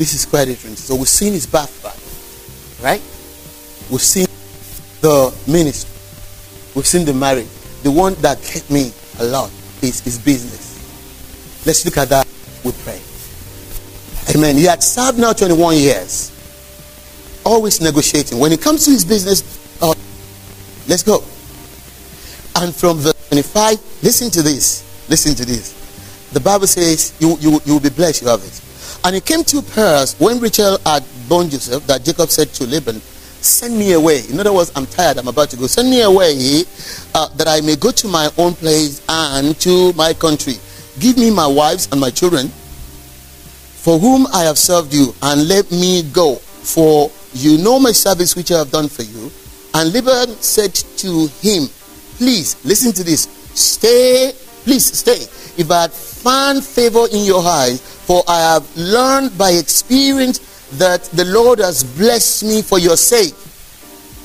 This 0.00 0.14
is 0.14 0.24
quite 0.24 0.46
different. 0.46 0.78
So 0.78 0.96
we've 0.96 1.06
seen 1.06 1.34
his 1.34 1.46
birthright, 1.46 1.92
right? 2.82 3.02
We've 3.90 4.00
seen 4.00 4.26
the 5.02 5.28
ministry. 5.46 5.92
We've 6.74 6.86
seen 6.86 7.04
the 7.04 7.12
marriage. 7.12 7.48
The 7.82 7.90
one 7.90 8.14
that 8.22 8.40
kept 8.40 8.70
me 8.70 8.92
a 9.18 9.24
lot 9.24 9.50
is 9.82 10.00
his 10.00 10.18
business. 10.18 11.66
Let's 11.66 11.84
look 11.84 11.98
at 11.98 12.08
that. 12.08 12.26
We 12.64 12.72
pray. 12.80 12.98
Amen. 14.34 14.56
He 14.56 14.64
had 14.64 14.82
served 14.82 15.18
now 15.18 15.34
21 15.34 15.76
years. 15.76 16.32
Always 17.44 17.82
negotiating. 17.82 18.38
When 18.38 18.52
it 18.52 18.62
comes 18.62 18.86
to 18.86 18.92
his 18.92 19.04
business, 19.04 19.44
oh, 19.82 19.92
let's 20.88 21.02
go. 21.02 21.18
And 22.56 22.74
from 22.74 22.96
verse 23.00 23.28
25, 23.28 24.02
listen 24.02 24.30
to 24.30 24.40
this. 24.40 24.82
Listen 25.10 25.34
to 25.34 25.44
this. 25.44 26.30
The 26.32 26.40
Bible 26.40 26.68
says 26.68 27.12
you, 27.20 27.36
you, 27.38 27.60
you 27.66 27.74
will 27.74 27.80
be 27.80 27.90
blessed, 27.90 28.22
you 28.22 28.28
have 28.28 28.42
it. 28.42 28.62
And 29.04 29.16
it 29.16 29.24
came 29.24 29.44
to 29.44 29.62
pass 29.62 30.18
when 30.20 30.40
Rachel 30.40 30.78
had 30.84 31.04
born 31.28 31.48
Joseph 31.48 31.86
that 31.86 32.04
Jacob 32.04 32.28
said 32.28 32.48
to 32.54 32.66
Laban, 32.66 33.00
Send 33.40 33.78
me 33.78 33.94
away. 33.94 34.22
In 34.28 34.38
other 34.38 34.52
words, 34.52 34.70
I'm 34.76 34.84
tired, 34.84 35.16
I'm 35.16 35.28
about 35.28 35.48
to 35.50 35.56
go. 35.56 35.66
Send 35.66 35.88
me 35.88 36.02
away 36.02 36.64
uh, 37.14 37.28
that 37.36 37.48
I 37.48 37.62
may 37.62 37.76
go 37.76 37.90
to 37.90 38.08
my 38.08 38.28
own 38.36 38.52
place 38.54 39.02
and 39.08 39.58
to 39.60 39.94
my 39.94 40.12
country. 40.12 40.54
Give 40.98 41.16
me 41.16 41.30
my 41.30 41.46
wives 41.46 41.88
and 41.90 42.00
my 42.00 42.10
children, 42.10 42.48
for 42.48 43.98
whom 43.98 44.26
I 44.34 44.42
have 44.42 44.58
served 44.58 44.92
you, 44.92 45.14
and 45.22 45.48
let 45.48 45.70
me 45.70 46.02
go. 46.12 46.34
For 46.36 47.10
you 47.32 47.56
know 47.56 47.80
my 47.80 47.92
service 47.92 48.36
which 48.36 48.52
I 48.52 48.58
have 48.58 48.70
done 48.70 48.88
for 48.88 49.02
you. 49.02 49.30
And 49.72 49.92
Laban 49.94 50.36
said 50.42 50.74
to 50.74 51.26
him, 51.40 51.68
Please, 52.18 52.62
listen 52.66 52.92
to 52.92 53.02
this. 53.02 53.22
Stay, 53.54 54.32
please 54.64 54.86
stay. 54.98 55.22
If 55.60 55.70
I 55.70 55.88
found 55.88 56.64
favor 56.64 57.06
in 57.12 57.24
your 57.24 57.42
eyes, 57.44 57.80
for 58.06 58.22
I 58.26 58.40
have 58.40 58.76
learned 58.76 59.36
by 59.36 59.50
experience 59.52 60.38
that 60.78 61.04
the 61.04 61.24
Lord 61.24 61.58
has 61.58 61.84
blessed 61.84 62.44
me 62.44 62.62
for 62.62 62.78
your 62.78 62.96
sake. 62.96 63.34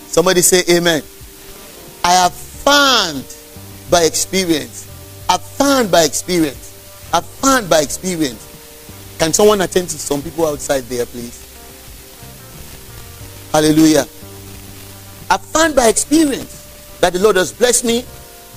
Somebody 0.07 0.41
say 0.41 0.63
amen. 0.69 1.01
I 2.03 2.13
have 2.13 2.33
found 2.33 3.25
by 3.89 4.03
experience. 4.03 4.85
I've 5.29 5.41
found 5.41 5.91
by 5.91 6.03
experience. 6.03 7.09
I've 7.13 7.25
found 7.25 7.69
by 7.69 7.81
experience. 7.81 8.41
Can 9.19 9.33
someone 9.33 9.61
attend 9.61 9.89
to 9.89 9.97
some 9.97 10.21
people 10.21 10.45
outside 10.45 10.83
there, 10.83 11.05
please? 11.05 11.41
Hallelujah. 13.51 14.05
I 15.29 15.37
found 15.37 15.75
by 15.75 15.87
experience 15.87 16.97
that 16.99 17.13
the 17.13 17.19
Lord 17.19 17.37
has 17.37 17.51
blessed 17.53 17.85
me 17.85 18.05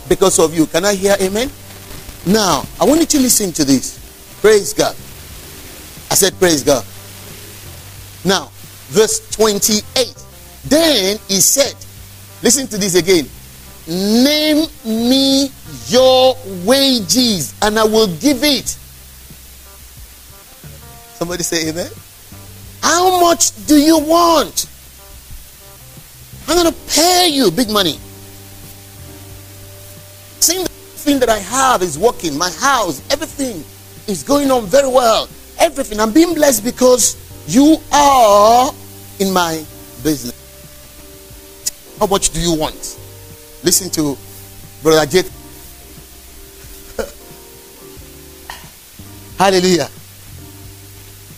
because 0.08 0.38
of 0.38 0.54
you. 0.54 0.66
Can 0.66 0.84
I 0.84 0.94
hear 0.94 1.16
amen? 1.20 1.50
Now, 2.26 2.64
I 2.80 2.84
want 2.84 3.00
you 3.00 3.06
to 3.06 3.18
listen 3.18 3.52
to 3.52 3.64
this. 3.64 3.98
Praise 4.40 4.72
God. 4.72 4.94
I 6.10 6.14
said, 6.14 6.38
Praise 6.38 6.62
God. 6.62 6.84
Now, 8.24 8.50
verse 8.88 9.28
28. 9.30 10.14
Then 10.64 11.18
he 11.28 11.40
said, 11.40 11.74
Listen 12.42 12.66
to 12.68 12.78
this 12.78 12.94
again. 12.94 13.26
Name 13.88 14.66
me 14.84 15.50
your 15.86 16.36
wages 16.64 17.54
and 17.62 17.78
I 17.78 17.84
will 17.84 18.08
give 18.18 18.44
it. 18.44 18.68
Somebody 21.16 21.42
say 21.42 21.68
amen. 21.68 21.90
How 22.82 23.20
much 23.20 23.66
do 23.66 23.76
you 23.76 23.98
want? 23.98 24.66
I'm 26.46 26.56
going 26.56 26.72
to 26.72 26.78
pay 26.94 27.28
you 27.28 27.50
big 27.50 27.70
money. 27.70 27.98
Seeing 30.40 30.66
the 30.98 31.04
thing 31.04 31.20
that 31.20 31.28
I 31.28 31.38
have 31.38 31.82
is 31.82 31.98
working, 31.98 32.36
my 32.36 32.50
house, 32.50 33.02
everything 33.10 33.64
is 34.06 34.22
going 34.22 34.50
on 34.50 34.66
very 34.66 34.88
well. 34.88 35.28
Everything. 35.58 36.00
I'm 36.00 36.12
being 36.12 36.34
blessed 36.34 36.64
because 36.64 37.16
you 37.46 37.78
are 37.92 38.72
in 39.18 39.32
my 39.32 39.64
business. 40.02 40.34
How 41.98 42.06
much 42.06 42.30
do 42.30 42.40
you 42.40 42.54
want? 42.54 42.98
Listen 43.64 43.90
to 43.90 44.16
Brother 44.82 45.06
Jet. 45.06 45.30
Hallelujah. 49.38 49.88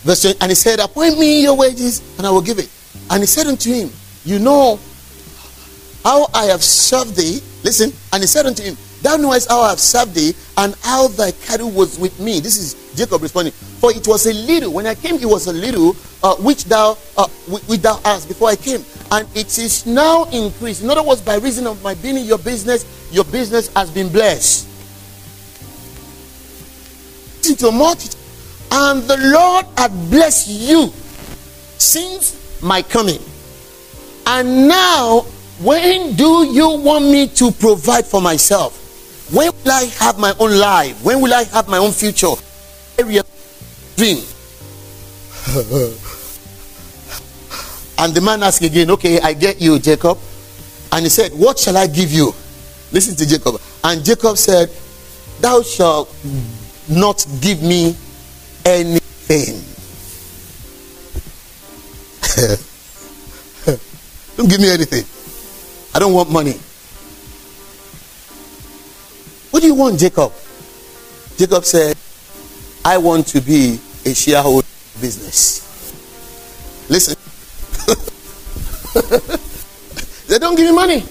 Verse 0.03 0.25
and 0.25 0.49
he 0.49 0.55
said, 0.55 0.79
Appoint 0.79 1.19
me 1.19 1.43
your 1.43 1.55
wages, 1.55 2.01
and 2.17 2.25
I 2.25 2.31
will 2.31 2.41
give 2.41 2.57
it. 2.59 2.69
And 3.09 3.21
he 3.21 3.27
said 3.27 3.47
unto 3.47 3.71
him, 3.71 3.91
You 4.23 4.39
know 4.39 4.79
how 6.03 6.27
I 6.33 6.45
have 6.45 6.63
served 6.63 7.15
thee. 7.15 7.41
Listen, 7.63 7.93
and 8.13 8.23
he 8.23 8.27
said 8.27 8.47
unto 8.47 8.63
him, 8.63 8.75
Thou 9.01 9.17
knowest 9.17 9.49
how 9.49 9.61
I 9.61 9.69
have 9.69 9.79
served 9.79 10.13
thee, 10.13 10.33
and 10.57 10.75
how 10.81 11.07
thy 11.07 11.31
cattle 11.31 11.71
was 11.71 11.97
with 11.97 12.19
me. 12.19 12.39
This 12.39 12.57
is 12.57 12.93
Jacob 12.95 13.21
responding. 13.21 13.53
For 13.53 13.91
it 13.91 14.07
was 14.07 14.27
a 14.27 14.33
little. 14.33 14.71
When 14.73 14.85
I 14.85 14.93
came, 14.93 15.15
it 15.15 15.25
was 15.25 15.47
a 15.47 15.53
little 15.53 15.95
uh, 16.21 16.35
which 16.35 16.65
thou 16.65 16.97
uh, 17.17 17.27
which 17.67 17.81
thou 17.81 17.99
asked 18.05 18.27
before 18.27 18.49
I 18.49 18.55
came, 18.55 18.85
and 19.11 19.27
it 19.35 19.57
is 19.57 19.85
now 19.87 20.25
increased. 20.25 20.83
In 20.83 20.89
other 20.89 21.03
words, 21.03 21.21
by 21.21 21.35
reason 21.37 21.65
of 21.65 21.81
my 21.83 21.95
being 21.95 22.17
in 22.17 22.25
your 22.25 22.37
business, 22.37 22.85
your 23.11 23.25
business 23.25 23.73
has 23.75 23.89
been 23.89 24.09
blessed. 24.09 24.67
Into 27.49 27.67
a 27.67 27.71
multitude, 27.71 28.19
and 28.71 29.01
the 29.03 29.17
Lord 29.17 29.65
had 29.77 29.91
blessed 30.11 30.47
you 30.47 30.93
since 31.79 32.61
my 32.61 32.83
coming. 32.83 33.19
And 34.27 34.67
now, 34.67 35.21
when 35.59 36.13
do 36.15 36.45
you 36.45 36.69
want 36.69 37.05
me 37.05 37.27
to 37.27 37.51
provide 37.51 38.05
for 38.05 38.21
myself? 38.21 38.80
When 39.31 39.49
will 39.63 39.71
I 39.71 39.85
have 39.99 40.19
my 40.19 40.33
own 40.39 40.59
life? 40.59 41.01
When 41.03 41.21
will 41.21 41.33
I 41.33 41.43
have 41.43 41.69
my 41.69 41.77
own 41.77 41.91
future? 41.91 42.33
Dream. 42.97 43.23
and 47.97 48.13
the 48.13 48.21
man 48.21 48.43
asked 48.43 48.61
again, 48.61 48.91
Okay, 48.91 49.19
I 49.21 49.33
get 49.33 49.61
you, 49.61 49.79
Jacob. 49.79 50.17
And 50.91 51.03
he 51.03 51.09
said, 51.09 51.31
What 51.31 51.57
shall 51.57 51.77
I 51.77 51.87
give 51.87 52.11
you? 52.11 52.33
Listen 52.91 53.15
to 53.15 53.25
Jacob. 53.25 53.61
And 53.83 54.03
Jacob 54.03 54.37
said, 54.37 54.69
Thou 55.39 55.61
shalt 55.61 56.13
not 56.89 57.25
give 57.39 57.63
me 57.63 57.95
anything. 58.65 59.63
don't 64.35 64.49
give 64.49 64.59
me 64.59 64.69
anything. 64.69 65.05
I 65.95 65.99
don't 65.99 66.13
want 66.13 66.29
money. 66.29 66.59
What 69.51 69.61
do 69.61 69.67
you 69.67 69.75
want, 69.75 69.99
Jacob? 69.99 70.31
Jacob 71.37 71.65
said, 71.65 71.97
I 72.85 72.97
want 72.97 73.27
to 73.27 73.41
be 73.41 73.79
a 74.05 74.13
shareholder 74.13 74.65
in 74.95 75.01
business. 75.01 75.59
Listen. 76.89 77.15
they 80.27 80.39
don't 80.39 80.55
give 80.55 80.67
me 80.67 80.73
money. 80.73 81.03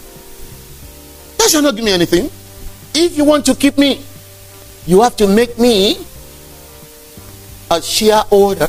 They 1.39 1.49
shall 1.49 1.63
not 1.63 1.77
give 1.77 1.85
me 1.85 1.93
anything. 1.93 2.31
If 2.95 3.19
you 3.19 3.25
want 3.25 3.45
to 3.45 3.55
keep 3.55 3.77
me, 3.77 4.03
you 4.87 5.03
have 5.03 5.17
to 5.19 5.29
make 5.29 5.59
me 5.59 5.99
a 7.71 7.83
shareholder 7.83 8.69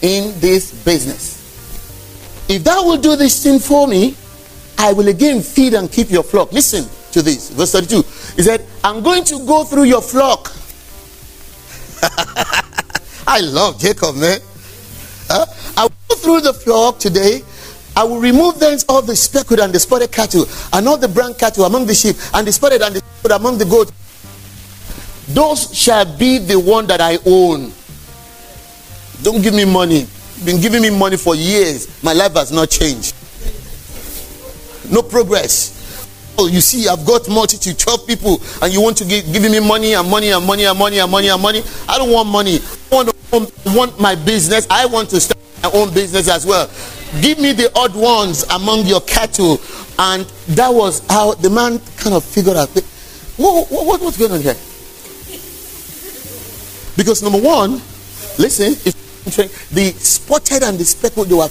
in 0.00 0.40
this 0.40 0.72
business. 0.84 1.36
If 2.48 2.64
thou 2.64 2.82
will 2.84 2.96
do 2.96 3.14
this 3.14 3.42
thing 3.42 3.58
for 3.58 3.86
me, 3.86 4.16
I 4.78 4.94
will 4.94 5.08
again 5.08 5.42
feed 5.42 5.74
and 5.74 5.92
keep 5.92 6.10
your 6.10 6.22
flock. 6.22 6.52
Listen 6.52 6.88
to 7.12 7.22
this. 7.22 7.50
Verse 7.50 7.72
32. 7.72 7.96
He 8.36 8.42
said, 8.42 8.66
I'm 8.84 9.02
going 9.02 9.24
to 9.24 9.44
go 9.46 9.64
through 9.64 9.84
your 9.84 10.02
flock. 10.02 10.52
I 13.26 13.40
love 13.40 13.78
Jacob, 13.78 14.16
man. 14.16 14.40
Uh, 15.28 15.46
I 15.76 15.84
will 15.84 15.92
go 16.08 16.14
through 16.16 16.40
the 16.40 16.52
flock 16.52 16.98
today. 16.98 17.42
I 17.96 18.04
will 18.04 18.20
remove 18.20 18.58
thence 18.58 18.84
all 18.88 19.02
the 19.02 19.14
speckled 19.16 19.60
and 19.60 19.72
the 19.72 19.80
spotted 19.80 20.12
cattle, 20.12 20.46
and 20.72 20.88
all 20.88 20.96
the 20.96 21.08
brown 21.08 21.34
cattle 21.34 21.64
among 21.64 21.86
the 21.86 21.94
sheep, 21.94 22.16
and 22.34 22.46
the 22.46 22.52
spotted 22.52 22.82
and 22.82 22.94
the 22.94 23.00
spotted 23.00 23.36
among 23.36 23.58
the 23.58 23.64
goats. 23.64 23.92
Those 25.28 25.74
shall 25.76 26.04
be 26.16 26.38
the 26.38 26.58
one 26.58 26.86
that 26.86 27.00
I 27.00 27.18
own. 27.26 27.72
Don't 29.22 29.42
give 29.42 29.54
me 29.54 29.64
money. 29.64 30.06
Been 30.44 30.60
giving 30.60 30.82
me 30.82 30.90
money 30.90 31.16
for 31.16 31.34
years. 31.34 32.02
My 32.02 32.12
life 32.14 32.32
has 32.34 32.50
not 32.50 32.70
changed. 32.70 33.14
No 34.90 35.02
progress. 35.02 35.79
You 36.48 36.60
see, 36.60 36.88
I've 36.88 37.04
got 37.04 37.28
multitude, 37.28 37.78
12 37.78 38.06
people, 38.06 38.40
and 38.62 38.72
you 38.72 38.80
want 38.80 38.96
to 38.98 39.04
give 39.04 39.32
giving 39.32 39.52
me 39.52 39.60
money 39.60 39.94
and 39.94 40.08
money 40.08 40.30
and 40.30 40.44
money 40.44 40.64
and 40.64 40.78
money 40.78 40.98
and 40.98 41.10
money 41.10 41.28
and 41.28 41.42
money. 41.42 41.62
I 41.88 41.98
don't 41.98 42.10
want 42.10 42.28
money. 42.28 42.60
I 42.92 43.10
want, 43.32 43.52
want 43.66 44.00
my 44.00 44.14
business. 44.14 44.66
I 44.70 44.86
want 44.86 45.10
to 45.10 45.20
start 45.20 45.38
my 45.62 45.70
own 45.72 45.92
business 45.92 46.28
as 46.28 46.46
well. 46.46 46.70
Give 47.20 47.38
me 47.38 47.52
the 47.52 47.70
odd 47.76 47.94
ones 47.94 48.44
among 48.50 48.86
your 48.86 49.00
cattle. 49.02 49.60
And 49.98 50.24
that 50.56 50.70
was 50.72 51.06
how 51.08 51.34
the 51.34 51.50
man 51.50 51.78
kind 51.98 52.14
of 52.14 52.24
figured 52.24 52.56
out 52.56 52.70
what, 53.40 53.68
what, 53.70 54.00
what's 54.02 54.18
going 54.18 54.32
on 54.32 54.40
here? 54.42 54.56
Because 56.94 57.22
number 57.22 57.40
one, 57.40 57.80
listen, 58.38 58.74
the 59.72 59.94
spotted 59.98 60.62
and 60.62 60.76
the 60.76 60.84
speckled, 60.84 61.28
they 61.28 61.34
were 61.34 61.48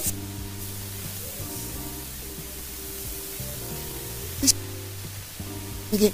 thinking, 5.89 6.13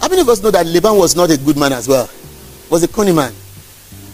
How 0.00 0.08
many 0.08 0.20
of 0.20 0.28
us 0.28 0.42
know 0.42 0.50
that 0.50 0.66
Laban 0.66 0.96
was 0.96 1.16
not 1.16 1.30
a 1.30 1.36
good 1.36 1.56
man 1.56 1.72
as 1.72 1.88
well? 1.88 2.08
Was 2.70 2.82
a 2.82 2.88
cunning 2.88 3.16
man. 3.16 3.32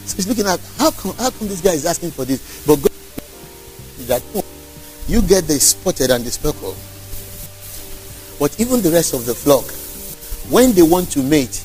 So 0.07 0.16
he's 0.16 0.28
looking 0.28 0.47
at 0.47 0.61
how 0.78 0.90
come 0.90 1.14
how 1.16 1.30
come 1.30 1.49
this 1.49 1.61
guy 1.61 1.72
is 1.72 1.86
asking 1.86 2.12
for 2.12 2.24
this? 2.24 2.64
But 2.66 2.76
God 2.76 2.90
that 4.07 4.22
hmm, 4.22 5.12
you 5.12 5.22
get 5.22 5.47
the 5.47 5.55
spotted 5.55 6.11
and 6.11 6.24
the 6.24 6.30
speckled. 6.30 6.76
But 8.38 8.59
even 8.61 8.82
the 8.82 8.90
rest 8.90 9.14
of 9.14 9.26
the 9.26 9.34
flock, 9.34 9.64
when 10.53 10.72
they 10.72 10.82
want 10.82 11.11
to 11.12 11.22
mate, 11.22 11.64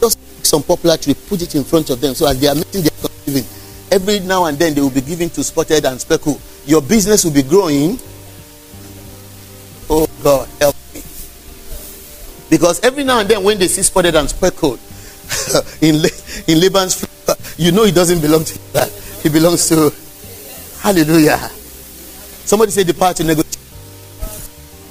just 0.00 0.18
some 0.46 0.62
poplar 0.62 0.96
tree, 0.96 1.14
put 1.14 1.42
it 1.42 1.54
in 1.54 1.64
front 1.64 1.90
of 1.90 2.00
them. 2.00 2.14
So 2.14 2.28
as 2.28 2.38
they 2.40 2.46
are 2.46 2.54
mating 2.54 2.82
their 2.82 2.90
conceiving, 3.00 3.44
every 3.90 4.20
now 4.20 4.44
and 4.44 4.58
then 4.58 4.74
they 4.74 4.80
will 4.80 4.90
be 4.90 5.00
given 5.00 5.30
to 5.30 5.42
spotted 5.42 5.84
and 5.84 6.00
speckled. 6.00 6.40
Your 6.66 6.82
business 6.82 7.24
will 7.24 7.32
be 7.32 7.42
growing. 7.42 7.98
Oh 9.88 10.06
God, 10.22 10.48
help. 10.60 10.75
Because 12.48 12.80
every 12.80 13.04
now 13.04 13.20
and 13.20 13.28
then 13.28 13.42
when 13.42 13.58
they 13.58 13.68
see 13.68 13.82
spotted 13.82 14.14
and 14.14 14.28
speckled 14.28 14.78
in, 15.80 15.96
in 16.46 16.60
Laban's 16.60 17.04
you 17.58 17.72
know 17.72 17.84
it 17.84 17.94
doesn't 17.94 18.20
belong 18.20 18.44
to 18.44 18.72
that. 18.72 18.92
It 19.24 19.32
belongs 19.32 19.68
to 19.68 19.92
Hallelujah. 20.86 21.38
Somebody 22.46 22.70
said 22.70 22.86
the 22.86 22.94
power 22.94 23.12
to 23.14 23.24
negotiate. 23.24 23.58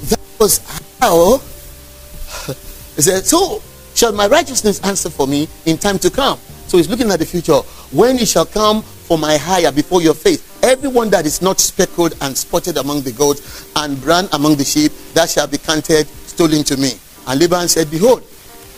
That 0.10 0.20
was 0.38 0.60
how 1.00 1.38
he 2.98 3.02
said, 3.02 3.24
So 3.24 3.62
shall 3.94 4.12
my 4.12 4.28
righteousness 4.28 4.82
answer 4.84 5.10
for 5.10 5.26
me 5.26 5.48
in 5.66 5.78
time 5.78 5.98
to 6.00 6.10
come. 6.10 6.38
So 6.68 6.76
he's 6.76 6.90
looking 6.90 7.10
at 7.12 7.20
the 7.20 7.26
future. 7.26 7.60
When 7.94 8.18
it 8.18 8.28
shall 8.28 8.46
come 8.46 8.82
for 8.82 9.18
my 9.18 9.38
hire 9.38 9.72
before 9.72 10.02
your 10.02 10.16
face, 10.16 10.44
everyone 10.64 11.10
that 11.12 11.26
is 11.26 11.42
not 11.42 11.62
speckled 11.62 12.14
and 12.20 12.36
spotted 12.36 12.76
among 12.76 13.04
the 13.04 13.14
goats 13.14 13.72
and 13.78 14.02
brown 14.02 14.28
among 14.34 14.58
the 14.58 14.66
sheep, 14.66 14.92
that 15.14 15.30
shall 15.30 15.48
be 15.48 15.58
counted 15.58 16.08
stolen 16.08 16.66
to 16.66 16.76
me. 16.76 16.92
And 17.28 17.40
Laban 17.40 17.68
said, 17.68 17.90
Behold, 17.90 18.24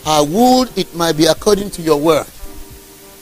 I 0.06 0.20
would 0.22 0.76
it 0.76 0.94
might 0.94 1.16
be 1.16 1.26
according 1.26 1.70
to 1.70 1.82
your 1.82 2.00
word. 2.00 2.26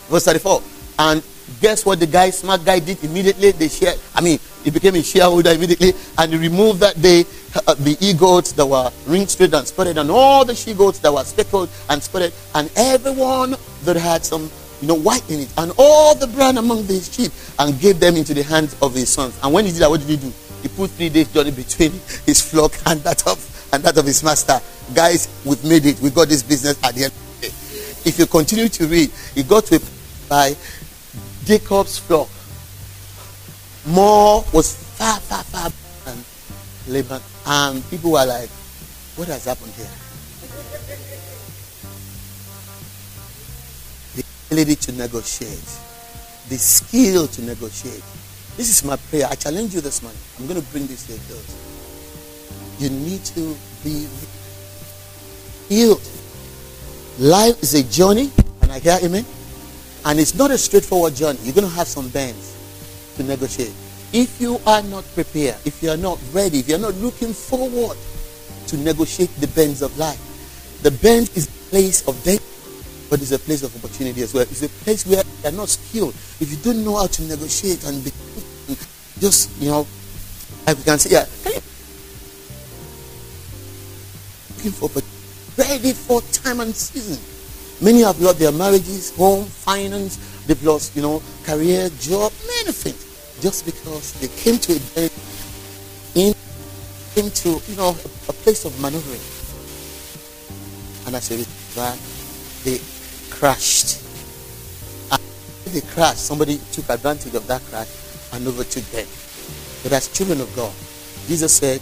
Verse 0.08 0.24
34. 0.24 0.62
And 0.98 1.22
guess 1.60 1.84
what 1.84 2.00
the 2.00 2.06
guy, 2.06 2.30
smart 2.30 2.64
guy, 2.64 2.78
did 2.78 3.02
immediately? 3.02 3.50
They 3.52 3.68
share. 3.68 3.94
I 4.14 4.20
mean, 4.20 4.38
he 4.64 4.70
became 4.70 4.94
a 4.94 5.02
shareholder 5.02 5.50
immediately, 5.50 5.92
and 6.18 6.32
he 6.32 6.38
removed 6.38 6.80
that 6.80 7.00
day 7.00 7.24
uh, 7.66 7.74
the 7.74 7.96
e 8.00 8.12
goats 8.14 8.52
that 8.52 8.66
were 8.66 8.90
ring 9.06 9.26
straight 9.26 9.54
and 9.54 9.66
spotted, 9.66 9.98
and 9.98 10.10
all 10.10 10.44
the 10.44 10.54
she 10.54 10.74
goats 10.74 10.98
that 11.00 11.12
were 11.12 11.24
speckled 11.24 11.68
and 11.88 12.02
spotted, 12.02 12.32
and 12.54 12.70
everyone 12.76 13.54
that 13.84 13.96
had 13.96 14.24
some, 14.24 14.50
you 14.80 14.88
know, 14.88 14.94
white 14.94 15.28
in 15.30 15.40
it, 15.40 15.52
and 15.58 15.72
all 15.78 16.14
the 16.14 16.26
brown 16.26 16.58
among 16.58 16.86
the 16.86 17.00
sheep, 17.00 17.32
and 17.58 17.78
gave 17.80 18.00
them 18.00 18.16
into 18.16 18.34
the 18.34 18.42
hands 18.42 18.76
of 18.82 18.94
his 18.94 19.08
sons. 19.08 19.38
And 19.42 19.52
when 19.52 19.64
he 19.64 19.72
did 19.72 19.82
that, 19.82 19.90
what 19.90 20.00
did 20.00 20.08
he 20.08 20.16
do? 20.16 20.32
He 20.62 20.68
put 20.68 20.90
three 20.90 21.08
days 21.08 21.32
journey 21.32 21.52
between 21.52 21.92
his 22.26 22.40
flock 22.40 22.72
and 22.86 23.00
that 23.00 23.26
of 23.26 23.55
and 23.72 23.82
that 23.82 23.96
of 23.96 24.06
his 24.06 24.22
master. 24.22 24.60
Guys, 24.94 25.28
we've 25.44 25.62
made 25.64 25.86
it. 25.86 26.00
We 26.00 26.10
got 26.10 26.28
this 26.28 26.42
business 26.42 26.82
at 26.82 26.94
the 26.94 27.04
end. 27.04 27.12
If 28.04 28.18
you 28.18 28.26
continue 28.26 28.68
to 28.68 28.86
read, 28.86 29.10
he 29.34 29.42
got 29.42 29.64
to 29.66 29.80
by 30.28 30.54
Jacob's 31.44 31.98
flock. 31.98 32.28
More 33.86 34.44
was 34.52 34.74
far, 34.74 35.18
far, 35.20 35.44
far 35.44 35.70
than 36.04 36.24
Laban. 36.88 37.20
And 37.46 37.88
people 37.90 38.12
were 38.12 38.24
like, 38.24 38.48
what 39.16 39.28
has 39.28 39.44
happened 39.44 39.72
here? 39.72 39.86
The 44.14 44.24
ability 44.48 44.76
to 44.76 44.92
negotiate, 44.92 45.78
the 46.48 46.58
skill 46.58 47.26
to 47.26 47.42
negotiate. 47.42 48.02
This 48.56 48.70
is 48.70 48.84
my 48.84 48.96
prayer. 48.96 49.26
I 49.30 49.34
challenge 49.34 49.74
you 49.74 49.80
this 49.80 50.02
morning. 50.02 50.20
I'm 50.38 50.46
going 50.46 50.60
to 50.60 50.66
bring 50.68 50.86
this 50.86 51.06
to 51.06 51.14
a 51.14 51.18
close. 51.26 51.65
You 52.78 52.90
need 52.90 53.24
to 53.36 53.56
be 53.82 54.06
healed. 55.68 56.02
Life 57.18 57.62
is 57.62 57.74
a 57.74 57.82
journey, 57.82 58.30
and 58.62 58.70
I 58.70 58.78
hear 58.78 58.98
amen. 59.02 59.24
And 60.04 60.20
it's 60.20 60.34
not 60.34 60.50
a 60.50 60.58
straightforward 60.58 61.14
journey. 61.14 61.38
You're 61.42 61.54
going 61.54 61.68
to 61.68 61.74
have 61.74 61.88
some 61.88 62.08
bends 62.10 62.54
to 63.16 63.24
negotiate. 63.24 63.72
If 64.12 64.40
you 64.40 64.60
are 64.66 64.82
not 64.82 65.04
prepared, 65.14 65.56
if 65.64 65.82
you 65.82 65.90
are 65.90 65.96
not 65.96 66.20
ready, 66.32 66.60
if 66.60 66.68
you're 66.68 66.78
not 66.78 66.94
looking 66.96 67.32
forward 67.32 67.96
to 68.68 68.76
negotiate 68.76 69.30
the 69.40 69.48
bends 69.48 69.82
of 69.82 69.96
life, 69.98 70.20
the 70.82 70.90
bend 70.90 71.30
is 71.34 71.48
a 71.48 71.70
place 71.70 72.06
of 72.06 72.22
danger, 72.22 72.44
but 73.10 73.20
it's 73.20 73.32
a 73.32 73.38
place 73.38 73.62
of 73.62 73.74
opportunity 73.76 74.22
as 74.22 74.34
well. 74.34 74.42
It's 74.42 74.62
a 74.62 74.68
place 74.84 75.06
where 75.06 75.22
you're 75.42 75.52
not 75.52 75.68
skilled. 75.68 76.14
If 76.38 76.50
you 76.50 76.56
don't 76.58 76.84
know 76.84 76.96
how 76.96 77.06
to 77.06 77.22
negotiate 77.22 77.84
and 77.84 78.04
be 78.04 78.12
just, 79.18 79.50
you 79.60 79.70
know, 79.70 79.86
we 80.68 80.82
can 80.82 80.98
say, 80.98 81.10
yeah, 81.10 81.26
you 81.50 81.60
looking 84.66 84.88
for 84.88 85.02
ready 85.56 85.92
for 85.92 86.20
time 86.32 86.60
and 86.60 86.74
season. 86.74 87.18
Many 87.84 88.02
have 88.02 88.20
lost 88.20 88.38
their 88.38 88.52
marriages, 88.52 89.14
home, 89.16 89.44
finance, 89.44 90.16
they've 90.46 90.62
lost, 90.62 90.96
you 90.96 91.02
know, 91.02 91.22
career, 91.44 91.88
job, 92.00 92.32
many 92.46 92.72
things. 92.72 93.02
Just 93.40 93.64
because 93.66 94.18
they 94.20 94.28
came 94.28 94.58
to 94.58 94.72
a 94.72 94.80
bend 94.94 95.12
in 96.14 96.34
came 97.14 97.30
to, 97.30 97.60
you 97.68 97.76
know, 97.76 97.90
a, 97.90 98.08
a 98.28 98.32
place 98.32 98.64
of 98.64 98.72
maneuvering. 98.80 99.20
And 101.06 101.14
as 101.14 101.30
a 101.30 101.36
result, 101.36 102.00
they 102.64 102.80
crashed. 103.30 104.02
And 105.12 105.20
they 105.66 105.82
crashed, 105.92 106.18
somebody 106.26 106.58
took 106.72 106.88
advantage 106.88 107.34
of 107.34 107.46
that 107.46 107.62
crash 107.66 107.88
and 108.32 108.46
overtook 108.46 108.84
them. 108.84 109.06
But 109.82 109.92
as 109.92 110.08
children 110.12 110.40
of 110.40 110.54
God, 110.56 110.72
Jesus 111.28 111.54
said, 111.54 111.80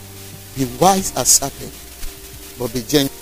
Be 0.57 0.67
wise 0.81 1.17
as 1.17 1.29
serpent, 1.29 1.73
but 2.59 2.73
be 2.73 2.83
gentle 2.83 3.15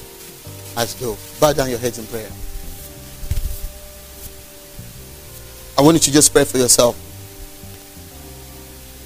as 0.76 0.94
though. 0.94 1.16
Bow 1.40 1.52
down 1.52 1.70
your 1.70 1.78
heads 1.78 1.98
in 1.98 2.06
prayer. 2.06 2.30
I 5.78 5.82
want 5.82 5.94
you 5.94 6.00
to 6.00 6.12
just 6.12 6.32
pray 6.32 6.44
for 6.44 6.58
yourself. 6.58 6.96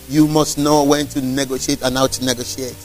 You 0.08 0.26
must 0.28 0.58
know 0.58 0.84
when 0.84 1.06
to 1.08 1.20
negotiate 1.20 1.82
and 1.82 1.96
how 1.96 2.06
to 2.06 2.24
negotiate. 2.24 2.76